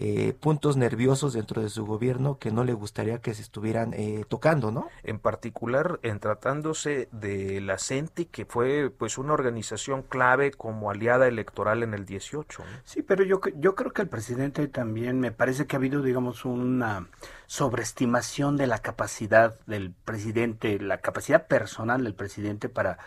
eh, 0.00 0.32
puntos 0.32 0.76
nerviosos 0.76 1.32
dentro 1.32 1.60
de 1.60 1.68
su 1.70 1.84
gobierno 1.84 2.38
que 2.38 2.52
no 2.52 2.62
le 2.62 2.72
gustaría 2.72 3.20
que 3.20 3.34
se 3.34 3.42
estuvieran 3.42 3.92
eh, 3.94 4.24
tocando, 4.28 4.70
¿no? 4.70 4.86
En 5.02 5.18
particular, 5.18 5.98
en 6.04 6.20
tratándose 6.20 7.08
de 7.10 7.60
la 7.60 7.78
CENTI, 7.78 8.26
que 8.26 8.44
fue 8.44 8.90
pues 8.96 9.18
una 9.18 9.32
organización 9.32 10.02
clave 10.02 10.52
como 10.52 10.92
aliada 10.92 11.26
electoral 11.26 11.82
en 11.82 11.94
el 11.94 12.06
18. 12.06 12.62
Sí, 12.84 13.02
pero 13.02 13.24
yo, 13.24 13.40
yo 13.56 13.74
creo 13.74 13.92
que 13.92 14.02
el 14.02 14.08
presidente 14.08 14.68
también 14.68 15.18
me 15.18 15.32
parece 15.32 15.66
que 15.66 15.74
ha 15.74 15.80
habido, 15.80 16.00
digamos, 16.00 16.44
una 16.44 17.08
sobreestimación 17.46 18.56
de 18.56 18.68
la 18.68 18.78
capacidad 18.78 19.58
del 19.66 19.92
presidente, 20.04 20.78
la 20.78 20.98
capacidad 20.98 21.48
personal 21.48 22.04
del 22.04 22.14
presidente 22.14 22.68
para 22.68 22.98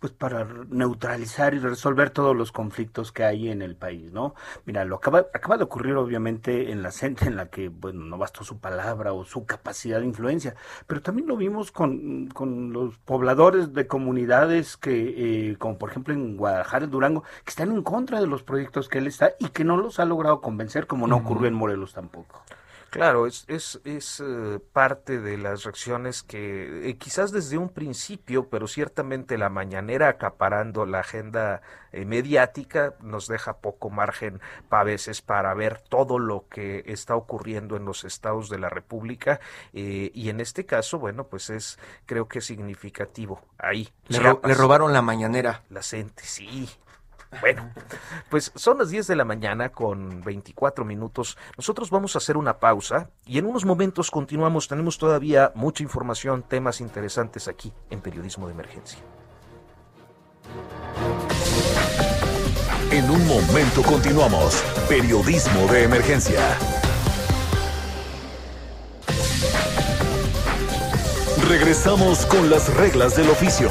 pues 0.00 0.14
para 0.14 0.48
neutralizar 0.70 1.52
y 1.52 1.58
resolver 1.58 2.08
todos 2.08 2.34
los 2.34 2.52
conflictos 2.52 3.12
que 3.12 3.22
hay 3.22 3.50
en 3.50 3.60
el 3.60 3.76
país, 3.76 4.12
¿no? 4.12 4.34
Mira, 4.64 4.86
lo 4.86 4.96
acaba, 4.96 5.26
acaba 5.34 5.58
de 5.58 5.64
ocurrir 5.64 5.94
obviamente 5.94 6.39
en 6.46 6.82
la 6.82 6.90
CENTE, 6.90 7.26
en 7.26 7.36
la 7.36 7.46
que, 7.46 7.68
bueno, 7.68 8.04
no 8.04 8.18
bastó 8.18 8.44
su 8.44 8.58
palabra 8.58 9.12
o 9.12 9.24
su 9.24 9.44
capacidad 9.46 10.00
de 10.00 10.06
influencia, 10.06 10.54
pero 10.86 11.02
también 11.02 11.28
lo 11.28 11.36
vimos 11.36 11.72
con, 11.72 12.28
con 12.28 12.72
los 12.72 12.98
pobladores 12.98 13.72
de 13.72 13.86
comunidades 13.86 14.76
que, 14.76 15.50
eh, 15.50 15.56
como 15.58 15.78
por 15.78 15.90
ejemplo 15.90 16.14
en 16.14 16.36
Guadalajara, 16.36 16.86
Durango, 16.86 17.22
que 17.44 17.50
están 17.50 17.70
en 17.70 17.82
contra 17.82 18.20
de 18.20 18.26
los 18.26 18.42
proyectos 18.42 18.88
que 18.88 18.98
él 18.98 19.06
está 19.06 19.32
y 19.38 19.48
que 19.48 19.64
no 19.64 19.76
los 19.76 20.00
ha 20.00 20.04
logrado 20.04 20.40
convencer, 20.40 20.86
como 20.86 21.06
no 21.06 21.16
ocurrió 21.16 21.48
en 21.48 21.54
Morelos 21.54 21.92
tampoco. 21.92 22.42
Claro, 22.90 23.28
es, 23.28 23.44
es, 23.46 23.80
es 23.84 24.20
eh, 24.20 24.58
parte 24.72 25.20
de 25.20 25.38
las 25.38 25.62
reacciones 25.62 26.24
que 26.24 26.90
eh, 26.90 26.96
quizás 26.96 27.30
desde 27.30 27.56
un 27.56 27.68
principio, 27.68 28.48
pero 28.48 28.66
ciertamente 28.66 29.38
la 29.38 29.48
mañanera 29.48 30.08
acaparando 30.08 30.84
la 30.86 30.98
agenda 30.98 31.62
eh, 31.92 32.04
mediática 32.04 32.94
nos 33.00 33.28
deja 33.28 33.58
poco 33.58 33.90
margen 33.90 34.40
a 34.70 34.82
veces 34.82 35.22
para 35.22 35.54
ver 35.54 35.80
todo 35.88 36.18
lo 36.18 36.48
que 36.48 36.82
está 36.86 37.14
ocurriendo 37.14 37.76
en 37.76 37.84
los 37.84 38.02
estados 38.04 38.48
de 38.50 38.58
la 38.58 38.68
República 38.68 39.40
y 39.72 40.28
en 40.28 40.40
este 40.40 40.66
caso, 40.66 40.98
bueno, 40.98 41.24
pues 41.24 41.50
es 41.50 41.78
creo 42.06 42.26
que 42.26 42.40
significativo 42.40 43.40
ahí. 43.58 43.88
Le, 44.08 44.18
le 44.18 44.54
robaron 44.54 44.92
la 44.92 45.02
mañanera. 45.02 45.62
La 45.70 45.82
gente, 45.82 46.24
sí. 46.24 46.68
Bueno, 47.40 47.70
pues 48.28 48.50
son 48.54 48.78
las 48.78 48.90
10 48.90 49.06
de 49.06 49.16
la 49.16 49.24
mañana 49.24 49.70
con 49.70 50.20
24 50.22 50.84
minutos. 50.84 51.38
Nosotros 51.56 51.90
vamos 51.90 52.14
a 52.14 52.18
hacer 52.18 52.36
una 52.36 52.58
pausa 52.58 53.10
y 53.24 53.38
en 53.38 53.46
unos 53.46 53.64
momentos 53.64 54.10
continuamos. 54.10 54.66
Tenemos 54.66 54.98
todavía 54.98 55.52
mucha 55.54 55.82
información, 55.82 56.42
temas 56.42 56.80
interesantes 56.80 57.46
aquí 57.46 57.72
en 57.88 58.00
Periodismo 58.00 58.46
de 58.46 58.52
Emergencia. 58.52 58.98
En 62.90 63.08
un 63.08 63.24
momento 63.28 63.82
continuamos. 63.82 64.64
Periodismo 64.88 65.66
de 65.72 65.84
Emergencia. 65.84 66.40
Regresamos 71.48 72.26
con 72.26 72.50
las 72.50 72.72
reglas 72.76 73.16
del 73.16 73.30
oficio. 73.30 73.70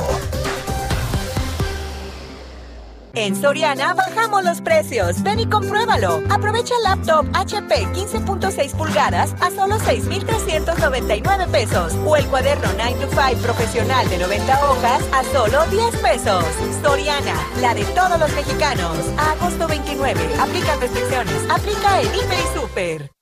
En 3.13 3.35
Soriana 3.35 3.93
bajamos 3.93 4.43
los 4.43 4.61
precios. 4.61 5.21
Ven 5.23 5.39
y 5.39 5.45
compruébalo. 5.47 6.21
Aprovecha 6.29 6.73
laptop 6.83 7.25
HP 7.33 7.87
15.6 7.93 8.75
pulgadas 8.75 9.33
a 9.41 9.49
solo 9.51 9.79
6,399 9.79 11.47
pesos. 11.51 11.95
O 12.05 12.15
el 12.15 12.25
cuaderno 12.27 12.69
9 12.77 12.95
to 13.01 13.09
5 13.09 13.41
profesional 13.41 14.07
de 14.09 14.19
90 14.19 14.69
hojas 14.69 15.03
a 15.13 15.23
solo 15.23 15.65
10 15.67 15.95
pesos. 15.97 16.45
Soriana, 16.83 17.35
la 17.61 17.73
de 17.73 17.83
todos 17.85 18.19
los 18.19 18.31
mexicanos. 18.33 18.97
Agosto 19.17 19.67
29. 19.67 20.19
Aplica 20.39 20.75
restricciones. 20.75 21.49
Aplica 21.49 22.01
el 22.01 22.07
IPE 22.07 22.35
y 22.35 22.59
Super. 22.59 23.18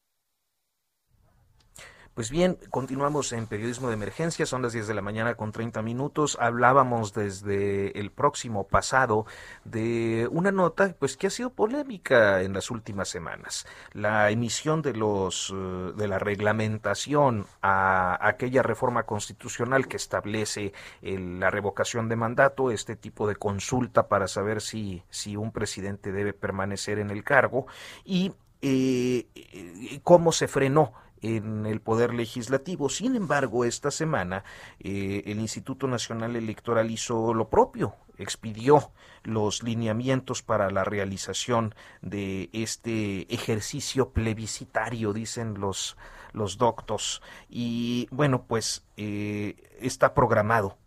Pues 2.18 2.32
bien, 2.32 2.58
continuamos 2.72 3.32
en 3.32 3.46
periodismo 3.46 3.90
de 3.90 3.94
emergencia, 3.94 4.48
son 4.48 4.64
las 4.64 4.74
10 4.74 4.88
de 4.88 4.96
la 4.96 5.04
mañana 5.04 5.36
con 5.36 5.52
30 5.52 5.84
minutos. 5.84 6.36
Hablábamos 6.42 7.14
desde 7.14 8.00
el 8.00 8.10
próximo 8.10 8.68
pasado 8.68 9.28
de 9.66 10.28
una 10.32 10.52
nota 10.52 10.96
pues 10.98 11.16
que 11.16 11.28
ha 11.28 11.30
sido 11.30 11.52
polémica 11.52 12.42
en 12.42 12.54
las 12.54 12.72
últimas 12.72 13.08
semanas. 13.08 13.68
La 13.94 14.32
emisión 14.32 14.82
de 14.82 14.94
los 14.96 15.54
eh, 15.56 15.94
de 15.96 16.08
la 16.08 16.18
reglamentación 16.18 17.46
a 17.62 18.18
aquella 18.28 18.64
reforma 18.64 19.04
constitucional 19.04 19.88
que 19.88 19.98
establece 19.98 20.74
la 21.04 21.52
revocación 21.52 22.10
de 22.10 22.16
mandato, 22.16 22.72
este 22.72 22.96
tipo 22.96 23.28
de 23.28 23.36
consulta 23.36 24.08
para 24.08 24.28
saber 24.28 24.62
si 24.62 25.04
si 25.12 25.36
un 25.36 25.52
presidente 25.52 26.12
debe 26.12 26.34
permanecer 26.34 26.98
en 26.98 27.12
el 27.12 27.24
cargo 27.24 27.68
y 28.04 28.34
eh, 28.64 30.00
cómo 30.02 30.32
se 30.32 30.48
frenó 30.48 30.94
en 31.22 31.66
el 31.66 31.82
Poder 31.82 32.14
Legislativo. 32.14 32.90
Sin 32.90 33.16
embargo, 33.16 33.66
esta 33.66 33.92
semana 33.92 34.44
eh, 34.80 35.24
el 35.26 35.40
Instituto 35.40 35.88
Nacional 35.88 36.36
Electoral 36.36 36.92
hizo 36.92 37.34
lo 37.34 37.50
propio, 37.50 37.96
expidió 38.18 38.92
los 39.24 39.64
lineamientos 39.64 40.42
para 40.42 40.70
la 40.70 40.84
realización 40.84 41.76
de 42.02 42.50
este 42.54 43.34
ejercicio 43.34 44.12
plebiscitario, 44.12 45.14
dicen 45.14 45.60
los, 45.60 45.98
los 46.34 46.58
doctos. 46.58 47.22
Y 47.50 48.08
bueno, 48.12 48.46
pues 48.48 48.86
eh, 48.96 49.56
está 49.80 50.14
programado 50.14 50.78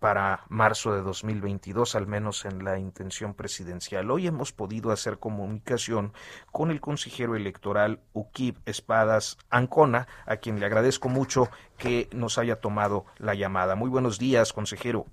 para 0.00 0.44
marzo 0.48 0.94
de 0.94 1.02
2022, 1.02 1.94
al 1.94 2.06
menos 2.06 2.44
en 2.46 2.64
la 2.64 2.78
intención 2.78 3.34
presidencial. 3.34 4.10
Hoy 4.10 4.26
hemos 4.26 4.52
podido 4.52 4.90
hacer 4.90 5.18
comunicación 5.18 6.12
con 6.50 6.70
el 6.70 6.80
consejero 6.80 7.36
electoral 7.36 8.00
Ukib 8.14 8.56
Espadas 8.64 9.38
Ancona, 9.50 10.08
a 10.26 10.38
quien 10.38 10.58
le 10.58 10.66
agradezco 10.66 11.08
mucho 11.10 11.48
que 11.78 12.08
nos 12.12 12.38
haya 12.38 12.56
tomado 12.56 13.04
la 13.18 13.34
llamada. 13.34 13.76
Muy 13.76 13.90
buenos 13.90 14.18
días, 14.18 14.52
consejero. 14.52 15.06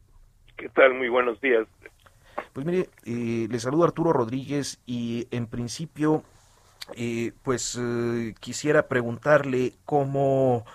¿Qué 0.56 0.70
tal? 0.70 0.94
Muy 0.94 1.10
buenos 1.10 1.40
días. 1.42 1.68
Pues 2.54 2.66
mire, 2.66 2.90
eh, 3.06 3.48
le 3.50 3.60
saludo 3.60 3.84
Arturo 3.84 4.14
Rodríguez 4.14 4.82
y 4.86 5.28
en 5.32 5.48
principio, 5.48 6.24
eh, 6.96 7.34
pues 7.44 7.78
eh, 7.80 8.34
quisiera 8.40 8.88
preguntarle 8.88 9.74
cómo 9.86 10.66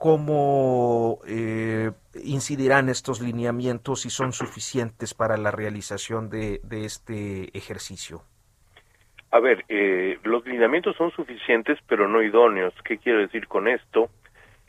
cómo 0.00 1.18
eh, 1.28 1.90
incidirán 2.24 2.88
estos 2.88 3.20
lineamientos 3.20 4.06
y 4.06 4.10
son 4.10 4.32
suficientes 4.32 5.12
para 5.12 5.36
la 5.36 5.50
realización 5.50 6.30
de, 6.30 6.62
este 6.70 7.54
ejercicio. 7.56 8.22
A 9.30 9.40
ver, 9.40 9.62
eh, 9.68 10.18
los 10.22 10.46
lineamientos 10.46 10.96
son 10.96 11.10
suficientes 11.10 11.78
pero 11.86 12.08
no 12.08 12.22
idóneos. 12.22 12.72
¿Qué 12.82 12.96
quiero 12.96 13.18
decir 13.18 13.46
con 13.46 13.68
esto? 13.68 14.08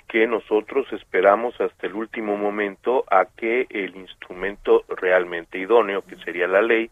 Que 0.09 0.27
nosotros 0.27 0.85
esperamos 0.91 1.55
hasta 1.61 1.87
el 1.87 1.93
último 1.93 2.35
momento 2.35 3.05
a 3.09 3.23
que 3.23 3.67
el 3.69 3.95
instrumento 3.95 4.83
realmente 4.89 5.59
idóneo, 5.59 6.01
que 6.01 6.17
sería 6.17 6.47
la 6.47 6.61
ley, 6.61 6.91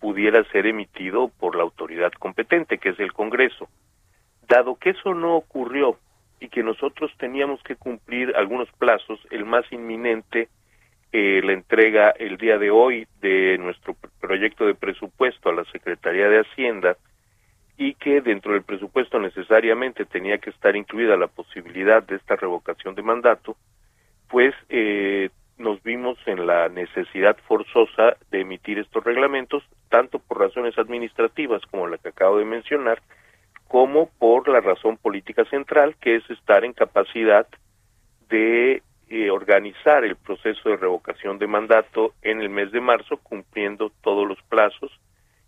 pudiera 0.00 0.42
ser 0.50 0.66
emitido 0.66 1.28
por 1.28 1.54
la 1.54 1.62
autoridad 1.62 2.10
competente, 2.18 2.78
que 2.78 2.88
es 2.88 2.98
el 2.98 3.12
Congreso 3.12 3.68
Dado 4.48 4.74
que 4.74 4.90
eso 4.90 5.14
no 5.14 5.36
ocurrió 5.36 5.96
y 6.42 6.48
que 6.48 6.64
nosotros 6.64 7.12
teníamos 7.18 7.62
que 7.62 7.76
cumplir 7.76 8.34
algunos 8.34 8.68
plazos, 8.72 9.20
el 9.30 9.44
más 9.44 9.64
inminente, 9.70 10.48
eh, 11.12 11.40
la 11.44 11.52
entrega 11.52 12.10
el 12.10 12.36
día 12.36 12.58
de 12.58 12.68
hoy 12.68 13.06
de 13.20 13.58
nuestro 13.58 13.94
proyecto 14.20 14.66
de 14.66 14.74
presupuesto 14.74 15.50
a 15.50 15.54
la 15.54 15.64
Secretaría 15.66 16.28
de 16.28 16.40
Hacienda, 16.40 16.96
y 17.78 17.94
que 17.94 18.20
dentro 18.22 18.54
del 18.54 18.64
presupuesto 18.64 19.20
necesariamente 19.20 20.04
tenía 20.04 20.38
que 20.38 20.50
estar 20.50 20.74
incluida 20.74 21.16
la 21.16 21.28
posibilidad 21.28 22.02
de 22.02 22.16
esta 22.16 22.34
revocación 22.34 22.96
de 22.96 23.02
mandato, 23.02 23.56
pues 24.28 24.52
eh, 24.68 25.30
nos 25.58 25.80
vimos 25.84 26.18
en 26.26 26.44
la 26.44 26.68
necesidad 26.68 27.36
forzosa 27.46 28.16
de 28.32 28.40
emitir 28.40 28.80
estos 28.80 29.04
reglamentos, 29.04 29.62
tanto 29.90 30.18
por 30.18 30.40
razones 30.40 30.76
administrativas 30.76 31.62
como 31.70 31.86
la 31.86 31.98
que 31.98 32.08
acabo 32.08 32.38
de 32.38 32.46
mencionar, 32.46 33.00
como 33.72 34.10
por 34.18 34.48
la 34.48 34.60
razón 34.60 34.98
política 34.98 35.46
central, 35.46 35.96
que 35.98 36.16
es 36.16 36.28
estar 36.28 36.62
en 36.62 36.74
capacidad 36.74 37.46
de 38.28 38.82
eh, 39.08 39.30
organizar 39.30 40.04
el 40.04 40.14
proceso 40.16 40.68
de 40.68 40.76
revocación 40.76 41.38
de 41.38 41.46
mandato 41.46 42.12
en 42.20 42.42
el 42.42 42.50
mes 42.50 42.70
de 42.70 42.82
marzo, 42.82 43.16
cumpliendo 43.16 43.90
todos 44.02 44.28
los 44.28 44.42
plazos 44.42 44.92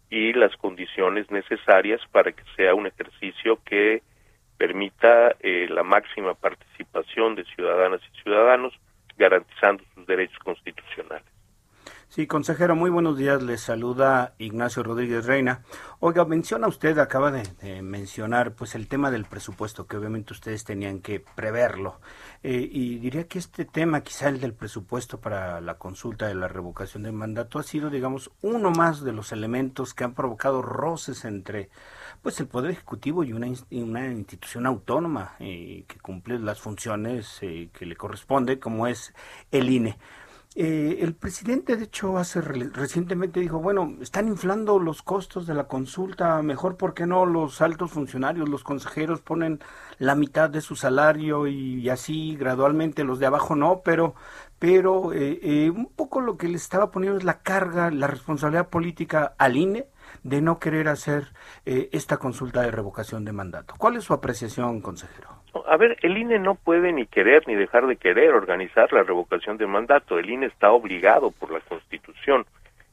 y 0.08 0.32
las 0.32 0.56
condiciones 0.56 1.30
necesarias 1.30 2.00
para 2.12 2.32
que 2.32 2.44
sea 2.56 2.74
un 2.74 2.86
ejercicio 2.86 3.58
que 3.62 4.00
permita 4.56 5.36
eh, 5.40 5.66
la 5.68 5.82
máxima 5.82 6.32
participación 6.32 7.34
de 7.34 7.44
ciudadanas 7.44 8.00
y 8.10 8.22
ciudadanos, 8.22 8.72
garantizando 9.18 9.84
sus 9.94 10.06
derechos 10.06 10.38
constitucionales. 10.38 11.33
Sí, 12.14 12.28
consejero, 12.28 12.76
muy 12.76 12.90
buenos 12.90 13.18
días. 13.18 13.42
Les 13.42 13.60
saluda 13.60 14.34
Ignacio 14.38 14.84
Rodríguez 14.84 15.26
Reina. 15.26 15.64
Oiga, 15.98 16.24
menciona 16.24 16.68
usted, 16.68 16.96
acaba 16.98 17.32
de, 17.32 17.82
mencionar, 17.82 18.54
pues 18.54 18.76
el 18.76 18.86
tema 18.86 19.10
del 19.10 19.24
presupuesto, 19.24 19.88
que 19.88 19.96
obviamente 19.96 20.32
ustedes 20.32 20.62
tenían 20.62 21.00
que 21.00 21.18
preverlo. 21.18 21.98
Eh, 22.44 22.68
y 22.70 22.98
diría 22.98 23.26
que 23.26 23.40
este 23.40 23.64
tema, 23.64 24.02
quizá 24.02 24.28
el 24.28 24.38
del 24.38 24.54
presupuesto 24.54 25.20
para 25.20 25.60
la 25.60 25.76
consulta 25.76 26.28
de 26.28 26.36
la 26.36 26.46
revocación 26.46 27.02
de 27.02 27.10
mandato, 27.10 27.58
ha 27.58 27.64
sido, 27.64 27.90
digamos, 27.90 28.30
uno 28.42 28.70
más 28.70 29.02
de 29.02 29.10
los 29.12 29.32
elementos 29.32 29.92
que 29.92 30.04
han 30.04 30.14
provocado 30.14 30.62
roces 30.62 31.24
entre, 31.24 31.68
pues, 32.22 32.38
el 32.38 32.46
Poder 32.46 32.70
Ejecutivo 32.70 33.24
y 33.24 33.32
una, 33.32 33.48
una 33.72 34.06
institución 34.06 34.66
autónoma 34.66 35.34
eh, 35.40 35.84
que 35.88 35.98
cumple 35.98 36.38
las 36.38 36.60
funciones 36.60 37.38
eh, 37.40 37.70
que 37.72 37.86
le 37.86 37.96
corresponde, 37.96 38.60
como 38.60 38.86
es 38.86 39.12
el 39.50 39.68
INE. 39.68 39.98
Eh, 40.56 40.98
el 41.00 41.16
presidente, 41.16 41.76
de 41.76 41.84
hecho, 41.84 42.16
hace 42.16 42.40
recientemente 42.40 43.40
dijo, 43.40 43.58
bueno, 43.58 43.96
están 44.00 44.28
inflando 44.28 44.78
los 44.78 45.02
costos 45.02 45.48
de 45.48 45.54
la 45.54 45.66
consulta, 45.66 46.40
mejor 46.42 46.76
porque 46.76 47.06
no 47.06 47.26
los 47.26 47.60
altos 47.60 47.90
funcionarios, 47.90 48.48
los 48.48 48.62
consejeros 48.62 49.20
ponen 49.20 49.60
la 49.98 50.14
mitad 50.14 50.48
de 50.48 50.60
su 50.60 50.76
salario 50.76 51.48
y, 51.48 51.88
así 51.88 52.36
gradualmente 52.36 53.02
los 53.02 53.18
de 53.18 53.26
abajo 53.26 53.56
no, 53.56 53.82
pero, 53.84 54.14
pero 54.60 55.12
eh, 55.12 55.40
eh, 55.42 55.70
un 55.70 55.86
poco 55.86 56.20
lo 56.20 56.36
que 56.36 56.46
le 56.48 56.56
estaba 56.56 56.92
poniendo 56.92 57.18
es 57.18 57.24
la 57.24 57.40
carga, 57.42 57.90
la 57.90 58.06
responsabilidad 58.06 58.68
política 58.68 59.34
al 59.38 59.56
INE 59.56 59.88
de 60.22 60.40
no 60.40 60.60
querer 60.60 60.88
hacer 60.88 61.32
esta 61.64 62.18
consulta 62.18 62.62
de 62.62 62.70
revocación 62.70 63.24
de 63.24 63.32
mandato. 63.32 63.74
¿Cuál 63.78 63.96
es 63.96 64.04
su 64.04 64.14
apreciación, 64.14 64.80
consejero? 64.80 65.33
A 65.66 65.76
ver, 65.76 65.96
el 66.02 66.18
INE 66.18 66.38
no 66.40 66.56
puede 66.56 66.92
ni 66.92 67.06
querer 67.06 67.46
ni 67.46 67.54
dejar 67.54 67.86
de 67.86 67.96
querer 67.96 68.34
organizar 68.34 68.92
la 68.92 69.04
revocación 69.04 69.56
de 69.56 69.66
mandato. 69.66 70.18
El 70.18 70.28
INE 70.28 70.46
está 70.46 70.72
obligado 70.72 71.30
por 71.30 71.52
la 71.52 71.60
Constitución. 71.60 72.44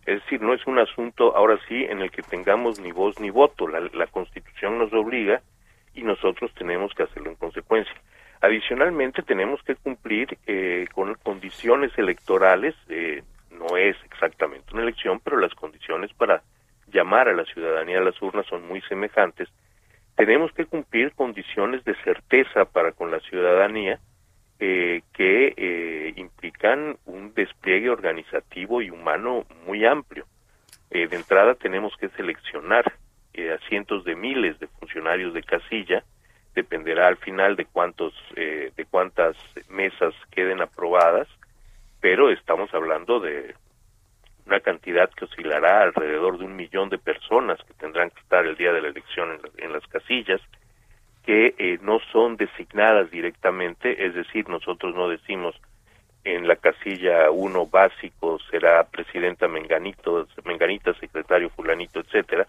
Es 0.06 0.21
decir, 0.21 0.41
no 0.41 0.54
es 0.54 0.65
un 0.67 0.78
asunto 0.78 1.36
ahora 1.36 1.58
sí 1.67 1.86
en 1.86 2.02
el 2.02 2.12
que 2.12 2.21
tengamos 2.21 2.80
ni 2.80 2.91
voz 2.91 3.19
ni 3.19 3.30
voto. 3.30 3.67
La, 3.67 4.08
Constitución 4.08 4.78
nos 4.78 4.93
obliga 4.93 5.41
y 5.95 6.04
nosotros 6.04 6.54
tenemos 6.54 6.93
que 6.93 7.04
hacerlo 7.04 7.30
en 7.30 7.36
consecuencia. 7.36 7.95
Adicionalmente, 8.41 9.24
tenemos 9.24 9.62
que 9.63 9.76
cumplir 9.76 10.38
eh, 10.45 10.88
con 10.93 11.15
condiciones 11.15 11.91
electorales. 11.97 12.76
Eh, 12.89 13.24
no 13.52 13.78
es 13.78 13.95
exactamente 14.06 14.74
una 14.74 14.84
elección, 14.84 15.19
pero 15.24 15.38
las 15.38 15.54
condiciones 15.56 16.13
para 16.13 16.41
llamar 16.91 17.28
a 17.28 17.34
la 17.34 17.45
ciudadanía 17.45 18.00
a 18.00 18.04
las 18.04 18.21
urnas 18.21 18.45
son 18.47 18.67
muy 18.67 18.82
semejantes 18.82 19.50
tenemos 20.21 20.51
que 20.51 20.67
cumplir 20.67 21.13
condiciones 21.13 21.84
de 21.84 21.95
certeza 22.03 22.65
para 22.65 22.91
con 22.91 23.10
la 23.10 23.19
ciudadanía 23.21 23.99
eh, 24.60 25.01
que 25.13 25.51
eh, 25.57 26.13
implican 26.15 26.95
un 27.07 27.34
despliegue 27.34 27.89
organizativo 27.89 28.84
y 28.84 28.91
humano 28.91 29.47
muy 29.65 29.84
amplio. 29.84 30.27
Eh, 30.91 31.07
de 31.07 31.15
entrada 31.15 31.55
tenemos 31.55 31.97
que 31.97 32.10
seleccionar 32.10 32.93
a 33.34 33.67
cientos 33.67 34.03
de 34.03 34.15
miles 34.15 34.60
de 34.60 34.67
funcionarios 34.67 35.34
de 35.34 35.41
casilla, 35.41 36.03
dependerá 36.53 37.07
al 37.07 37.17
final 37.17 37.55
de 37.55 37.65
cuántos 37.65 38.13
de 38.36 38.86
cuántas 38.91 39.36
mesas 39.69 40.13
queden 40.29 40.62
aprobadas, 40.62 41.27
pero 41.99 42.29
estamos 42.29 42.71
hablando 42.75 43.19
de 43.19 43.55
una 44.45 44.60
cantidad 44.60 45.10
que 45.12 45.25
oscilará 45.25 45.84
alrededor 45.84 46.38
de 46.38 46.45
un 46.45 46.56
millón 46.56 46.89
de 46.89 46.97
personas 46.97 47.60
que 47.67 47.73
tendrán 47.73 48.10
que 48.10 48.19
estar 48.19 48.45
el 48.45 48.56
día 48.56 48.73
de 48.73 48.82
la 48.82 48.89
elección 48.89 49.39
en, 49.58 49.73
las 49.73 49.86
casillas, 49.88 50.41
que 51.25 51.54
eh, 51.58 51.80
no 51.82 51.99
son 52.12 52.38
designadas 52.38 53.12
directamente, 53.12 54.06
es 54.06 54.15
decir, 54.15 54.49
nosotros 54.49 54.95
no 54.95 55.08
decimos 55.08 55.56
en 56.23 56.47
la 56.47 56.56
casilla 56.56 57.32
uno 57.32 57.65
básico 57.65 58.38
será 58.51 58.84
presidenta 58.84 59.47
Menganito, 59.47 60.27
Menganita, 60.45 60.93
secretario 60.93 61.49
fulanito, 61.49 61.99
etcétera, 61.99 62.47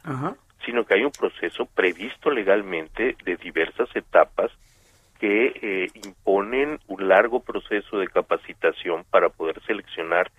sino 0.65 0.85
que 0.85 0.95
hay 0.95 1.05
un 1.05 1.13
proceso 1.13 1.67
previsto 1.67 2.31
legalmente 2.31 3.17
de 3.25 3.37
diversas 3.37 3.89
etapas 3.97 4.51
que 5.19 5.53
eh, 5.63 5.89
imponen 6.05 6.81
un 6.89 7.09
largo 7.09 7.41
proceso 7.41 7.99
de 7.99 8.09
capacitación 8.09 9.05
para 9.09 9.29
poder 9.29 9.63
seleccionar 9.67 10.31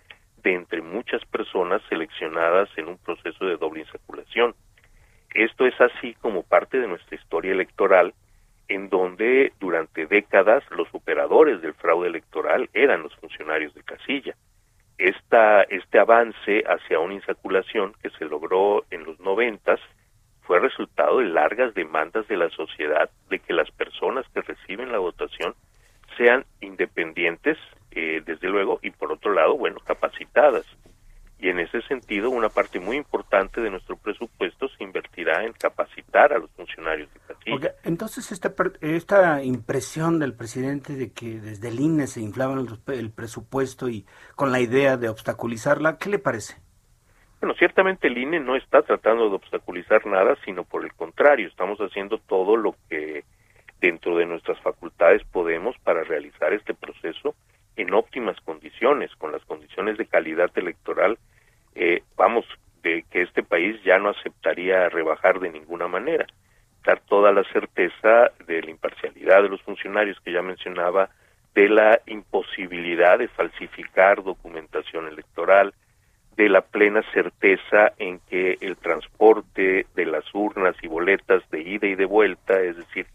de 0.43 0.53
entre 0.53 0.81
muchas 0.81 1.23
personas 1.25 1.81
seleccionadas 1.89 2.69
en 2.77 2.89
un 2.89 2.97
proceso 2.97 3.45
de 3.45 3.57
doble 3.57 3.81
insaculación. 3.81 4.53
Esto 5.33 5.65
es 5.65 5.79
así 5.81 6.13
como 6.15 6.43
parte 6.43 6.79
de 6.79 6.87
nuestra 6.87 7.15
historia 7.15 7.53
electoral, 7.53 8.13
en 8.67 8.89
donde 8.89 9.51
durante 9.59 10.05
décadas 10.05 10.63
los 10.71 10.87
operadores 10.93 11.61
del 11.61 11.73
fraude 11.73 12.07
electoral 12.07 12.69
eran 12.73 13.03
los 13.03 13.15
funcionarios 13.15 13.73
de 13.73 13.83
casilla. 13.83 14.35
Esta, 14.97 15.63
este 15.63 15.99
avance 15.99 16.63
hacia 16.67 16.99
una 16.99 17.15
insaculación 17.15 17.93
que 18.01 18.09
se 18.11 18.25
logró 18.25 18.85
en 18.91 19.03
los 19.05 19.19
noventas 19.19 19.79
fue 20.43 20.59
resultado 20.59 21.19
de 21.19 21.25
largas 21.25 21.73
demandas 21.73 22.27
de 22.27 22.37
la 22.37 22.49
sociedad 22.49 23.09
de 23.29 23.39
que 23.39 23.53
las 23.53 23.71
personas 23.71 24.25
que 24.33 24.41
reciben 24.41 24.91
la 24.91 24.99
votación 24.99 25.55
sean 26.17 26.45
independientes, 26.61 27.57
eh, 27.95 28.21
desde 28.25 28.49
luego, 28.49 28.79
y 28.81 28.91
por 28.91 29.11
otro 29.11 29.33
lado, 29.33 29.57
bueno, 29.57 29.79
capacitadas. 29.85 30.65
Y 31.39 31.49
en 31.49 31.59
ese 31.59 31.81
sentido, 31.81 32.29
una 32.29 32.47
parte 32.47 32.79
muy 32.79 32.95
importante 32.95 33.59
de 33.59 33.69
nuestro 33.69 33.97
presupuesto 33.97 34.69
se 34.69 34.83
invertirá 34.83 35.43
en 35.43 35.51
capacitar 35.51 36.31
a 36.31 36.39
los 36.39 36.49
funcionarios 36.51 37.13
de 37.13 37.19
Casilla. 37.19 37.75
entonces, 37.83 38.31
esta, 38.31 38.53
esta 38.79 39.43
impresión 39.43 40.19
del 40.19 40.33
presidente 40.33 40.93
de 40.95 41.11
que 41.11 41.41
desde 41.41 41.67
el 41.67 41.81
INE 41.81 42.07
se 42.07 42.21
inflaba 42.21 42.55
el, 42.87 43.11
presupuesto 43.11 43.89
y 43.89 44.05
con 44.35 44.53
la 44.53 44.61
idea 44.61 44.95
de 44.95 45.09
obstaculizarla, 45.09 45.97
¿qué 45.97 46.09
le 46.09 46.19
parece? 46.19 46.55
Bueno, 47.41 47.55
ciertamente 47.55 48.07
el 48.07 48.17
INE 48.17 48.39
no 48.39 48.55
está 48.55 48.81
tratando 48.81 49.27
de 49.27 49.35
obstaculizar 49.35 50.05
nada, 50.05 50.37
sino 50.45 50.63
por 50.63 50.85
el 50.85 50.93
contrario, 50.93 51.49
estamos 51.49 51.77
haciendo 51.79 52.19
todo 52.19 52.55
lo 52.55 52.73
que 52.89 53.25
dentro 53.81 54.15
de 54.15 54.25
nuestras 54.25 54.57
facultades 54.61 55.21
podemos 55.25 55.75
para 55.83 56.03
realizar 56.05 56.53
este 56.53 56.73
proceso 56.73 57.35
óptimas 57.93 58.39
condiciones, 58.41 59.11
con 59.17 59.31
las 59.31 59.43
condiciones 59.45 59.97
de 59.97 60.05
calidad 60.05 60.51
electoral, 60.55 61.17
eh, 61.75 62.03
vamos, 62.15 62.45
de 62.83 63.05
que 63.09 63.21
este 63.21 63.43
país 63.43 63.81
ya 63.83 63.97
no 63.97 64.09
aceptaría 64.09 64.89
rebajar 64.89 65.39
de 65.39 65.49
ninguna 65.49 65.87
manera, 65.87 66.27
dar 66.85 66.99
toda 67.01 67.31
la 67.31 67.43
certeza 67.45 68.31
de 68.45 68.61
la 68.61 68.69
imparcialidad 68.69 69.41
de 69.41 69.49
los 69.49 69.61
funcionarios 69.61 70.19
que 70.19 70.33
ya 70.33 70.41
mencionaba, 70.41 71.09
de 71.55 71.69
la 71.69 72.01
imposibilidad 72.07 73.19
de 73.19 73.29
falsificar 73.29 74.23
documentación 74.23 75.07
electoral, 75.07 75.73
de 76.35 76.49
la 76.49 76.61
plena 76.61 77.03
certeza 77.13 77.93
en 77.99 78.19
que 78.29 78.57
el 78.59 78.75
transporte 78.75 79.85
de 79.95 80.05
las 80.05 80.25
urnas 80.33 80.75
y 80.81 80.87
boletas 80.87 81.47
de 81.51 81.61
ida 81.61 81.87
y 81.87 81.95
de 81.95 82.05
vuelta, 82.05 82.59
es 82.59 82.75
decir, 82.75 83.05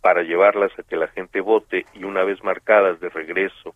para 0.00 0.22
llevarlas 0.22 0.76
a 0.78 0.82
que 0.82 0.96
la 0.96 1.08
gente 1.08 1.40
vote 1.40 1.84
y 1.92 2.04
una 2.04 2.24
vez 2.24 2.42
marcadas 2.42 2.98
de 3.00 3.10
regreso 3.10 3.74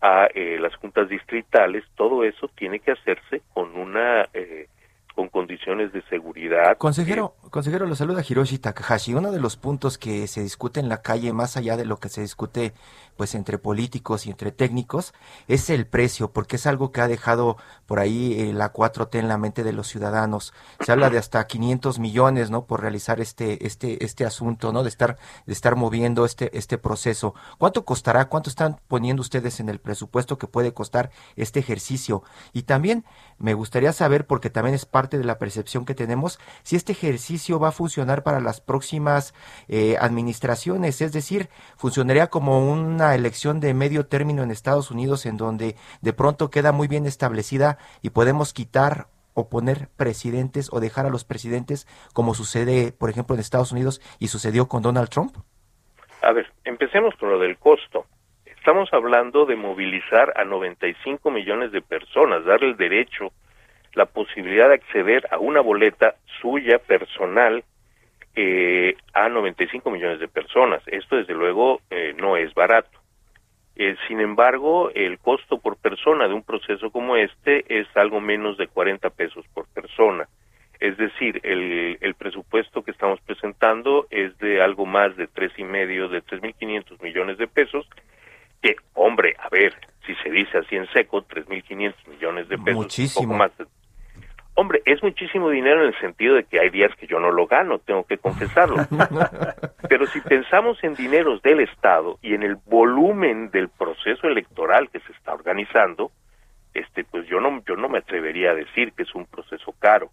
a 0.00 0.26
eh, 0.34 0.58
las 0.58 0.74
juntas 0.76 1.08
distritales, 1.08 1.84
todo 1.94 2.24
eso 2.24 2.48
tiene 2.56 2.80
que 2.80 2.92
hacerse 2.92 3.42
con 3.52 3.76
una 3.76 4.28
eh, 4.32 4.68
con 5.14 5.28
condiciones 5.28 5.92
de 5.92 6.02
seguridad. 6.02 6.78
Consejero, 6.78 7.34
consejero, 7.50 7.86
lo 7.86 7.96
saluda 7.96 8.24
Hiroshi 8.26 8.58
Takahashi. 8.58 9.14
Uno 9.14 9.32
de 9.32 9.40
los 9.40 9.56
puntos 9.56 9.98
que 9.98 10.26
se 10.26 10.42
discute 10.42 10.80
en 10.80 10.88
la 10.88 11.02
calle, 11.02 11.32
más 11.32 11.56
allá 11.56 11.76
de 11.76 11.84
lo 11.84 11.98
que 11.98 12.08
se 12.08 12.22
discute 12.22 12.72
pues 13.16 13.34
entre 13.34 13.58
políticos 13.58 14.24
y 14.24 14.30
entre 14.30 14.50
técnicos, 14.50 15.12
es 15.46 15.68
el 15.68 15.86
precio, 15.86 16.32
porque 16.32 16.56
es 16.56 16.66
algo 16.66 16.90
que 16.90 17.02
ha 17.02 17.08
dejado 17.08 17.58
por 17.84 17.98
ahí 17.98 18.40
eh, 18.40 18.52
la 18.54 18.72
4T 18.72 19.18
en 19.18 19.28
la 19.28 19.36
mente 19.36 19.62
de 19.62 19.74
los 19.74 19.88
ciudadanos. 19.88 20.54
Se 20.80 20.90
habla 20.90 21.10
de 21.10 21.18
hasta 21.18 21.46
500 21.46 21.98
millones, 21.98 22.50
¿no? 22.50 22.64
Por 22.64 22.80
realizar 22.80 23.20
este 23.20 23.66
este 23.66 24.04
este 24.04 24.24
asunto, 24.24 24.72
¿no? 24.72 24.82
De 24.82 24.88
estar 24.88 25.18
de 25.46 25.52
estar 25.52 25.76
moviendo 25.76 26.24
este 26.24 26.56
este 26.56 26.78
proceso. 26.78 27.34
¿Cuánto 27.58 27.84
costará? 27.84 28.28
¿Cuánto 28.30 28.48
están 28.48 28.80
poniendo 28.88 29.20
ustedes 29.20 29.60
en 29.60 29.68
el 29.68 29.80
presupuesto 29.80 30.38
que 30.38 30.46
puede 30.46 30.72
costar 30.72 31.10
este 31.36 31.60
ejercicio? 31.60 32.22
Y 32.54 32.62
también 32.62 33.04
me 33.38 33.54
gustaría 33.54 33.92
saber, 33.92 34.26
porque 34.26 34.50
también 34.50 34.74
es 34.74 34.86
parte 34.86 35.18
de 35.18 35.24
la 35.24 35.38
percepción 35.38 35.84
que 35.84 35.94
tenemos, 35.94 36.38
si 36.62 36.76
este 36.76 36.92
ejercicio 36.92 37.39
va 37.48 37.68
a 37.68 37.72
funcionar 37.72 38.22
para 38.22 38.40
las 38.40 38.60
próximas 38.60 39.34
eh, 39.68 39.96
administraciones, 40.00 41.00
es 41.00 41.12
decir, 41.12 41.48
funcionaría 41.76 42.28
como 42.28 42.70
una 42.70 43.14
elección 43.14 43.60
de 43.60 43.74
medio 43.74 44.06
término 44.06 44.42
en 44.42 44.50
Estados 44.50 44.90
Unidos 44.90 45.26
en 45.26 45.36
donde 45.36 45.76
de 46.02 46.12
pronto 46.12 46.50
queda 46.50 46.72
muy 46.72 46.88
bien 46.88 47.06
establecida 47.06 47.78
y 48.02 48.10
podemos 48.10 48.52
quitar 48.52 49.06
o 49.34 49.48
poner 49.48 49.88
presidentes 49.96 50.68
o 50.72 50.80
dejar 50.80 51.06
a 51.06 51.10
los 51.10 51.24
presidentes 51.24 51.86
como 52.12 52.34
sucede, 52.34 52.92
por 52.92 53.10
ejemplo, 53.10 53.34
en 53.34 53.40
Estados 53.40 53.72
Unidos 53.72 54.00
y 54.18 54.28
sucedió 54.28 54.68
con 54.68 54.82
Donald 54.82 55.08
Trump? 55.08 55.36
A 56.22 56.32
ver, 56.32 56.46
empecemos 56.64 57.14
con 57.16 57.30
lo 57.30 57.38
del 57.38 57.56
costo. 57.56 58.06
Estamos 58.44 58.90
hablando 58.92 59.46
de 59.46 59.56
movilizar 59.56 60.34
a 60.36 60.44
95 60.44 61.30
millones 61.30 61.72
de 61.72 61.80
personas, 61.80 62.44
darle 62.44 62.68
el 62.68 62.76
derecho 62.76 63.32
la 63.94 64.06
posibilidad 64.06 64.68
de 64.68 64.74
acceder 64.74 65.26
a 65.30 65.38
una 65.38 65.60
boleta 65.60 66.14
suya 66.40 66.78
personal 66.78 67.64
eh, 68.36 68.96
a 69.12 69.28
95 69.28 69.90
millones 69.90 70.20
de 70.20 70.28
personas. 70.28 70.82
Esto 70.86 71.16
desde 71.16 71.34
luego 71.34 71.80
eh, 71.90 72.14
no 72.16 72.36
es 72.36 72.54
barato. 72.54 73.00
Eh, 73.76 73.96
sin 74.08 74.20
embargo, 74.20 74.90
el 74.94 75.18
costo 75.18 75.58
por 75.58 75.76
persona 75.76 76.28
de 76.28 76.34
un 76.34 76.42
proceso 76.42 76.90
como 76.90 77.16
este 77.16 77.64
es 77.80 77.88
algo 77.96 78.20
menos 78.20 78.56
de 78.56 78.68
40 78.68 79.10
pesos 79.10 79.44
por 79.54 79.66
persona. 79.68 80.28
Es 80.78 80.96
decir, 80.96 81.40
el, 81.42 81.98
el 82.00 82.14
presupuesto 82.14 82.82
que 82.82 82.90
estamos 82.90 83.20
presentando 83.20 84.06
es 84.10 84.36
de 84.38 84.62
algo 84.62 84.86
más 84.86 85.16
de 85.16 85.26
tres 85.26 85.52
y 85.58 85.64
medio, 85.64 86.08
de 86.08 86.22
3.500 86.22 87.02
millones 87.02 87.38
de 87.38 87.46
pesos. 87.46 87.88
Que, 88.62 88.76
hombre, 88.94 89.34
a 89.38 89.48
ver, 89.48 89.74
si 90.06 90.14
se 90.16 90.30
dice 90.30 90.58
así 90.58 90.76
en 90.76 90.86
seco, 90.92 91.22
3.500 91.22 91.94
millones 92.08 92.48
de 92.48 92.58
pesos, 92.58 92.82
Muchísimo. 92.82 93.26
poco 93.28 93.38
más 93.38 93.58
de 93.58 93.66
Hombre, 94.60 94.82
es 94.84 95.02
muchísimo 95.02 95.48
dinero 95.48 95.80
en 95.80 95.88
el 95.88 95.98
sentido 96.00 96.34
de 96.34 96.44
que 96.44 96.60
hay 96.60 96.68
días 96.68 96.94
que 96.96 97.06
yo 97.06 97.18
no 97.18 97.30
lo 97.30 97.46
gano, 97.46 97.78
tengo 97.78 98.04
que 98.04 98.18
confesarlo. 98.18 98.76
Pero 99.88 100.04
si 100.04 100.20
pensamos 100.20 100.76
en 100.84 100.94
dineros 100.94 101.40
del 101.40 101.60
Estado 101.60 102.18
y 102.20 102.34
en 102.34 102.42
el 102.42 102.56
volumen 102.66 103.50
del 103.52 103.70
proceso 103.70 104.28
electoral 104.28 104.90
que 104.90 105.00
se 105.00 105.12
está 105.12 105.32
organizando, 105.32 106.10
este 106.74 107.04
pues 107.04 107.26
yo 107.26 107.40
no 107.40 107.62
yo 107.66 107.74
no 107.74 107.88
me 107.88 108.00
atrevería 108.00 108.50
a 108.50 108.54
decir 108.54 108.92
que 108.92 109.04
es 109.04 109.14
un 109.14 109.24
proceso 109.24 109.74
caro. 109.78 110.10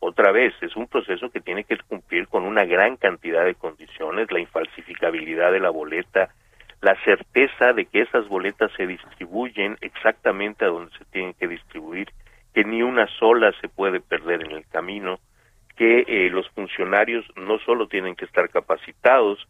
Otra 0.00 0.32
vez, 0.32 0.52
es 0.60 0.76
un 0.76 0.86
proceso 0.86 1.30
que 1.30 1.40
tiene 1.40 1.64
que 1.64 1.78
cumplir 1.78 2.28
con 2.28 2.44
una 2.44 2.66
gran 2.66 2.98
cantidad 2.98 3.46
de 3.46 3.54
condiciones, 3.54 4.30
la 4.30 4.40
infalsificabilidad 4.40 5.50
de 5.50 5.60
la 5.60 5.70
boleta, 5.70 6.28
la 6.82 6.94
certeza 7.04 7.72
de 7.72 7.86
que 7.86 8.02
esas 8.02 8.28
boletas 8.28 8.70
se 8.76 8.86
distribuyen 8.86 9.78
exactamente 9.80 10.66
a 10.66 10.68
donde 10.68 10.90
se 10.98 11.06
tienen 11.06 11.32
que 11.32 11.48
distribuir 11.48 12.12
que 12.58 12.64
ni 12.64 12.82
una 12.82 13.06
sola 13.20 13.52
se 13.60 13.68
puede 13.68 14.00
perder 14.00 14.44
en 14.44 14.50
el 14.50 14.66
camino, 14.66 15.20
que 15.76 16.00
eh, 16.08 16.28
los 16.28 16.48
funcionarios 16.48 17.24
no 17.36 17.60
solo 17.60 17.86
tienen 17.86 18.16
que 18.16 18.24
estar 18.24 18.48
capacitados, 18.50 19.46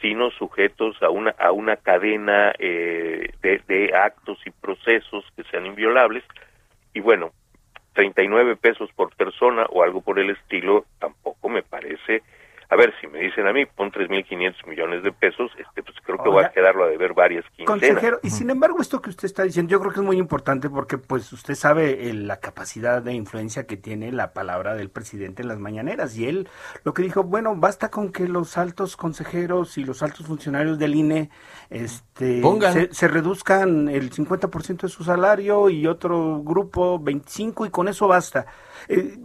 sino 0.00 0.32
sujetos 0.32 1.00
a 1.00 1.08
una 1.08 1.30
a 1.38 1.52
una 1.52 1.76
cadena 1.76 2.52
eh, 2.58 3.30
de, 3.42 3.62
de, 3.68 3.94
actos 3.94 4.40
y 4.44 4.50
procesos 4.50 5.24
que 5.36 5.44
sean 5.44 5.66
inviolables. 5.66 6.24
Y 6.94 6.98
bueno 6.98 7.30
39 7.92 8.56
pesos 8.56 8.90
por 8.92 9.14
persona 9.14 9.64
o 9.70 9.84
algo 9.84 10.00
por 10.00 10.18
el 10.18 10.30
estilo 10.30 10.84
tampoco 10.98 11.48
me 11.48 11.62
parece 11.62 12.22
a 12.70 12.76
ver, 12.76 12.92
si 13.00 13.06
me 13.06 13.20
dicen 13.20 13.46
a 13.46 13.52
mí, 13.54 13.64
pon 13.64 13.90
3.500 13.90 14.66
millones 14.66 15.02
de 15.02 15.10
pesos, 15.10 15.50
este, 15.58 15.82
pues 15.82 15.96
creo 16.04 16.22
que 16.22 16.28
voy 16.28 16.44
a 16.44 16.50
quedarlo 16.50 16.84
a 16.84 16.88
deber 16.88 17.14
varias 17.14 17.46
quincenas. 17.56 17.80
Consejero, 17.80 18.20
y 18.22 18.28
sin 18.28 18.50
embargo, 18.50 18.82
esto 18.82 19.00
que 19.00 19.08
usted 19.08 19.24
está 19.24 19.42
diciendo, 19.42 19.70
yo 19.70 19.80
creo 19.80 19.90
que 19.90 20.00
es 20.00 20.06
muy 20.06 20.18
importante 20.18 20.68
porque, 20.68 20.98
pues, 20.98 21.32
usted 21.32 21.54
sabe 21.54 22.12
la 22.12 22.40
capacidad 22.40 23.00
de 23.00 23.14
influencia 23.14 23.66
que 23.66 23.78
tiene 23.78 24.12
la 24.12 24.34
palabra 24.34 24.74
del 24.74 24.90
presidente 24.90 25.40
en 25.40 25.48
las 25.48 25.58
mañaneras. 25.58 26.14
Y 26.18 26.26
él 26.28 26.46
lo 26.84 26.92
que 26.92 27.02
dijo, 27.02 27.22
bueno, 27.22 27.56
basta 27.56 27.90
con 27.90 28.12
que 28.12 28.28
los 28.28 28.58
altos 28.58 28.98
consejeros 28.98 29.78
y 29.78 29.84
los 29.84 30.02
altos 30.02 30.26
funcionarios 30.26 30.78
del 30.78 30.94
INE 30.94 31.30
este, 31.70 32.42
se, 32.42 32.92
se, 32.92 33.08
reduzcan 33.08 33.88
el 33.88 34.10
50% 34.10 34.82
de 34.82 34.88
su 34.88 35.04
salario 35.04 35.70
y 35.70 35.86
otro 35.86 36.42
grupo 36.42 37.00
25% 37.00 37.66
y 37.66 37.70
con 37.70 37.88
eso 37.88 38.08
basta. 38.08 38.44
Eh, 38.88 39.16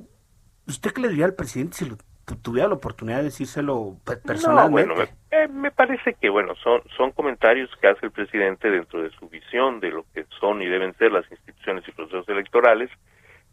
¿Usted 0.66 0.92
qué 0.94 1.02
le 1.02 1.10
diría 1.10 1.26
al 1.26 1.36
presidente 1.36 1.76
si 1.76 1.86
lo 1.86 1.98
tuviera 2.42 2.68
la 2.68 2.76
oportunidad 2.76 3.18
de 3.18 3.26
decírselo 3.26 3.98
personalmente. 4.26 4.90
No, 4.90 4.96
bueno, 4.96 5.12
me, 5.32 5.38
eh, 5.38 5.48
me, 5.48 5.72
parece 5.72 6.14
que 6.14 6.30
bueno, 6.30 6.56
son 6.56 6.82
son 6.96 7.12
comentarios 7.12 7.70
que 7.82 7.88
hace 7.88 8.06
el 8.06 8.12
presidente 8.12 8.70
dentro 8.70 9.02
de 9.02 9.10
su 9.12 9.28
visión 9.30 9.80
de 9.80 9.92
lo 9.92 10.06
que 10.14 10.26
son 10.40 10.62
y 10.62 10.68
deben 10.68 10.94
ser 10.96 11.12
las 11.12 11.30
instituciones 11.30 11.88
y 11.88 11.92
procesos 11.92 12.28
electorales 12.30 12.90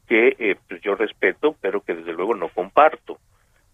que 0.07 0.37
eh, 0.39 0.57
pues 0.69 0.81
yo 0.83 0.95
respeto, 0.95 1.57
pero 1.61 1.81
que 1.83 1.95
desde 1.95 2.13
luego 2.13 2.35
no 2.35 2.49
comparto. 2.49 3.19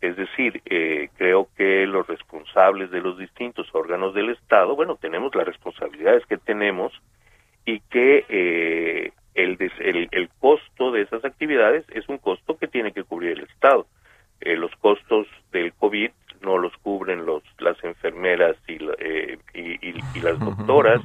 Es 0.00 0.16
decir, 0.16 0.60
eh, 0.66 1.08
creo 1.16 1.48
que 1.56 1.86
los 1.86 2.06
responsables 2.06 2.90
de 2.90 3.00
los 3.00 3.18
distintos 3.18 3.66
órganos 3.74 4.14
del 4.14 4.30
Estado, 4.30 4.76
bueno, 4.76 4.96
tenemos 4.96 5.34
las 5.34 5.46
responsabilidades 5.46 6.24
que 6.26 6.36
tenemos 6.36 6.92
y 7.64 7.80
que 7.80 8.26
eh, 8.28 9.12
el, 9.34 9.56
el, 9.80 10.08
el 10.10 10.28
costo 10.38 10.92
de 10.92 11.02
esas 11.02 11.24
actividades 11.24 11.86
es 11.88 12.06
un 12.08 12.18
costo 12.18 12.58
que 12.58 12.68
tiene 12.68 12.92
que 12.92 13.04
cubrir 13.04 13.32
el 13.32 13.44
Estado 13.44 13.86
eh, 14.40 14.56
los 14.56 14.70
costos 14.76 15.26
del 15.52 15.72
COVID 15.74 16.10
no 16.42 16.58
los 16.58 16.76
cubren 16.78 17.24
los 17.24 17.42
las 17.58 17.82
enfermeras 17.82 18.56
y, 18.68 18.78
eh, 18.98 19.38
y, 19.54 19.88
y, 19.88 20.20
las 20.20 20.38
doctoras, 20.38 21.00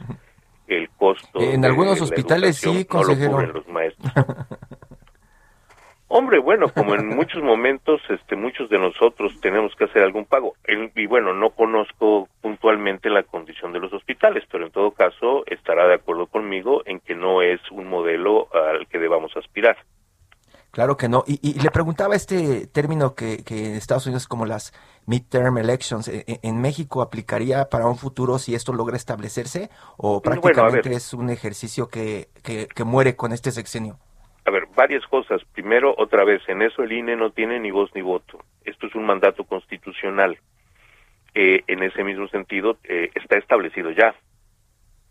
el 0.67 0.89
costo 0.89 1.39
en 1.39 1.65
algunos 1.65 2.01
hospitales 2.01 2.57
sí, 2.57 2.85
consejero. 2.85 3.31
no 3.31 3.41
lo 3.41 3.47
cubren 3.47 3.53
los 3.53 3.67
maestros. 3.67 4.13
Hombre, 6.13 6.39
bueno, 6.39 6.67
como 6.73 6.93
en 6.93 7.07
muchos 7.07 7.41
momentos, 7.41 8.01
este, 8.09 8.35
muchos 8.35 8.69
de 8.69 8.77
nosotros 8.77 9.39
tenemos 9.39 9.73
que 9.77 9.85
hacer 9.85 10.03
algún 10.03 10.25
pago. 10.25 10.55
Y 10.93 11.05
bueno, 11.05 11.33
no 11.33 11.51
conozco 11.51 12.27
puntualmente 12.41 13.09
la 13.09 13.23
condición 13.23 13.71
de 13.71 13.79
los 13.79 13.93
hospitales, 13.93 14.43
pero 14.51 14.65
en 14.65 14.73
todo 14.73 14.91
caso 14.91 15.45
estará 15.45 15.87
de 15.87 15.93
acuerdo 15.93 16.27
conmigo 16.27 16.81
en 16.85 16.99
que 16.99 17.15
no 17.15 17.41
es 17.41 17.61
un 17.71 17.87
modelo 17.87 18.49
al 18.53 18.87
que 18.87 18.99
debamos 18.99 19.31
aspirar. 19.37 19.77
Claro 20.71 20.95
que 20.95 21.09
no. 21.09 21.23
Y, 21.27 21.61
le 21.61 21.69
preguntaba 21.69 22.15
este 22.15 22.65
término 22.67 23.13
que, 23.13 23.43
que, 23.43 23.67
en 23.67 23.75
Estados 23.75 24.05
Unidos 24.05 24.25
como 24.27 24.45
las 24.45 24.71
midterm 25.05 25.57
elections, 25.57 26.07
¿en, 26.07 26.23
en 26.41 26.61
México 26.61 27.01
aplicaría 27.01 27.65
para 27.65 27.87
un 27.87 27.97
futuro 27.97 28.39
si 28.39 28.55
esto 28.55 28.71
logra 28.71 28.95
establecerse 28.95 29.69
o 29.97 30.21
prácticamente 30.21 30.89
bueno, 30.89 30.97
es 30.97 31.13
un 31.13 31.29
ejercicio 31.29 31.89
que, 31.89 32.27
que, 32.41 32.67
que, 32.73 32.83
muere 32.85 33.17
con 33.17 33.33
este 33.33 33.51
sexenio? 33.51 33.97
A 34.45 34.51
ver, 34.51 34.63
varias 34.73 35.05
cosas. 35.07 35.41
Primero, 35.53 35.93
otra 35.97 36.23
vez, 36.23 36.41
en 36.47 36.61
eso 36.61 36.83
el 36.83 36.93
INE 36.93 37.17
no 37.17 37.31
tiene 37.31 37.59
ni 37.59 37.69
voz 37.69 37.91
ni 37.93 38.01
voto. 38.01 38.39
Esto 38.63 38.87
es 38.87 38.95
un 38.95 39.05
mandato 39.05 39.43
constitucional. 39.43 40.39
Eh, 41.35 41.63
en 41.67 41.83
ese 41.83 42.03
mismo 42.05 42.29
sentido, 42.29 42.77
eh, 42.85 43.11
está 43.13 43.37
establecido 43.37 43.91
ya. 43.91 44.15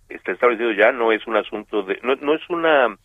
Está 0.09 0.33
establecido 0.33 0.73
ya, 0.73 0.91
no 0.91 1.13
es 1.13 1.27
un 1.27 1.37
asunto 1.37 1.83
de... 1.83 2.01
No, 2.03 2.15
no 2.17 2.35
es 2.35 2.49
una... 2.49 2.97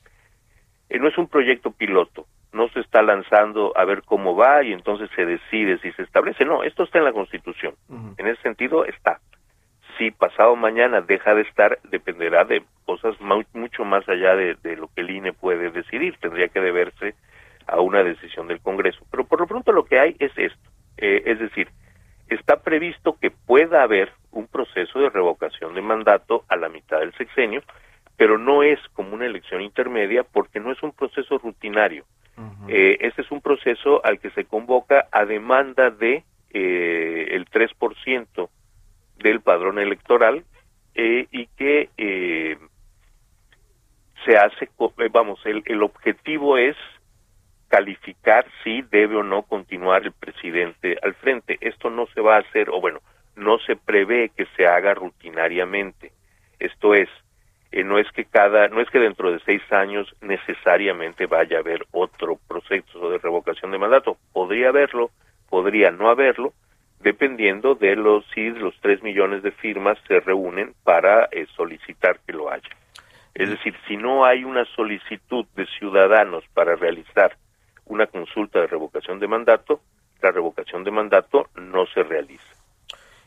Eh, 0.89 0.99
no 0.99 1.09
es 1.09 1.17
un 1.17 1.27
proyecto 1.27 1.71
piloto 1.71 2.27
no 2.55 2.69
se 2.69 2.79
está 2.79 3.01
lanzando 3.01 3.73
a 3.75 3.83
ver 3.83 4.01
cómo 4.03 4.35
va 4.35 4.63
y 4.63 4.71
entonces 4.71 5.09
se 5.15 5.25
decide 5.25 5.77
si 5.79 5.91
se 5.91 6.03
establece. 6.03 6.45
No, 6.45 6.63
esto 6.63 6.83
está 6.83 6.99
en 6.99 7.03
la 7.03 7.11
Constitución. 7.11 7.75
Uh 7.89 7.95
-huh. 7.95 8.15
En 8.17 8.27
ese 8.27 8.41
sentido 8.41 8.85
está. 8.85 9.19
Si 9.97 10.11
pasado 10.11 10.55
mañana 10.55 11.01
deja 11.01 11.35
de 11.35 11.41
estar, 11.41 11.79
dependerá 11.83 12.45
de 12.45 12.63
cosas 12.85 13.15
mucho 13.53 13.83
más 13.83 14.07
allá 14.07 14.35
de, 14.35 14.55
de, 14.63 14.77
lo 14.77 14.87
que 14.87 15.01
el 15.01 15.09
INE 15.09 15.33
puede 15.33 15.69
decidir. 15.69 16.17
Tendría 16.19 16.47
que 16.47 16.61
deberse 16.61 17.15
a 17.67 17.81
una 17.81 18.03
decisión 18.03 18.47
del 18.47 18.61
Congreso. 18.61 19.05
Pero 19.11 19.25
por 19.25 19.41
lo 19.41 19.47
pronto 19.47 19.71
lo 19.73 19.83
que 19.83 19.99
hay 19.99 20.15
es 20.19 20.31
esto. 20.37 20.69
Eh, 20.97 21.23
es 21.25 21.39
decir, 21.39 21.67
está 22.29 22.61
previsto 22.61 23.17
que 23.19 23.31
pueda 23.31 23.83
haber 23.83 24.13
un 24.31 24.47
proceso 24.47 24.99
de 24.99 25.09
revocación 25.09 25.75
de 25.75 25.81
mandato 25.81 26.45
a 26.47 26.55
la 26.55 26.69
mitad 26.69 26.99
del 26.99 27.13
sexenio, 27.15 27.61
pero 28.15 28.37
no 28.37 28.63
es 28.63 28.79
como 28.93 29.13
una 29.13 29.25
elección 29.25 29.61
intermedia 29.61 30.23
porque 30.23 30.61
no 30.61 30.71
es 30.71 30.81
un 30.83 30.93
proceso 30.93 31.37
rutinario 31.37 32.05
Eh, 32.67 32.97
este 33.01 33.21
es 33.21 33.31
un 33.31 33.41
proceso 33.41 34.03
al 34.03 34.19
que 34.19 34.29
se 34.31 34.45
convoca 34.45 35.07
a 35.11 35.25
demanda 35.25 35.89
de 35.89 36.23
eh, 36.51 37.27
el 37.31 37.45
3% 37.49 38.49
del 39.17 39.41
padrón 39.41 39.79
electoral 39.79 40.43
eh, 40.95 41.27
y 41.31 41.47
que 41.47 41.89
eh, 41.97 42.57
se 44.25 44.37
hace, 44.37 44.69
vamos, 45.11 45.39
el, 45.45 45.63
el, 45.65 45.83
objetivo 45.83 46.57
es 46.57 46.75
calificar 47.67 48.45
si 48.63 48.81
debe 48.83 49.17
o 49.17 49.23
no 49.23 49.43
continuar 49.43 50.03
el 50.03 50.13
presidente 50.13 50.97
al 51.01 51.13
frente. 51.15 51.57
Esto 51.61 51.89
no 51.89 52.07
se 52.07 52.21
va 52.21 52.37
a 52.37 52.39
hacer, 52.39 52.69
o 52.69 52.79
bueno, 52.79 53.01
no 53.35 53.59
se 53.59 53.75
prevé 53.75 54.29
que 54.29 54.45
se 54.55 54.65
haga 54.65 54.93
rutinariamente. 54.93 56.11
Esto 56.59 56.95
es, 56.95 57.09
eh, 57.75 57.83
no 57.83 57.99
es 57.99 58.09
que 58.13 58.23
cada, 58.23 58.69
no 58.69 58.79
es 58.79 58.89
que 58.89 58.99
dentro 58.99 59.33
de 59.33 59.39
seis 59.41 59.61
años 59.69 60.07
necesariamente 60.21 61.25
vaya 61.25 61.57
a 61.57 61.59
haber 61.59 61.85
otro 61.91 62.39
proceso 62.47 63.09
de 63.09 63.17
revocación 63.17 63.69
de 63.71 63.77
mandato. 63.77 64.15
Podría 64.31 64.69
haberlo, 64.69 65.11
podría 65.49 65.91
no 65.91 66.09
haberlo, 66.09 66.53
dependiendo 67.01 67.75
de 67.75 67.97
los 67.97 68.25
si 68.33 68.49
los 68.49 68.73
tres 68.79 69.03
millones 69.03 69.43
de 69.43 69.51
firmas 69.51 69.97
se 70.07 70.21
reúnen 70.21 70.73
para 70.85 71.27
eh, 71.33 71.47
solicitar 71.53 72.21
que 72.25 72.31
lo 72.31 72.49
haya. 72.49 72.69
Es 73.33 73.49
decir, 73.49 73.75
si 73.89 73.97
no 73.97 74.23
hay 74.23 74.45
una 74.45 74.63
solicitud 74.63 75.45
de 75.57 75.65
ciudadanos 75.65 76.45
para 76.53 76.77
realizar 76.77 77.35
una 77.87 78.07
consulta 78.07 78.61
de 78.61 78.67
revocación 78.67 79.19
de 79.19 79.27
mandato, 79.27 79.81
la 80.21 80.31
revocación 80.31 80.85
de 80.85 80.91
mandato 80.91 81.49
no 81.55 81.85
se 81.87 82.03
realiza. 82.03 82.55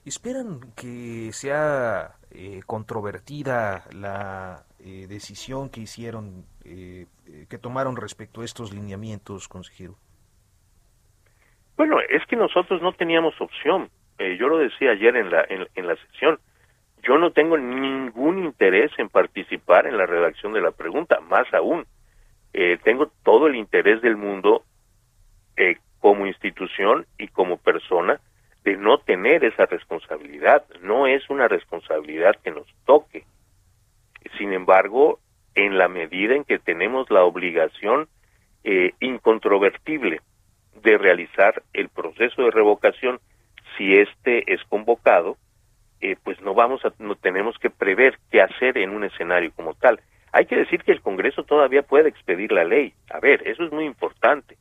¿Esperan 0.08 0.72
que 0.74 1.30
sea 1.32 2.16
eh, 2.30 2.60
controvertida 2.66 3.84
la 3.92 4.64
eh, 4.80 5.06
decisión 5.06 5.68
que 5.70 5.80
hicieron, 5.80 6.46
que 6.64 7.58
tomaron 7.58 7.96
respecto 7.96 8.40
a 8.40 8.44
estos 8.44 8.72
lineamientos, 8.72 9.48
consejero? 9.48 9.96
Bueno, 11.78 12.00
es 12.00 12.26
que 12.26 12.34
nosotros 12.34 12.82
no 12.82 12.92
teníamos 12.92 13.40
opción. 13.40 13.88
Eh, 14.18 14.36
yo 14.36 14.48
lo 14.48 14.58
decía 14.58 14.90
ayer 14.90 15.16
en 15.16 15.30
la, 15.30 15.46
en, 15.48 15.86
la 15.86 15.94
sesión. 15.94 16.40
Yo 17.04 17.18
no 17.18 17.30
tengo 17.30 17.56
ningún 17.56 18.44
interés 18.44 18.90
en 18.98 19.08
participar 19.08 19.86
en 19.86 19.96
la 19.96 20.04
redacción 20.04 20.52
de 20.52 20.60
la 20.60 20.72
pregunta, 20.72 21.20
más 21.20 21.46
aún. 21.54 21.86
Eh, 22.52 22.78
tengo 22.82 23.12
todo 23.22 23.46
el 23.46 23.54
interés 23.54 24.02
del 24.02 24.16
mundo 24.16 24.64
eh, 25.56 25.76
como 26.00 26.26
institución 26.26 27.06
y 27.16 27.28
como 27.28 27.58
persona 27.58 28.20
de 28.64 28.76
no 28.76 28.98
tener 28.98 29.44
esa 29.44 29.66
responsabilidad. 29.66 30.64
No 30.82 31.06
es 31.06 31.28
una 31.30 31.48
responsabilidad 31.48 32.36
que 32.42 32.50
nos 32.50 32.66
toque. 32.84 33.24
Sin 34.36 34.52
embargo, 34.52 35.20
en 35.54 35.78
la 35.78 35.88
medida 35.88 36.34
en 36.34 36.44
que 36.44 36.58
tenemos 36.58 37.10
la 37.10 37.24
obligación 37.24 38.08
incontrovertible 39.00 40.20
de 40.82 40.98
realizar 40.98 41.62
el 41.72 41.88
proceso 41.88 42.42
de 42.42 42.50
revocación 42.50 43.18
si 43.76 43.96
éste 43.96 44.52
es 44.52 44.62
convocado, 44.64 45.36
eh, 46.00 46.16
pues 46.22 46.40
no 46.40 46.54
vamos 46.54 46.84
a, 46.84 46.92
no 46.98 47.14
tenemos 47.16 47.58
que 47.58 47.70
prever 47.70 48.18
qué 48.30 48.40
hacer 48.40 48.78
en 48.78 48.90
un 48.90 49.04
escenario 49.04 49.52
como 49.54 49.74
tal. 49.74 50.00
Hay 50.32 50.46
que 50.46 50.56
decir 50.56 50.82
que 50.82 50.92
el 50.92 51.00
Congreso 51.00 51.44
todavía 51.44 51.82
puede 51.82 52.08
expedir 52.08 52.52
la 52.52 52.64
ley. 52.64 52.92
A 53.10 53.18
ver, 53.18 53.46
eso 53.48 53.64
es 53.64 53.72
muy 53.72 53.84
importante. 53.84 54.56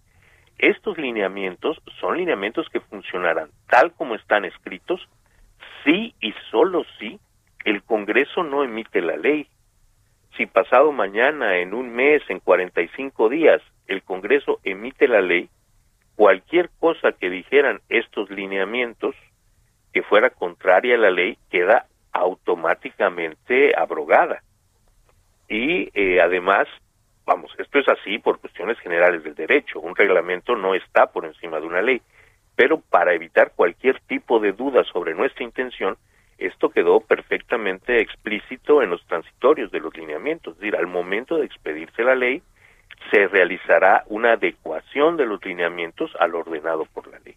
Estos 0.58 0.98
lineamientos 0.98 1.82
son 2.00 2.18
lineamientos 2.18 2.68
que 2.70 2.80
funcionarán 2.80 3.50
tal 3.70 3.94
como 3.94 4.16
están 4.16 4.46
escritos, 4.46 5.08
sí 5.84 6.16
y 6.20 6.34
solo 6.50 6.84
si 6.98 7.20
el 7.64 7.84
Congreso 7.84 8.44
no 8.44 8.64
emite 8.64 9.02
la 9.02 9.18
ley. 9.18 9.48
Si 10.36 10.46
pasado 10.46 10.92
mañana, 10.92 11.58
en 11.58 11.74
un 11.74 11.94
mes, 11.94 12.24
en 12.30 12.40
45 12.40 13.30
días, 13.30 13.62
el 13.88 14.04
Congreso 14.04 14.60
emite 14.64 15.08
la 15.08 15.22
ley, 15.22 15.50
cualquier 16.16 16.70
cosa 16.80 17.12
que 17.12 17.30
dijeran 17.30 17.82
estos 17.90 18.30
lineamientos 18.30 19.16
que 19.94 20.02
fuera 20.04 20.30
contraria 20.32 20.96
a 20.96 21.00
la 21.00 21.12
ley 21.12 21.38
queda 21.50 21.86
automáticamente 22.12 23.74
abrogada. 23.78 24.42
Y 25.48 25.90
eh, 25.94 26.20
además, 26.22 26.68
vamos, 27.28 27.52
esto 27.60 27.78
es 27.78 27.88
así 27.90 28.18
por 28.18 28.40
cuestiones 28.40 28.80
generales 28.80 29.22
del 29.22 29.36
derecho, 29.36 29.82
un 29.82 29.96
reglamento 29.96 30.56
no 30.56 30.74
está 30.74 31.08
por 31.08 31.26
encima 31.26 31.60
de 31.60 31.68
una 31.68 31.82
ley, 31.82 32.02
pero 32.56 32.80
para 32.80 33.14
evitar 33.14 33.52
cualquier 33.56 34.00
tipo 34.08 34.40
de 34.40 34.54
duda 34.54 34.84
sobre 34.86 35.14
nuestra 35.14 35.44
intención, 35.44 35.98
esto 36.38 36.70
quedó 36.70 37.02
perfectamente 37.02 38.02
explícito 38.02 38.82
en 38.82 38.92
los 38.92 39.06
transitorios 39.08 39.72
de 39.72 39.82
los 39.82 39.96
lineamientos, 39.96 40.54
es 40.54 40.60
decir, 40.62 40.76
al 40.78 40.88
momento 40.88 41.38
de 41.38 41.46
expedirse 41.46 42.04
la 42.04 42.16
ley, 42.16 42.42
se 43.12 43.28
realizará 43.28 44.04
una 44.08 44.34
adecuación 44.34 45.18
de 45.18 45.26
los 45.26 45.44
lineamientos 45.44 46.12
al 46.20 46.34
ordenado 46.34 46.86
por 46.86 47.08
la 47.08 47.20
ley. 47.20 47.36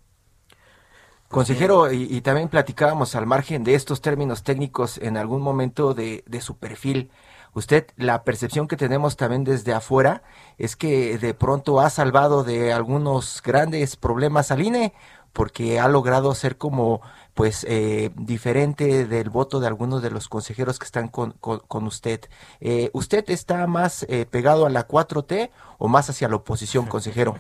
Consejero, 1.29 1.93
y, 1.93 2.21
también 2.23 2.49
platicábamos 2.49 3.15
al 3.15 3.25
margen 3.25 3.63
de 3.63 3.75
estos 3.75 4.01
términos 4.01 4.43
técnicos 4.43 4.99
en 4.99 5.17
algún 5.17 5.43
momento 5.43 5.95
de, 5.95 6.25
su 6.41 6.59
perfil. 6.59 7.11
Usted, 7.53 7.87
la 7.97 8.23
percepción 8.23 8.69
que 8.69 8.77
tenemos 8.77 9.17
también 9.17 9.45
desde 9.45 9.73
afuera 9.73 10.23
es 10.59 10.77
que 10.77 11.19
de 11.19 11.35
pronto 11.35 11.81
ha 11.81 11.91
salvado 11.91 12.45
de 12.45 12.73
algunos 12.73 13.43
grandes 13.43 13.97
problemas 13.97 14.51
al 14.51 14.63
INE 14.63 14.93
porque 15.33 15.79
ha 15.79 15.89
logrado 15.89 16.35
ser 16.35 16.57
como 16.57 17.01
pues 17.35 17.65
eh, 17.69 18.11
diferente 18.17 19.07
del 19.07 19.31
voto 19.31 19.61
de 19.61 19.67
algunos 19.67 20.03
de 20.03 20.11
los 20.11 20.29
consejeros 20.29 20.79
que 20.79 20.85
están 20.85 21.09
con, 21.09 21.33
con, 21.33 21.87
usted. 21.87 22.21
Eh, 22.61 22.91
¿Usted 22.93 23.25
está 23.29 23.67
más 23.67 24.05
eh, 24.09 24.27
pegado 24.31 24.67
a 24.67 24.71
la 24.71 24.87
4T 24.87 25.51
o 25.79 25.89
más 25.89 26.11
hacia 26.11 26.29
la 26.29 26.37
oposición, 26.37 26.87
consejero? 26.89 27.37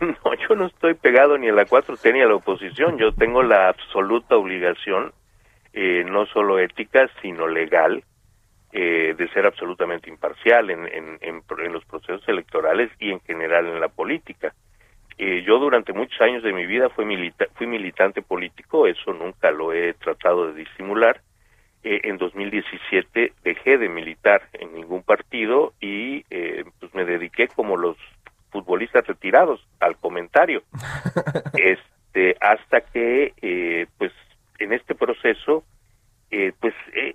No, 0.00 0.34
yo 0.48 0.54
no 0.56 0.66
estoy 0.66 0.94
pegado 0.94 1.36
ni 1.36 1.48
a 1.48 1.52
la 1.52 1.66
4T 1.66 2.12
ni 2.12 2.20
a 2.20 2.26
la 2.26 2.36
oposición. 2.36 2.96
Yo 2.98 3.12
tengo 3.12 3.42
la 3.42 3.68
absoluta 3.68 4.36
obligación, 4.36 5.12
no 5.74 6.26
solo 6.26 6.58
ética, 6.58 7.10
sino 7.20 7.46
legal, 7.46 8.04
de 8.72 9.28
ser 9.34 9.44
absolutamente 9.44 10.08
imparcial 10.08 10.70
en, 10.70 10.86
en, 10.86 11.18
en 11.20 11.72
los 11.72 11.84
procesos 11.84 12.26
electorales 12.26 12.90
y 12.98 13.10
en 13.10 13.20
general 13.20 13.66
en 13.66 13.80
la 13.80 13.88
política. 13.88 14.54
Eh, 15.18 15.42
yo 15.46 15.58
durante 15.58 15.92
muchos 15.92 16.20
años 16.20 16.42
de 16.42 16.52
mi 16.52 16.66
vida 16.66 16.88
fui, 16.88 17.04
fui 17.54 17.66
militante 17.66 18.22
político, 18.22 18.86
eso 18.86 19.12
nunca 19.12 19.50
lo 19.50 19.72
he 19.72 19.94
tratado 19.94 20.48
de 20.48 20.64
disimular. 20.64 21.20
Eh, 21.84 22.00
en 22.04 22.16
2017 22.16 23.32
dejé 23.42 23.78
de 23.78 23.88
militar 23.88 24.42
en 24.52 24.74
ningún 24.74 25.02
partido 25.02 25.74
y 25.80 26.24
eh, 26.30 26.64
pues 26.78 26.94
me 26.94 27.04
dediqué 27.04 27.48
como 27.48 27.76
los 27.76 27.96
futbolistas 28.50 29.06
retirados 29.06 29.66
al 29.80 29.96
comentario. 29.96 30.62
este 31.54 32.36
hasta 32.40 32.80
que 32.80 33.86
pues 33.98 34.12
en 34.58 34.72
este 34.72 34.94
proceso 34.94 35.64
pues 36.60 36.74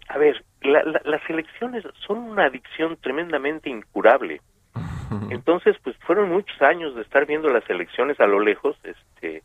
a 0.09 0.18
ver 0.18 0.43
las 0.61 1.30
elecciones 1.30 1.84
son 2.05 2.20
una 2.20 2.45
adicción 2.45 2.97
tremendamente 3.01 3.70
incurable. 3.70 4.41
Entonces, 5.30 5.76
pues 5.84 5.95
fueron 5.97 6.30
muchos 6.30 6.61
años 6.61 6.95
de 6.95 7.01
estar 7.01 7.26
viendo 7.26 7.49
las 7.49 7.68
elecciones 7.70 8.20
a 8.20 8.28
lo 8.28 8.39
lejos, 8.39 8.78
este, 8.84 9.41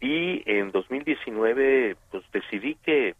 y 0.00 0.42
en 0.46 0.70
2019, 0.70 1.96
pues 2.10 2.24
decidí 2.32 2.76
que 2.76 3.14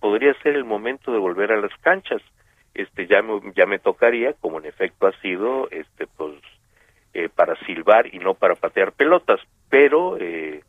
podría 0.00 0.34
ser 0.42 0.56
el 0.56 0.64
momento 0.64 1.12
de 1.12 1.18
volver 1.18 1.52
a 1.52 1.60
las 1.60 1.76
canchas. 1.80 2.22
Este, 2.74 3.06
ya 3.06 3.22
me, 3.22 3.40
ya 3.54 3.66
me 3.66 3.78
tocaría, 3.78 4.32
como 4.34 4.58
en 4.58 4.66
efecto 4.66 5.06
ha 5.06 5.12
sido, 5.20 5.68
este, 5.70 6.06
pues, 6.06 6.34
eh, 7.12 7.28
para 7.28 7.54
silbar 7.64 8.12
y 8.12 8.18
no 8.18 8.34
para 8.34 8.56
patear 8.56 8.92
pelotas, 8.92 9.40
pero 9.68 10.16
eh, 10.18 10.64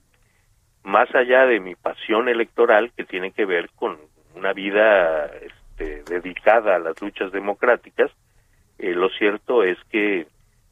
más 0.83 1.13
allá 1.15 1.47
de 1.47 1.59
mi 1.59 1.73
pasión 1.73 2.29
electoral, 2.29 2.91
que 2.95 3.05
tiene 3.05 3.31
que 3.31 3.45
ver 3.45 3.69
con 3.75 3.97
una 4.35 4.53
vida 4.53 5.25
este, 5.25 6.03
dedicada 6.03 6.75
a 6.75 6.79
las 6.79 7.01
luchas 7.01 7.31
democráticas, 7.31 8.11
eh, 8.77 8.93
lo 8.93 9.09
cierto 9.09 9.63
es 9.63 9.77
que 9.89 10.27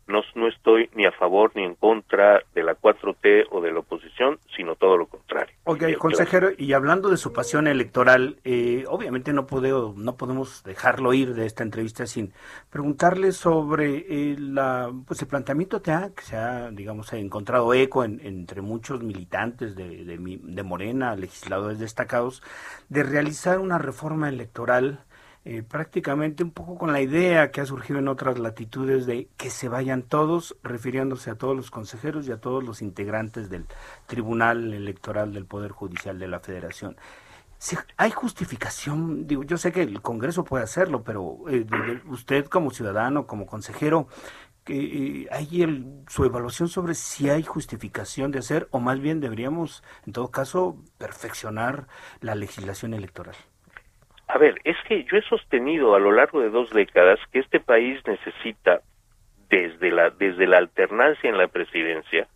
no, 0.08 0.22
no 0.36 0.48
estoy 0.48 0.90
ni 0.96 1.06
a 1.06 1.12
favor 1.12 1.52
ni 1.56 1.64
en 1.64 1.76
contra 1.76 2.42
de 2.54 2.64
la 2.64 2.76
4T 2.76 3.48
o 3.52 3.62
de 3.62 3.72
la 3.72 3.80
oposición, 3.80 4.40
sino 4.56 4.76
todo 4.76 4.98
lo 4.98 5.08
contrario. 5.08 5.56
Ok, 5.64 5.84
consejero, 5.98 6.50
y 6.58 6.74
hablando 6.74 7.10
de 7.10 7.18
su 7.18 7.32
pasión 7.32 7.68
electoral, 7.68 8.38
eh, 8.44 8.84
obviamente 8.88 9.32
no, 9.34 9.46
puedo, 9.46 9.94
no 9.96 10.16
podemos 10.18 10.64
dejarlo 10.64 11.14
ir 11.14 11.34
de 11.34 11.46
esta 11.46 11.64
entrevista 11.64 12.06
sin 12.06 12.34
preguntarle 12.70 13.32
sobre 13.32 14.06
eh, 14.10 14.36
la, 14.38 14.92
pues 15.08 15.22
el 15.22 15.28
planteamiento 15.28 15.82
que, 15.82 15.94
se 16.22 16.36
ha, 16.36 16.70
digamos, 16.72 17.12
encontrado 17.14 17.74
eco 17.74 18.04
entre 18.04 18.62
muchos 18.62 19.02
militantes 19.02 19.76
de, 19.76 20.04
de, 20.04 20.18
de 20.18 20.64
Morena, 20.64 21.16
legisladores 21.16 21.80
destacados, 21.80 22.44
de 22.90 23.04
realizar 23.04 23.60
una 23.60 23.78
reforma 23.78 24.30
electoral 24.30 25.04
eh, 25.46 25.62
prácticamente 25.62 26.44
un 26.44 26.52
poco 26.52 26.78
con 26.78 26.94
la 26.94 27.02
idea 27.02 27.52
que 27.52 27.60
ha 27.60 27.66
surgido 27.66 28.00
en 28.00 28.08
otras 28.08 28.40
latitudes 28.40 29.06
de 29.06 29.28
que 29.36 29.50
se 29.50 29.68
vayan 29.68 30.04
todos, 30.04 30.56
refiriéndose 30.64 31.32
a 31.32 31.36
todos 31.36 31.56
los 31.56 31.70
consejeros 31.70 32.28
y 32.28 32.32
a 32.32 32.38
todos 32.38 32.64
los 32.64 32.82
integrantes 32.82 33.50
del 33.50 33.66
Tribunal 34.08 34.74
Electoral 34.74 35.34
del 35.34 35.46
Poder 35.46 35.72
Judicial 35.72 36.18
de 36.18 36.30
la 36.30 36.40
Federación. 36.40 36.96
Si 37.58 37.78
hay 37.98 38.12
justificación, 38.12 39.28
digo, 39.28 39.44
yo 39.44 39.58
sé 39.58 39.72
que 39.72 39.82
el 39.82 40.02
Congreso 40.02 40.44
puede 40.44 40.64
hacerlo, 40.64 41.04
pero 41.04 41.38
eh, 41.50 41.66
usted 42.06 42.46
como 42.46 42.72
ciudadano, 42.72 43.28
como 43.28 43.46
consejero, 43.46 44.08
que 44.64 45.24
eh, 45.24 45.28
hay 45.32 45.62
el, 45.62 46.04
su 46.08 46.24
evaluación 46.26 46.70
sobre 46.70 46.96
si 46.96 47.30
hay 47.30 47.44
justificación 47.44 48.32
de 48.32 48.40
hacer 48.40 48.68
o 48.72 48.80
más 48.80 49.00
bien 49.00 49.20
deberíamos, 49.20 49.84
en 50.06 50.14
todo 50.14 50.32
caso, 50.32 50.78
perfeccionar 50.98 51.88
la 52.22 52.36
legislación 52.36 52.94
electoral. 52.94 53.36
A 54.28 54.38
ver, 54.38 54.60
es 54.64 54.78
que 54.88 55.04
yo 55.04 55.18
he 55.18 55.22
sostenido 55.24 55.96
a 55.96 56.00
lo 56.00 56.12
largo 56.12 56.42
de 56.42 56.50
dos 56.50 56.70
décadas 56.72 57.20
que 57.32 57.40
este 57.40 57.60
país 57.60 58.02
necesita 58.08 58.82
desde 59.50 59.92
la, 59.92 60.10
desde 60.10 60.48
la 60.48 60.58
alternancia 60.58 61.30
en 61.30 61.38
la 61.38 61.48
presidencia, 61.48 62.28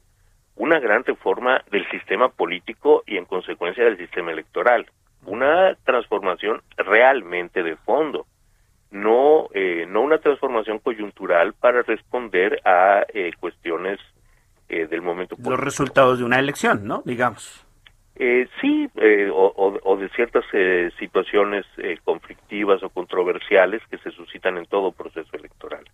una 0.55 0.79
gran 0.79 1.03
reforma 1.03 1.61
del 1.71 1.89
sistema 1.89 2.29
político 2.29 3.03
y 3.05 3.17
en 3.17 3.25
consecuencia 3.25 3.83
del 3.83 3.97
sistema 3.97 4.31
electoral. 4.31 4.85
Una 5.25 5.75
transformación 5.83 6.61
realmente 6.77 7.63
de 7.63 7.75
fondo, 7.77 8.25
no, 8.91 9.47
eh, 9.53 9.85
no 9.87 10.01
una 10.01 10.19
transformación 10.19 10.79
coyuntural 10.79 11.53
para 11.53 11.81
responder 11.81 12.61
a 12.65 13.03
eh, 13.13 13.31
cuestiones 13.39 13.99
eh, 14.69 14.87
del 14.87 15.01
momento 15.01 15.35
político. 15.35 15.51
Los 15.51 15.59
resultados 15.59 16.19
de 16.19 16.25
una 16.25 16.39
elección, 16.39 16.85
¿no? 16.85 17.01
Digamos. 17.05 17.66
Sí, 18.61 18.89
o, 19.31 19.79
o, 19.83 19.97
de 19.97 20.09
ciertas 20.09 20.43
situaciones 20.97 21.65
conflictivas 22.03 22.81
o 22.83 22.89
controversiales 22.89 23.81
que 23.89 23.97
se 23.99 24.11
suscitan 24.11 24.57
en 24.57 24.65
todo 24.65 24.91
proceso 24.91 25.35
electoral. 25.35 25.85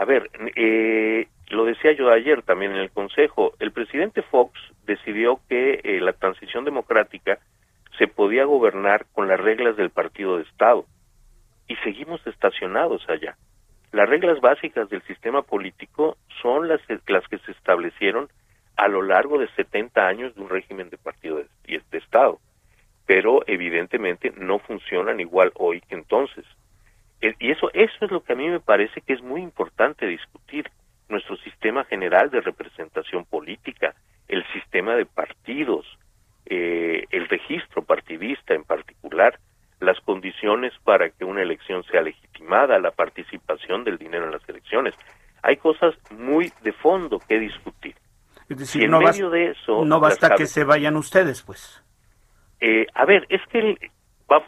A 0.00 0.06
ver, 0.06 0.30
eh, 0.56 1.28
lo 1.50 1.66
decía 1.66 1.92
yo 1.92 2.10
ayer 2.10 2.40
también 2.40 2.72
en 2.72 2.78
el 2.78 2.90
Consejo, 2.90 3.52
el 3.58 3.70
presidente 3.70 4.22
Fox 4.22 4.58
decidió 4.86 5.40
que 5.46 5.80
eh, 5.84 6.00
la 6.00 6.14
transición 6.14 6.64
democrática 6.64 7.38
se 7.98 8.06
podía 8.06 8.46
gobernar 8.46 9.04
con 9.12 9.28
las 9.28 9.38
reglas 9.38 9.76
del 9.76 9.90
partido 9.90 10.38
de 10.38 10.44
Estado 10.44 10.86
y 11.68 11.76
seguimos 11.84 12.26
estacionados 12.26 13.06
allá. 13.10 13.36
Las 13.92 14.08
reglas 14.08 14.40
básicas 14.40 14.88
del 14.88 15.02
sistema 15.02 15.42
político 15.42 16.16
son 16.40 16.66
las, 16.66 16.80
las 17.06 17.28
que 17.28 17.36
se 17.40 17.52
establecieron 17.52 18.30
a 18.80 18.88
lo 18.88 19.02
largo 19.02 19.38
de 19.38 19.46
70 19.48 20.06
años 20.06 20.34
de 20.34 20.40
un 20.40 20.48
régimen 20.48 20.88
de 20.88 20.96
partido 20.96 21.36
de, 21.36 21.82
de 21.90 21.98
Estado, 21.98 22.40
pero 23.04 23.42
evidentemente 23.46 24.32
no 24.38 24.58
funcionan 24.58 25.20
igual 25.20 25.52
hoy 25.56 25.82
que 25.82 25.94
entonces. 25.94 26.46
Y 27.20 27.50
eso, 27.50 27.70
eso 27.74 28.04
es 28.06 28.10
lo 28.10 28.24
que 28.24 28.32
a 28.32 28.36
mí 28.36 28.48
me 28.48 28.60
parece 28.60 29.02
que 29.02 29.12
es 29.12 29.22
muy 29.22 29.42
importante 29.42 30.06
discutir 30.06 30.70
nuestro 31.10 31.36
sistema 31.38 31.84
general 31.84 32.30
de 32.30 32.40
representación 32.40 33.26
política, 33.26 33.94
el 34.28 34.42
sistema 34.54 34.96
de 34.96 35.04
partidos, 35.04 35.84
eh, 36.46 37.04
el 37.10 37.28
registro 37.28 37.82
partidista 37.82 38.54
en 38.54 38.64
particular, 38.64 39.38
las 39.80 40.00
condiciones 40.00 40.72
para 40.84 41.10
que 41.10 41.26
una 41.26 41.42
elección 41.42 41.84
sea 41.84 42.00
legitimada, 42.00 42.78
la 42.78 42.92
participación 42.92 43.84
del 43.84 43.98
dinero 43.98 44.24
en 44.24 44.32
las 44.32 44.48
elecciones. 44.48 44.94
Hay 45.42 45.58
cosas 45.58 45.94
muy 46.10 46.50
de 46.62 46.72
fondo 46.72 47.18
que 47.28 47.38
discutir. 47.38 47.94
Es 48.50 48.58
decir, 48.58 48.90
no, 48.90 49.00
medio 49.00 49.30
de 49.30 49.52
eso, 49.52 49.84
no 49.84 50.00
basta 50.00 50.34
que 50.34 50.46
se 50.46 50.64
vayan 50.64 50.96
ustedes, 50.96 51.42
pues. 51.42 51.82
Eh, 52.60 52.86
a 52.94 53.04
ver, 53.04 53.24
es 53.28 53.40
que 53.50 53.90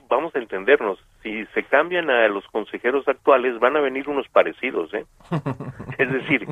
vamos 0.08 0.34
a 0.34 0.38
entendernos, 0.38 0.98
si 1.22 1.46
se 1.54 1.62
cambian 1.62 2.10
a 2.10 2.26
los 2.28 2.44
consejeros 2.48 3.06
actuales, 3.06 3.58
van 3.60 3.76
a 3.76 3.80
venir 3.80 4.08
unos 4.08 4.28
parecidos, 4.28 4.92
¿eh? 4.92 5.06
es 5.98 6.12
decir, 6.12 6.46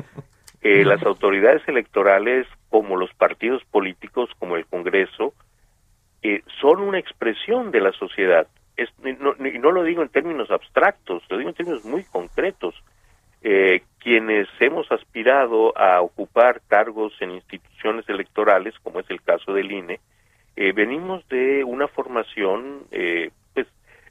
eh, 0.61 0.85
las 0.85 1.03
autoridades 1.03 1.61
electorales, 1.67 2.47
como 2.69 2.95
los 2.95 3.13
partidos 3.13 3.63
políticos, 3.65 4.29
como 4.39 4.55
el 4.55 4.65
Congreso, 4.65 5.33
eh, 6.23 6.43
son 6.61 6.81
una 6.81 6.99
expresión 6.99 7.71
de 7.71 7.81
la 7.81 7.91
sociedad. 7.91 8.47
Es, 8.77 8.89
no, 8.99 9.35
y 9.45 9.59
no 9.59 9.71
lo 9.71 9.83
digo 9.83 10.01
en 10.01 10.09
términos 10.09 10.49
abstractos, 10.51 11.23
lo 11.29 11.37
digo 11.37 11.49
en 11.49 11.55
términos 11.55 11.83
muy 11.83 12.03
concretos. 12.05 12.75
Eh, 13.41 13.81
quienes 14.01 14.47
hemos 14.59 14.91
aspirado 14.91 15.77
a 15.77 16.01
ocupar 16.01 16.61
cargos 16.67 17.13
en 17.21 17.31
instituciones 17.31 18.07
electorales, 18.09 18.73
como 18.81 18.99
es 18.99 19.09
el 19.09 19.21
caso 19.21 19.53
del 19.53 19.71
INE, 19.71 19.99
eh, 20.55 20.71
venimos 20.73 21.27
de 21.29 21.63
una 21.63 21.87
formación 21.87 22.83
eh, 22.91 23.29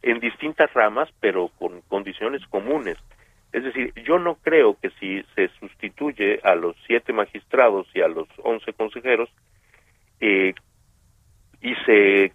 en 0.03 0.21
distintas 0.21 0.73
ramas, 0.73 1.09
pero 1.21 1.49
con 1.59 1.83
condiciones 1.83 2.41
comunes. 2.47 2.97
Es 3.53 3.65
decir, 3.65 3.93
yo 4.07 4.19
no 4.19 4.37
creo 4.37 4.79
que 4.81 4.91
si 5.01 5.23
se 5.35 5.49
sustituye 5.59 6.41
a 6.45 6.55
los 6.55 6.77
siete 6.87 7.13
magistrados 7.13 7.87
y 7.93 8.01
a 8.01 8.09
los 8.09 8.29
once 8.43 8.73
consejeros 8.73 9.29
eh, 10.21 10.55
y 11.61 11.75
se 11.87 12.33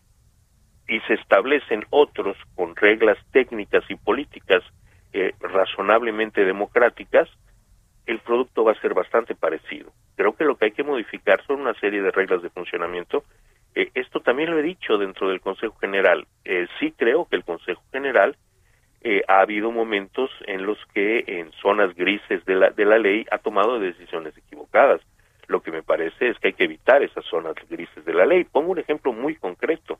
y 0.88 1.00
se 1.08 1.16
establecen 1.16 1.84
otros 1.90 2.38
con 2.54 2.76
reglas 2.76 3.18
técnicas 3.32 3.84
y 3.90 3.96
políticas 3.96 4.62
eh, 5.16 5.34
razonablemente 5.40 6.46
democráticas, 6.46 7.30
el 8.06 8.20
producto 8.20 8.64
va 8.64 8.74
a 8.74 8.82
ser 8.82 8.94
bastante 8.94 9.34
parecido. 9.34 9.92
Creo 10.16 10.36
que 10.36 10.46
lo 10.46 10.58
que 10.58 10.66
hay 10.66 10.72
que 10.72 10.84
modificar 10.84 11.44
son 11.46 11.62
una 11.62 11.74
serie 11.76 12.02
de 12.02 12.12
reglas 12.12 12.42
de 12.42 12.50
funcionamiento 12.50 13.24
eh, 13.76 13.92
esto 13.94 14.22
también 14.22 14.52
lo 14.52 14.58
he 14.58 14.64
dicho 14.64 14.98
dentro 14.98 15.28
del 15.28 15.42
Consejo 15.42 15.76
General. 15.80 16.26
Eh, 16.46 16.68
sí 16.80 16.94
creo 16.98 17.26
que 17.26 17.36
el 17.36 17.44
Consejo 17.44 17.84
General 17.92 18.36
eh, 19.02 19.22
ha 19.28 19.42
habido 19.42 19.70
momentos 19.72 20.32
en 20.48 20.66
los 20.66 20.78
que 20.94 21.26
en 21.28 21.52
zonas 21.62 21.94
grises 21.94 22.44
de 22.46 22.56
la, 22.56 22.70
de 22.70 22.86
la 22.86 22.98
ley 22.98 23.26
ha 23.30 23.38
tomado 23.38 23.80
decisiones 23.80 24.36
equivocadas. 24.38 25.02
Lo 25.48 25.62
que 25.62 25.72
me 25.72 25.84
parece 25.84 26.30
es 26.30 26.40
que 26.40 26.48
hay 26.48 26.54
que 26.54 26.64
evitar 26.64 27.04
esas 27.04 27.26
zonas 27.26 27.54
grises 27.70 28.04
de 28.06 28.14
la 28.14 28.26
ley. 28.26 28.46
Pongo 28.46 28.72
un 28.72 28.80
ejemplo 28.80 29.12
muy 29.12 29.36
concreto. 29.36 30.00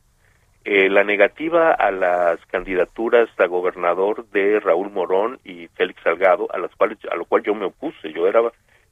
La 0.66 1.04
negativa 1.04 1.74
a 1.74 1.92
las 1.92 2.44
candidaturas 2.48 3.30
a 3.38 3.46
gobernador 3.46 4.28
de 4.30 4.60
Raúl 4.60 4.90
Morón 4.92 5.40
y 5.44 5.68
Félix 5.76 6.02
Salgado, 6.02 6.48
a 6.52 6.58
las 6.58 6.74
cuales 6.76 6.98
a 7.12 7.16
lo 7.16 7.26
cual 7.26 7.44
yo 7.44 7.54
me 7.54 7.66
opuse. 7.66 8.12
Yo 8.12 8.28
era 8.28 8.42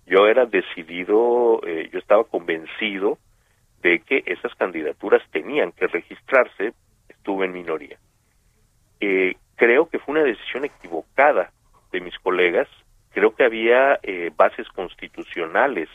yo 0.06 0.28
era 0.28 0.46
decidido, 0.46 1.62
yo 1.62 2.00
estaba 2.00 2.26
convencido 2.26 3.18
de 3.84 4.00
que 4.00 4.24
esas 4.26 4.56
candidaturas 4.56 5.22
tenían 5.32 5.72
que 5.74 5.88
registrarse, 5.88 6.74
estuve 7.10 7.46
en 7.46 7.54
minoría. 7.54 7.98
Eh, 9.00 9.36
creo 9.58 9.90
que 9.90 10.00
fue 10.00 10.14
una 10.14 10.24
decisión 10.24 10.64
equivocada 10.64 11.52
de 11.92 12.00
mis 12.00 12.18
colegas, 12.20 12.70
creo 13.12 13.36
que 13.36 13.44
había 13.44 14.00
eh, 14.02 14.32
bases 14.36 14.68
constitucionales 14.70 15.90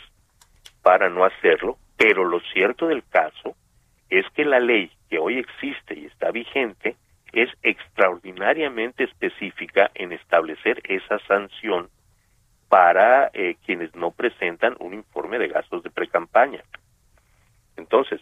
para 0.83 1.09
no 1.09 1.25
hacerlo, 1.25 1.79
pero 1.97 2.25
lo 2.25 2.41
cierto 2.53 2.87
del 2.87 3.03
caso 3.09 3.57
es 4.11 4.27
que 4.35 4.45
la 4.45 4.61
ley 4.61 4.93
que 5.09 5.19
hoy 5.19 5.39
existe 5.39 5.99
y 5.99 6.07
está 6.07 6.31
vigente 6.31 6.97
es 7.33 7.51
extraordinariamente 7.63 9.05
específica 9.05 9.91
en 9.95 10.13
establecer 10.13 10.81
esa 10.85 11.19
sanción 11.21 11.89
para 12.69 13.31
eh, 13.33 13.57
quienes 13.65 13.95
no 13.95 14.11
presentan 14.11 14.77
un 14.79 14.95
informe 14.95 15.39
de 15.39 15.49
gastos 15.49 15.83
de 15.83 15.91
precampaña. 15.91 16.63
Entonces, 17.77 18.21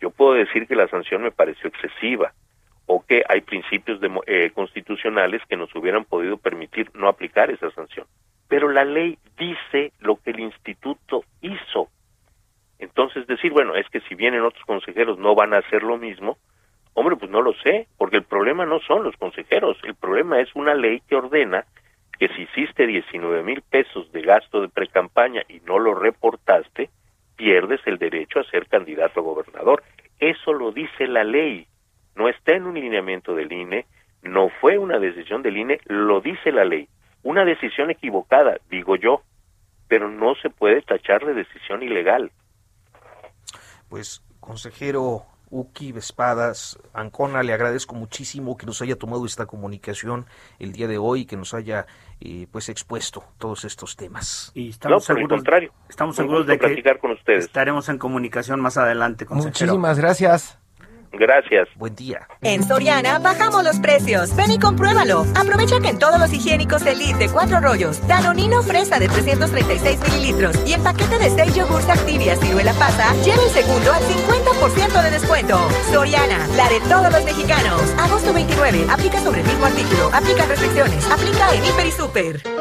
yo 0.00 0.10
puedo 0.10 0.34
decir 0.34 0.66
que 0.66 0.76
la 0.76 0.88
sanción 0.88 1.22
me 1.22 1.30
pareció 1.30 1.68
excesiva 1.68 2.32
o 2.86 3.04
que 3.04 3.24
hay 3.28 3.40
principios 3.40 4.00
eh, 4.26 4.50
constitucionales 4.54 5.42
que 5.48 5.56
nos 5.56 5.74
hubieran 5.74 6.04
podido 6.04 6.36
permitir 6.36 6.90
no 6.94 7.08
aplicar 7.08 7.50
esa 7.50 7.70
sanción. 7.72 8.06
Pero 8.48 8.68
la 8.70 8.84
ley 8.84 9.18
dice 9.38 9.92
lo 9.98 10.16
que 10.16 10.30
el 10.30 10.40
instituto 10.40 11.24
hizo. 11.40 11.88
Entonces 12.78 13.26
decir, 13.26 13.52
bueno, 13.52 13.74
es 13.74 13.88
que 13.88 14.00
si 14.02 14.14
vienen 14.14 14.42
otros 14.42 14.64
consejeros 14.64 15.18
no 15.18 15.34
van 15.34 15.54
a 15.54 15.58
hacer 15.58 15.82
lo 15.82 15.96
mismo, 15.96 16.38
hombre, 16.94 17.16
pues 17.16 17.30
no 17.30 17.42
lo 17.42 17.52
sé, 17.54 17.88
porque 17.98 18.16
el 18.16 18.24
problema 18.24 18.66
no 18.66 18.80
son 18.80 19.04
los 19.04 19.16
consejeros, 19.16 19.78
el 19.84 19.94
problema 19.94 20.40
es 20.40 20.54
una 20.54 20.74
ley 20.74 21.00
que 21.08 21.16
ordena 21.16 21.64
que 22.18 22.28
si 22.28 22.42
hiciste 22.42 22.86
19 22.86 23.42
mil 23.42 23.62
pesos 23.62 24.10
de 24.12 24.22
gasto 24.22 24.60
de 24.60 24.68
precampaña 24.68 25.42
y 25.48 25.60
no 25.60 25.78
lo 25.78 25.94
reportaste, 25.94 26.90
pierdes 27.36 27.80
el 27.86 27.98
derecho 27.98 28.40
a 28.40 28.44
ser 28.44 28.66
candidato 28.66 29.20
a 29.20 29.22
gobernador. 29.22 29.82
Eso 30.18 30.54
lo 30.54 30.72
dice 30.72 31.06
la 31.06 31.24
ley, 31.24 31.66
no 32.14 32.28
está 32.28 32.52
en 32.52 32.64
un 32.64 32.74
lineamiento 32.74 33.34
del 33.34 33.52
INE, 33.52 33.84
no 34.22 34.48
fue 34.48 34.78
una 34.78 34.98
decisión 34.98 35.42
del 35.42 35.58
INE, 35.58 35.80
lo 35.84 36.20
dice 36.20 36.50
la 36.50 36.64
ley. 36.64 36.88
Una 37.22 37.44
decisión 37.44 37.90
equivocada, 37.90 38.58
digo 38.70 38.96
yo, 38.96 39.20
pero 39.88 40.08
no 40.08 40.34
se 40.36 40.48
puede 40.48 40.80
tachar 40.82 41.24
de 41.26 41.34
decisión 41.34 41.82
ilegal. 41.82 42.30
Pues, 43.88 44.22
consejero 44.40 45.26
Uki 45.50 45.92
Vespadas 45.92 46.78
Ancona, 46.92 47.42
le 47.42 47.52
agradezco 47.52 47.94
muchísimo 47.94 48.56
que 48.56 48.66
nos 48.66 48.82
haya 48.82 48.96
tomado 48.96 49.24
esta 49.26 49.46
comunicación 49.46 50.26
el 50.58 50.72
día 50.72 50.88
de 50.88 50.98
hoy, 50.98 51.24
que 51.24 51.36
nos 51.36 51.54
haya 51.54 51.86
eh, 52.20 52.46
pues 52.50 52.68
expuesto 52.68 53.24
todos 53.38 53.64
estos 53.64 53.96
temas. 53.96 54.50
Y 54.54 54.70
estamos 54.70 55.04
seguros, 55.04 55.28
contrario. 55.28 55.72
Estamos 55.88 56.16
seguros 56.16 56.46
de 56.46 56.58
que 56.58 56.98
con 56.98 57.12
ustedes. 57.12 57.44
estaremos 57.44 57.88
en 57.88 57.98
comunicación 57.98 58.60
más 58.60 58.76
adelante. 58.76 59.26
Muchísimas 59.30 59.98
gracias. 59.98 60.58
Gracias. 61.16 61.68
Buen 61.76 61.94
día. 61.94 62.26
En 62.42 62.62
Soriana 62.62 63.18
bajamos 63.18 63.64
los 63.64 63.78
precios. 63.78 64.34
Ven 64.36 64.52
y 64.52 64.58
compruébalo. 64.58 65.26
Aprovecha 65.34 65.80
que 65.80 65.88
en 65.88 65.98
todos 65.98 66.18
los 66.18 66.32
higiénicos 66.32 66.84
Elite 66.86 67.18
de 67.18 67.28
cuatro 67.28 67.60
rollos, 67.60 68.06
Danonino 68.06 68.62
Fresa 68.62 68.98
de 68.98 69.08
336 69.08 70.00
mililitros 70.00 70.56
y 70.66 70.74
el 70.74 70.82
paquete 70.82 71.18
de 71.18 71.30
6 71.30 71.54
yogurts 71.54 71.88
Activia 71.88 72.36
Ciruela 72.36 72.72
Pasa, 72.74 73.14
lleva 73.24 73.42
el 73.42 73.50
segundo 73.50 73.92
al 73.92 74.02
50% 74.02 75.02
de 75.02 75.10
descuento. 75.10 75.58
Soriana, 75.90 76.46
la 76.56 76.68
de 76.68 76.80
todos 76.80 77.12
los 77.12 77.24
mexicanos. 77.24 77.82
Agosto 77.98 78.32
29. 78.32 78.86
Aplica 78.90 79.20
sobre 79.20 79.40
el 79.40 79.46
mismo 79.46 79.66
artículo. 79.66 80.10
Aplica 80.12 80.46
restricciones. 80.46 81.10
Aplica 81.10 81.54
en 81.54 81.64
Hiper 81.64 81.86
y 81.86 81.92
Super. 81.92 82.55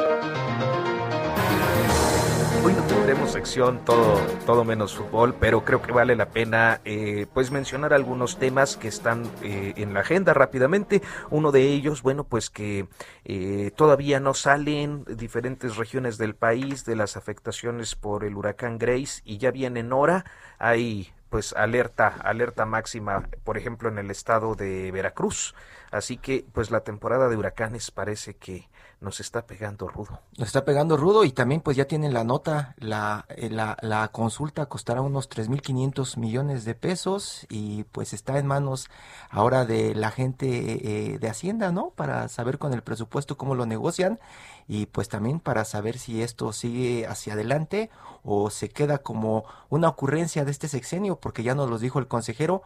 Sección 3.28 3.84
todo, 3.86 4.20
todo 4.46 4.64
menos 4.64 4.96
fútbol, 4.96 5.36
pero 5.40 5.64
creo 5.66 5.82
que 5.82 5.92
vale 5.92 6.16
la 6.16 6.30
pena 6.30 6.82
eh, 6.86 7.26
pues 7.34 7.52
mencionar 7.52 7.94
algunos 7.94 8.38
temas 8.38 8.78
que 8.78 8.88
están 8.88 9.24
eh, 9.42 9.74
en 9.78 9.94
la 9.94 10.02
agenda 10.02 10.34
rápidamente. 10.34 11.02
Uno 11.30 11.52
de 11.52 11.64
ellos, 11.64 12.02
bueno, 12.02 12.24
pues 12.24 12.50
que 12.50 12.88
eh, 13.24 13.72
todavía 13.76 14.20
no 14.20 14.34
salen 14.34 15.04
diferentes 15.06 15.78
regiones 15.78 16.18
del 16.18 16.36
país 16.36 16.86
de 16.86 16.96
las 16.96 17.18
afectaciones 17.18 17.96
por 17.96 18.24
el 18.24 18.36
huracán 18.36 18.78
Grace 18.78 19.22
y 19.24 19.38
ya 19.38 19.52
viene 19.52 19.82
en 19.82 19.94
hora. 19.94 20.26
Hay 20.60 21.12
pues 21.30 21.54
alerta, 21.54 22.08
alerta 22.24 22.66
máxima, 22.66 23.28
por 23.44 23.58
ejemplo, 23.58 23.90
en 23.90 23.98
el 23.98 24.12
estado 24.12 24.56
de 24.56 24.92
Veracruz. 24.92 25.56
Así 25.92 26.18
que 26.18 26.46
pues 26.54 26.72
la 26.72 26.82
temporada 26.82 27.30
de 27.30 27.38
huracanes 27.38 27.92
parece 27.92 28.36
que 28.36 28.70
nos 29.06 29.22
está 29.22 29.46
pegando 29.46 29.88
rudo. 29.88 30.20
Nos 30.38 30.48
está 30.48 30.66
pegando 30.66 30.98
rudo 30.98 31.24
y 31.24 31.32
también 31.32 31.62
pues 31.62 31.78
ya 31.78 31.86
tienen 31.86 32.14
la 32.14 32.24
nota, 32.24 32.76
la, 32.78 33.26
eh, 33.30 33.50
la, 33.50 33.78
la 33.82 34.10
consulta 34.10 34.66
costará 34.66 35.02
unos 35.02 35.30
3.500 35.30 36.18
millones 36.18 36.66
de 36.66 36.76
pesos 36.76 37.46
y 37.50 37.84
pues 37.86 38.12
está 38.14 38.38
en 38.40 38.48
manos 38.48 38.90
ahora 39.30 39.66
de 39.66 39.96
la 39.96 40.12
gente 40.12 41.14
eh, 41.14 41.20
de 41.20 41.30
Hacienda, 41.30 41.72
¿no? 41.72 41.92
Para 41.92 42.28
saber 42.28 42.58
con 42.58 42.74
el 42.74 42.82
presupuesto 42.82 43.38
cómo 43.38 43.56
lo 43.56 43.66
negocian 43.66 44.20
y 44.68 44.88
pues 44.88 45.08
también 45.08 45.40
para 45.40 45.64
saber 45.64 45.98
si 45.98 46.22
esto 46.22 46.52
sigue 46.52 47.06
hacia 47.08 47.34
adelante 47.34 47.92
o 48.24 48.50
se 48.50 48.70
queda 48.70 48.98
como 48.98 49.46
una 49.70 49.88
ocurrencia 49.88 50.44
de 50.44 50.52
este 50.52 50.68
sexenio, 50.68 51.18
porque 51.18 51.44
ya 51.44 51.54
nos 51.54 51.70
lo 51.70 51.78
dijo 51.78 52.00
el 52.00 52.08
consejero, 52.08 52.64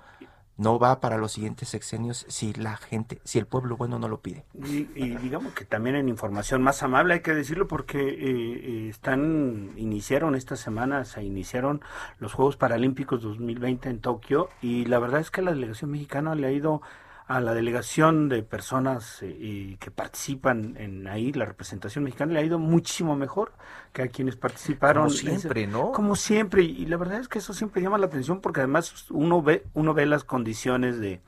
no 0.59 0.77
va 0.77 0.99
para 0.99 1.17
los 1.17 1.31
siguientes 1.31 1.69
sexenios 1.69 2.25
si 2.27 2.53
la 2.53 2.75
gente, 2.75 3.19
si 3.23 3.39
el 3.39 3.47
pueblo 3.47 3.77
bueno 3.77 3.97
no 3.97 4.09
lo 4.09 4.19
pide. 4.19 4.43
Y, 4.53 4.83
digamos 5.17 5.53
que 5.53 5.63
también 5.63 5.95
en 5.95 6.09
información 6.09 6.61
más 6.61 6.83
amable 6.83 7.15
hay 7.15 7.19
que 7.21 7.33
decirlo 7.33 7.67
porque 7.67 7.97
eh, 7.97 8.17
eh, 8.19 8.87
están, 8.89 9.71
iniciaron 9.77 10.35
esta 10.35 10.57
semana, 10.57 11.05
se 11.05 11.23
iniciaron 11.23 11.81
los 12.19 12.33
Juegos 12.33 12.57
Paralímpicos 12.57 13.21
2020 13.21 13.89
en 13.89 13.99
Tokio 14.01 14.49
y 14.61 14.85
la 14.85 14.99
verdad 14.99 15.21
es 15.21 15.31
que 15.31 15.41
la 15.41 15.51
delegación 15.51 15.91
mexicana 15.91 16.35
le 16.35 16.47
ha 16.47 16.51
ido 16.51 16.81
a 17.29 17.39
la 17.39 17.53
delegación 17.53 18.27
de 18.27 18.41
personas 18.41 19.19
eh, 19.21 19.77
que 19.79 19.91
participan 19.91 20.75
en 20.77 21.07
ahí, 21.07 21.31
la 21.31 21.45
representación 21.45 22.03
mexicana 22.03 22.33
le 22.33 22.39
ha 22.39 22.43
ido 22.43 22.57
muchísimo 22.57 23.15
mejor 23.15 23.51
que 23.93 24.01
a 24.01 24.07
quienes 24.07 24.35
participaron. 24.35 25.03
Como 25.03 25.15
siempre, 25.15 25.67
¿no? 25.67 25.91
Como 25.91 26.15
siempre, 26.15 26.63
y 26.63 26.87
la 26.87 26.97
verdad 26.97 27.19
es 27.19 27.27
que 27.27 27.37
eso 27.37 27.53
siempre 27.53 27.83
llama 27.83 27.99
la 27.99 28.07
atención 28.07 28.41
porque 28.41 28.61
además 28.61 29.05
uno 29.11 29.43
ve, 29.43 29.63
uno 29.75 29.93
ve 29.93 30.07
las 30.07 30.23
condiciones 30.23 30.99
de, 30.99 31.21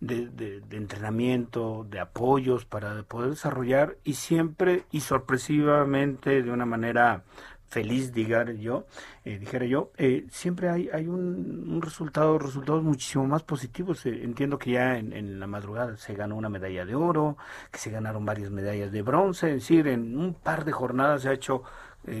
de, 0.00 0.26
de, 0.26 0.60
de, 0.60 0.76
entrenamiento, 0.76 1.86
de 1.88 2.00
apoyos 2.00 2.66
para 2.66 3.02
poder 3.04 3.30
desarrollar 3.30 3.96
y 4.04 4.14
siempre 4.14 4.84
y 4.90 5.00
sorpresivamente 5.00 6.42
de 6.42 6.50
una 6.50 6.66
manera 6.66 7.24
feliz, 7.68 8.12
digar 8.12 8.52
yo, 8.54 8.86
eh, 9.24 9.38
dijera 9.38 9.66
yo, 9.66 9.92
eh, 9.98 10.26
siempre 10.30 10.70
hay, 10.70 10.88
hay 10.92 11.06
un, 11.06 11.80
resultado, 11.82 12.38
resultados 12.38 12.82
muchísimo 12.82 13.26
más 13.26 13.42
positivos. 13.42 14.04
Eh, 14.06 14.24
entiendo 14.24 14.58
que 14.58 14.72
ya 14.72 14.96
en, 14.96 15.12
en, 15.12 15.38
la 15.38 15.46
madrugada 15.46 15.96
se 15.96 16.14
ganó 16.14 16.36
una 16.36 16.48
medalla 16.48 16.84
de 16.84 16.94
oro, 16.94 17.36
que 17.70 17.78
se 17.78 17.90
ganaron 17.90 18.24
varias 18.24 18.50
medallas 18.50 18.90
de 18.90 19.02
bronce, 19.02 19.48
es 19.48 19.54
decir, 19.56 19.86
en 19.86 20.18
un 20.18 20.34
par 20.34 20.64
de 20.64 20.72
jornadas 20.72 21.22
se 21.22 21.28
ha 21.28 21.32
hecho 21.32 21.62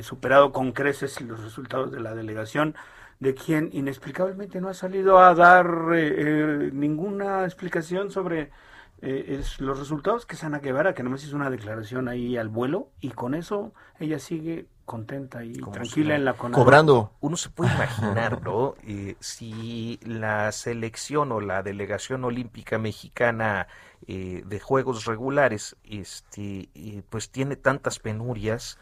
superado 0.02 0.52
con 0.52 0.72
creces 0.72 1.18
los 1.22 1.42
resultados 1.42 1.90
de 1.92 2.00
la 2.00 2.14
delegación 2.14 2.74
de 3.20 3.34
quien 3.34 3.70
inexplicablemente 3.72 4.60
no 4.60 4.68
ha 4.68 4.74
salido 4.74 5.18
a 5.18 5.34
dar 5.34 5.66
ninguna 6.72 7.44
explicación 7.44 8.10
sobre 8.10 8.50
es 9.00 9.60
los 9.60 9.78
resultados 9.78 10.26
que 10.26 10.36
Sana 10.36 10.58
Guevara, 10.58 10.94
que 10.94 11.02
nomás 11.02 11.24
hizo 11.24 11.36
una 11.36 11.50
declaración 11.50 12.08
ahí 12.08 12.36
al 12.36 12.48
vuelo, 12.48 12.90
y 13.00 13.10
con 13.10 13.34
eso 13.34 13.72
ella 13.98 14.18
sigue 14.18 14.66
contenta 14.88 15.44
y 15.44 15.52
tranquila 15.52 16.16
en 16.16 16.24
la 16.24 16.32
cobrando. 16.32 17.12
Uno 17.20 17.36
se 17.36 17.50
puede 17.50 17.72
imaginar, 17.74 18.42
¿no? 18.42 18.74
Eh, 18.82 19.16
si 19.20 20.00
la 20.02 20.50
selección 20.50 21.30
o 21.30 21.40
la 21.40 21.62
delegación 21.62 22.24
olímpica 22.24 22.78
mexicana 22.78 23.68
eh, 24.06 24.42
de 24.46 24.60
juegos 24.60 25.04
regulares, 25.04 25.76
este, 25.84 26.70
eh, 26.74 27.02
pues 27.10 27.30
tiene 27.30 27.56
tantas 27.56 27.98
penurias 27.98 28.78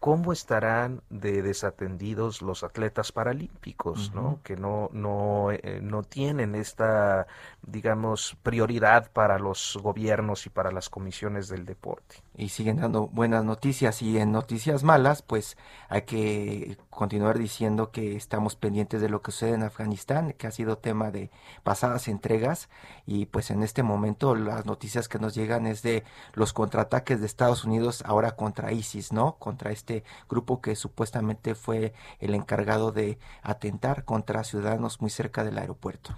cómo 0.00 0.32
estarán 0.32 1.02
de 1.10 1.42
desatendidos 1.42 2.42
los 2.42 2.62
atletas 2.62 3.12
paralímpicos, 3.12 4.12
¿no? 4.14 4.40
Que 4.44 4.56
no 4.56 4.90
no 4.92 5.50
eh, 5.50 5.80
no 5.82 6.02
tienen 6.02 6.54
esta 6.54 7.26
digamos 7.66 8.36
prioridad 8.42 9.10
para 9.12 9.38
los 9.38 9.78
gobiernos 9.82 10.46
y 10.46 10.50
para 10.50 10.70
las 10.70 10.88
comisiones 10.88 11.48
del 11.48 11.64
deporte. 11.66 12.22
Y 12.38 12.50
siguen 12.50 12.76
dando 12.76 13.08
buenas 13.08 13.44
noticias. 13.44 14.00
Y 14.00 14.16
en 14.18 14.30
noticias 14.30 14.84
malas, 14.84 15.22
pues 15.22 15.56
hay 15.88 16.02
que 16.02 16.78
continuar 16.88 17.36
diciendo 17.36 17.90
que 17.90 18.14
estamos 18.14 18.54
pendientes 18.54 19.00
de 19.00 19.08
lo 19.08 19.22
que 19.22 19.32
sucede 19.32 19.54
en 19.54 19.64
Afganistán, 19.64 20.32
que 20.38 20.46
ha 20.46 20.52
sido 20.52 20.78
tema 20.78 21.10
de 21.10 21.32
pasadas 21.64 22.06
entregas. 22.06 22.68
Y 23.06 23.26
pues 23.26 23.50
en 23.50 23.64
este 23.64 23.82
momento 23.82 24.36
las 24.36 24.66
noticias 24.66 25.08
que 25.08 25.18
nos 25.18 25.34
llegan 25.34 25.66
es 25.66 25.82
de 25.82 26.04
los 26.32 26.52
contraataques 26.52 27.18
de 27.18 27.26
Estados 27.26 27.64
Unidos 27.64 28.04
ahora 28.06 28.36
contra 28.36 28.70
ISIS, 28.70 29.12
¿no? 29.12 29.34
Contra 29.40 29.72
este 29.72 30.04
grupo 30.28 30.60
que 30.60 30.76
supuestamente 30.76 31.56
fue 31.56 31.92
el 32.20 32.34
encargado 32.34 32.92
de 32.92 33.18
atentar 33.42 34.04
contra 34.04 34.44
ciudadanos 34.44 35.00
muy 35.00 35.10
cerca 35.10 35.42
del 35.42 35.58
aeropuerto 35.58 36.14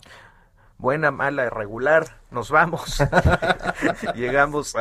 buena, 0.81 1.11
mala, 1.11 1.47
irregular, 1.47 2.16
nos 2.31 2.51
vamos. 2.51 3.03
Llegamos 4.14 4.74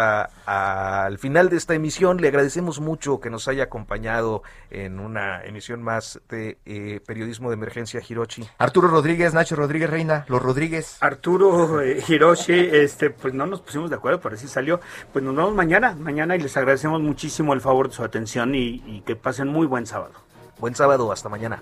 al 0.46 1.18
final 1.18 1.50
de 1.50 1.58
esta 1.58 1.74
emisión. 1.74 2.22
Le 2.22 2.30
agradecemos 2.30 2.80
mucho 2.80 3.20
que 3.20 3.30
nos 3.30 3.48
haya 3.48 3.64
acompañado 3.64 4.42
en 4.70 5.00
una 5.00 5.44
emisión 5.44 5.84
más 5.84 6.22
de 6.30 6.58
eh, 6.66 7.02
Periodismo 7.06 7.50
de 7.50 7.56
Emergencia 7.56 8.02
Hirochi. 8.08 8.48
Arturo 8.58 8.88
Rodríguez, 8.88 9.34
Nacho 9.34 9.56
Rodríguez 9.56 9.90
Reina, 9.90 10.26
los 10.30 10.42
Rodríguez. 10.42 10.98
Arturo 11.02 11.82
eh, 11.82 12.02
Hiroshi, 12.08 12.54
este, 12.54 13.10
pues 13.10 13.34
no 13.34 13.46
nos 13.46 13.62
pusimos 13.62 13.90
de 13.90 13.98
acuerdo, 13.98 14.22
pero 14.22 14.38
sí 14.38 14.48
salió. 14.48 14.80
Pues 15.12 15.24
nos 15.24 15.36
vemos 15.36 15.54
mañana, 15.54 15.96
mañana 15.96 16.36
y 16.36 16.40
les 16.40 16.56
agradecemos 16.56 17.02
muchísimo 17.02 17.54
el 17.54 17.62
favor 17.62 17.90
de 17.90 17.96
su 17.96 18.04
atención 18.04 18.56
y, 18.56 18.82
y 18.86 19.02
que 19.02 19.16
pasen 19.16 19.50
muy 19.50 19.68
buen 19.68 19.86
sábado. 19.86 20.14
Buen 20.60 20.76
sábado, 20.76 21.12
hasta 21.12 21.30
mañana. 21.30 21.62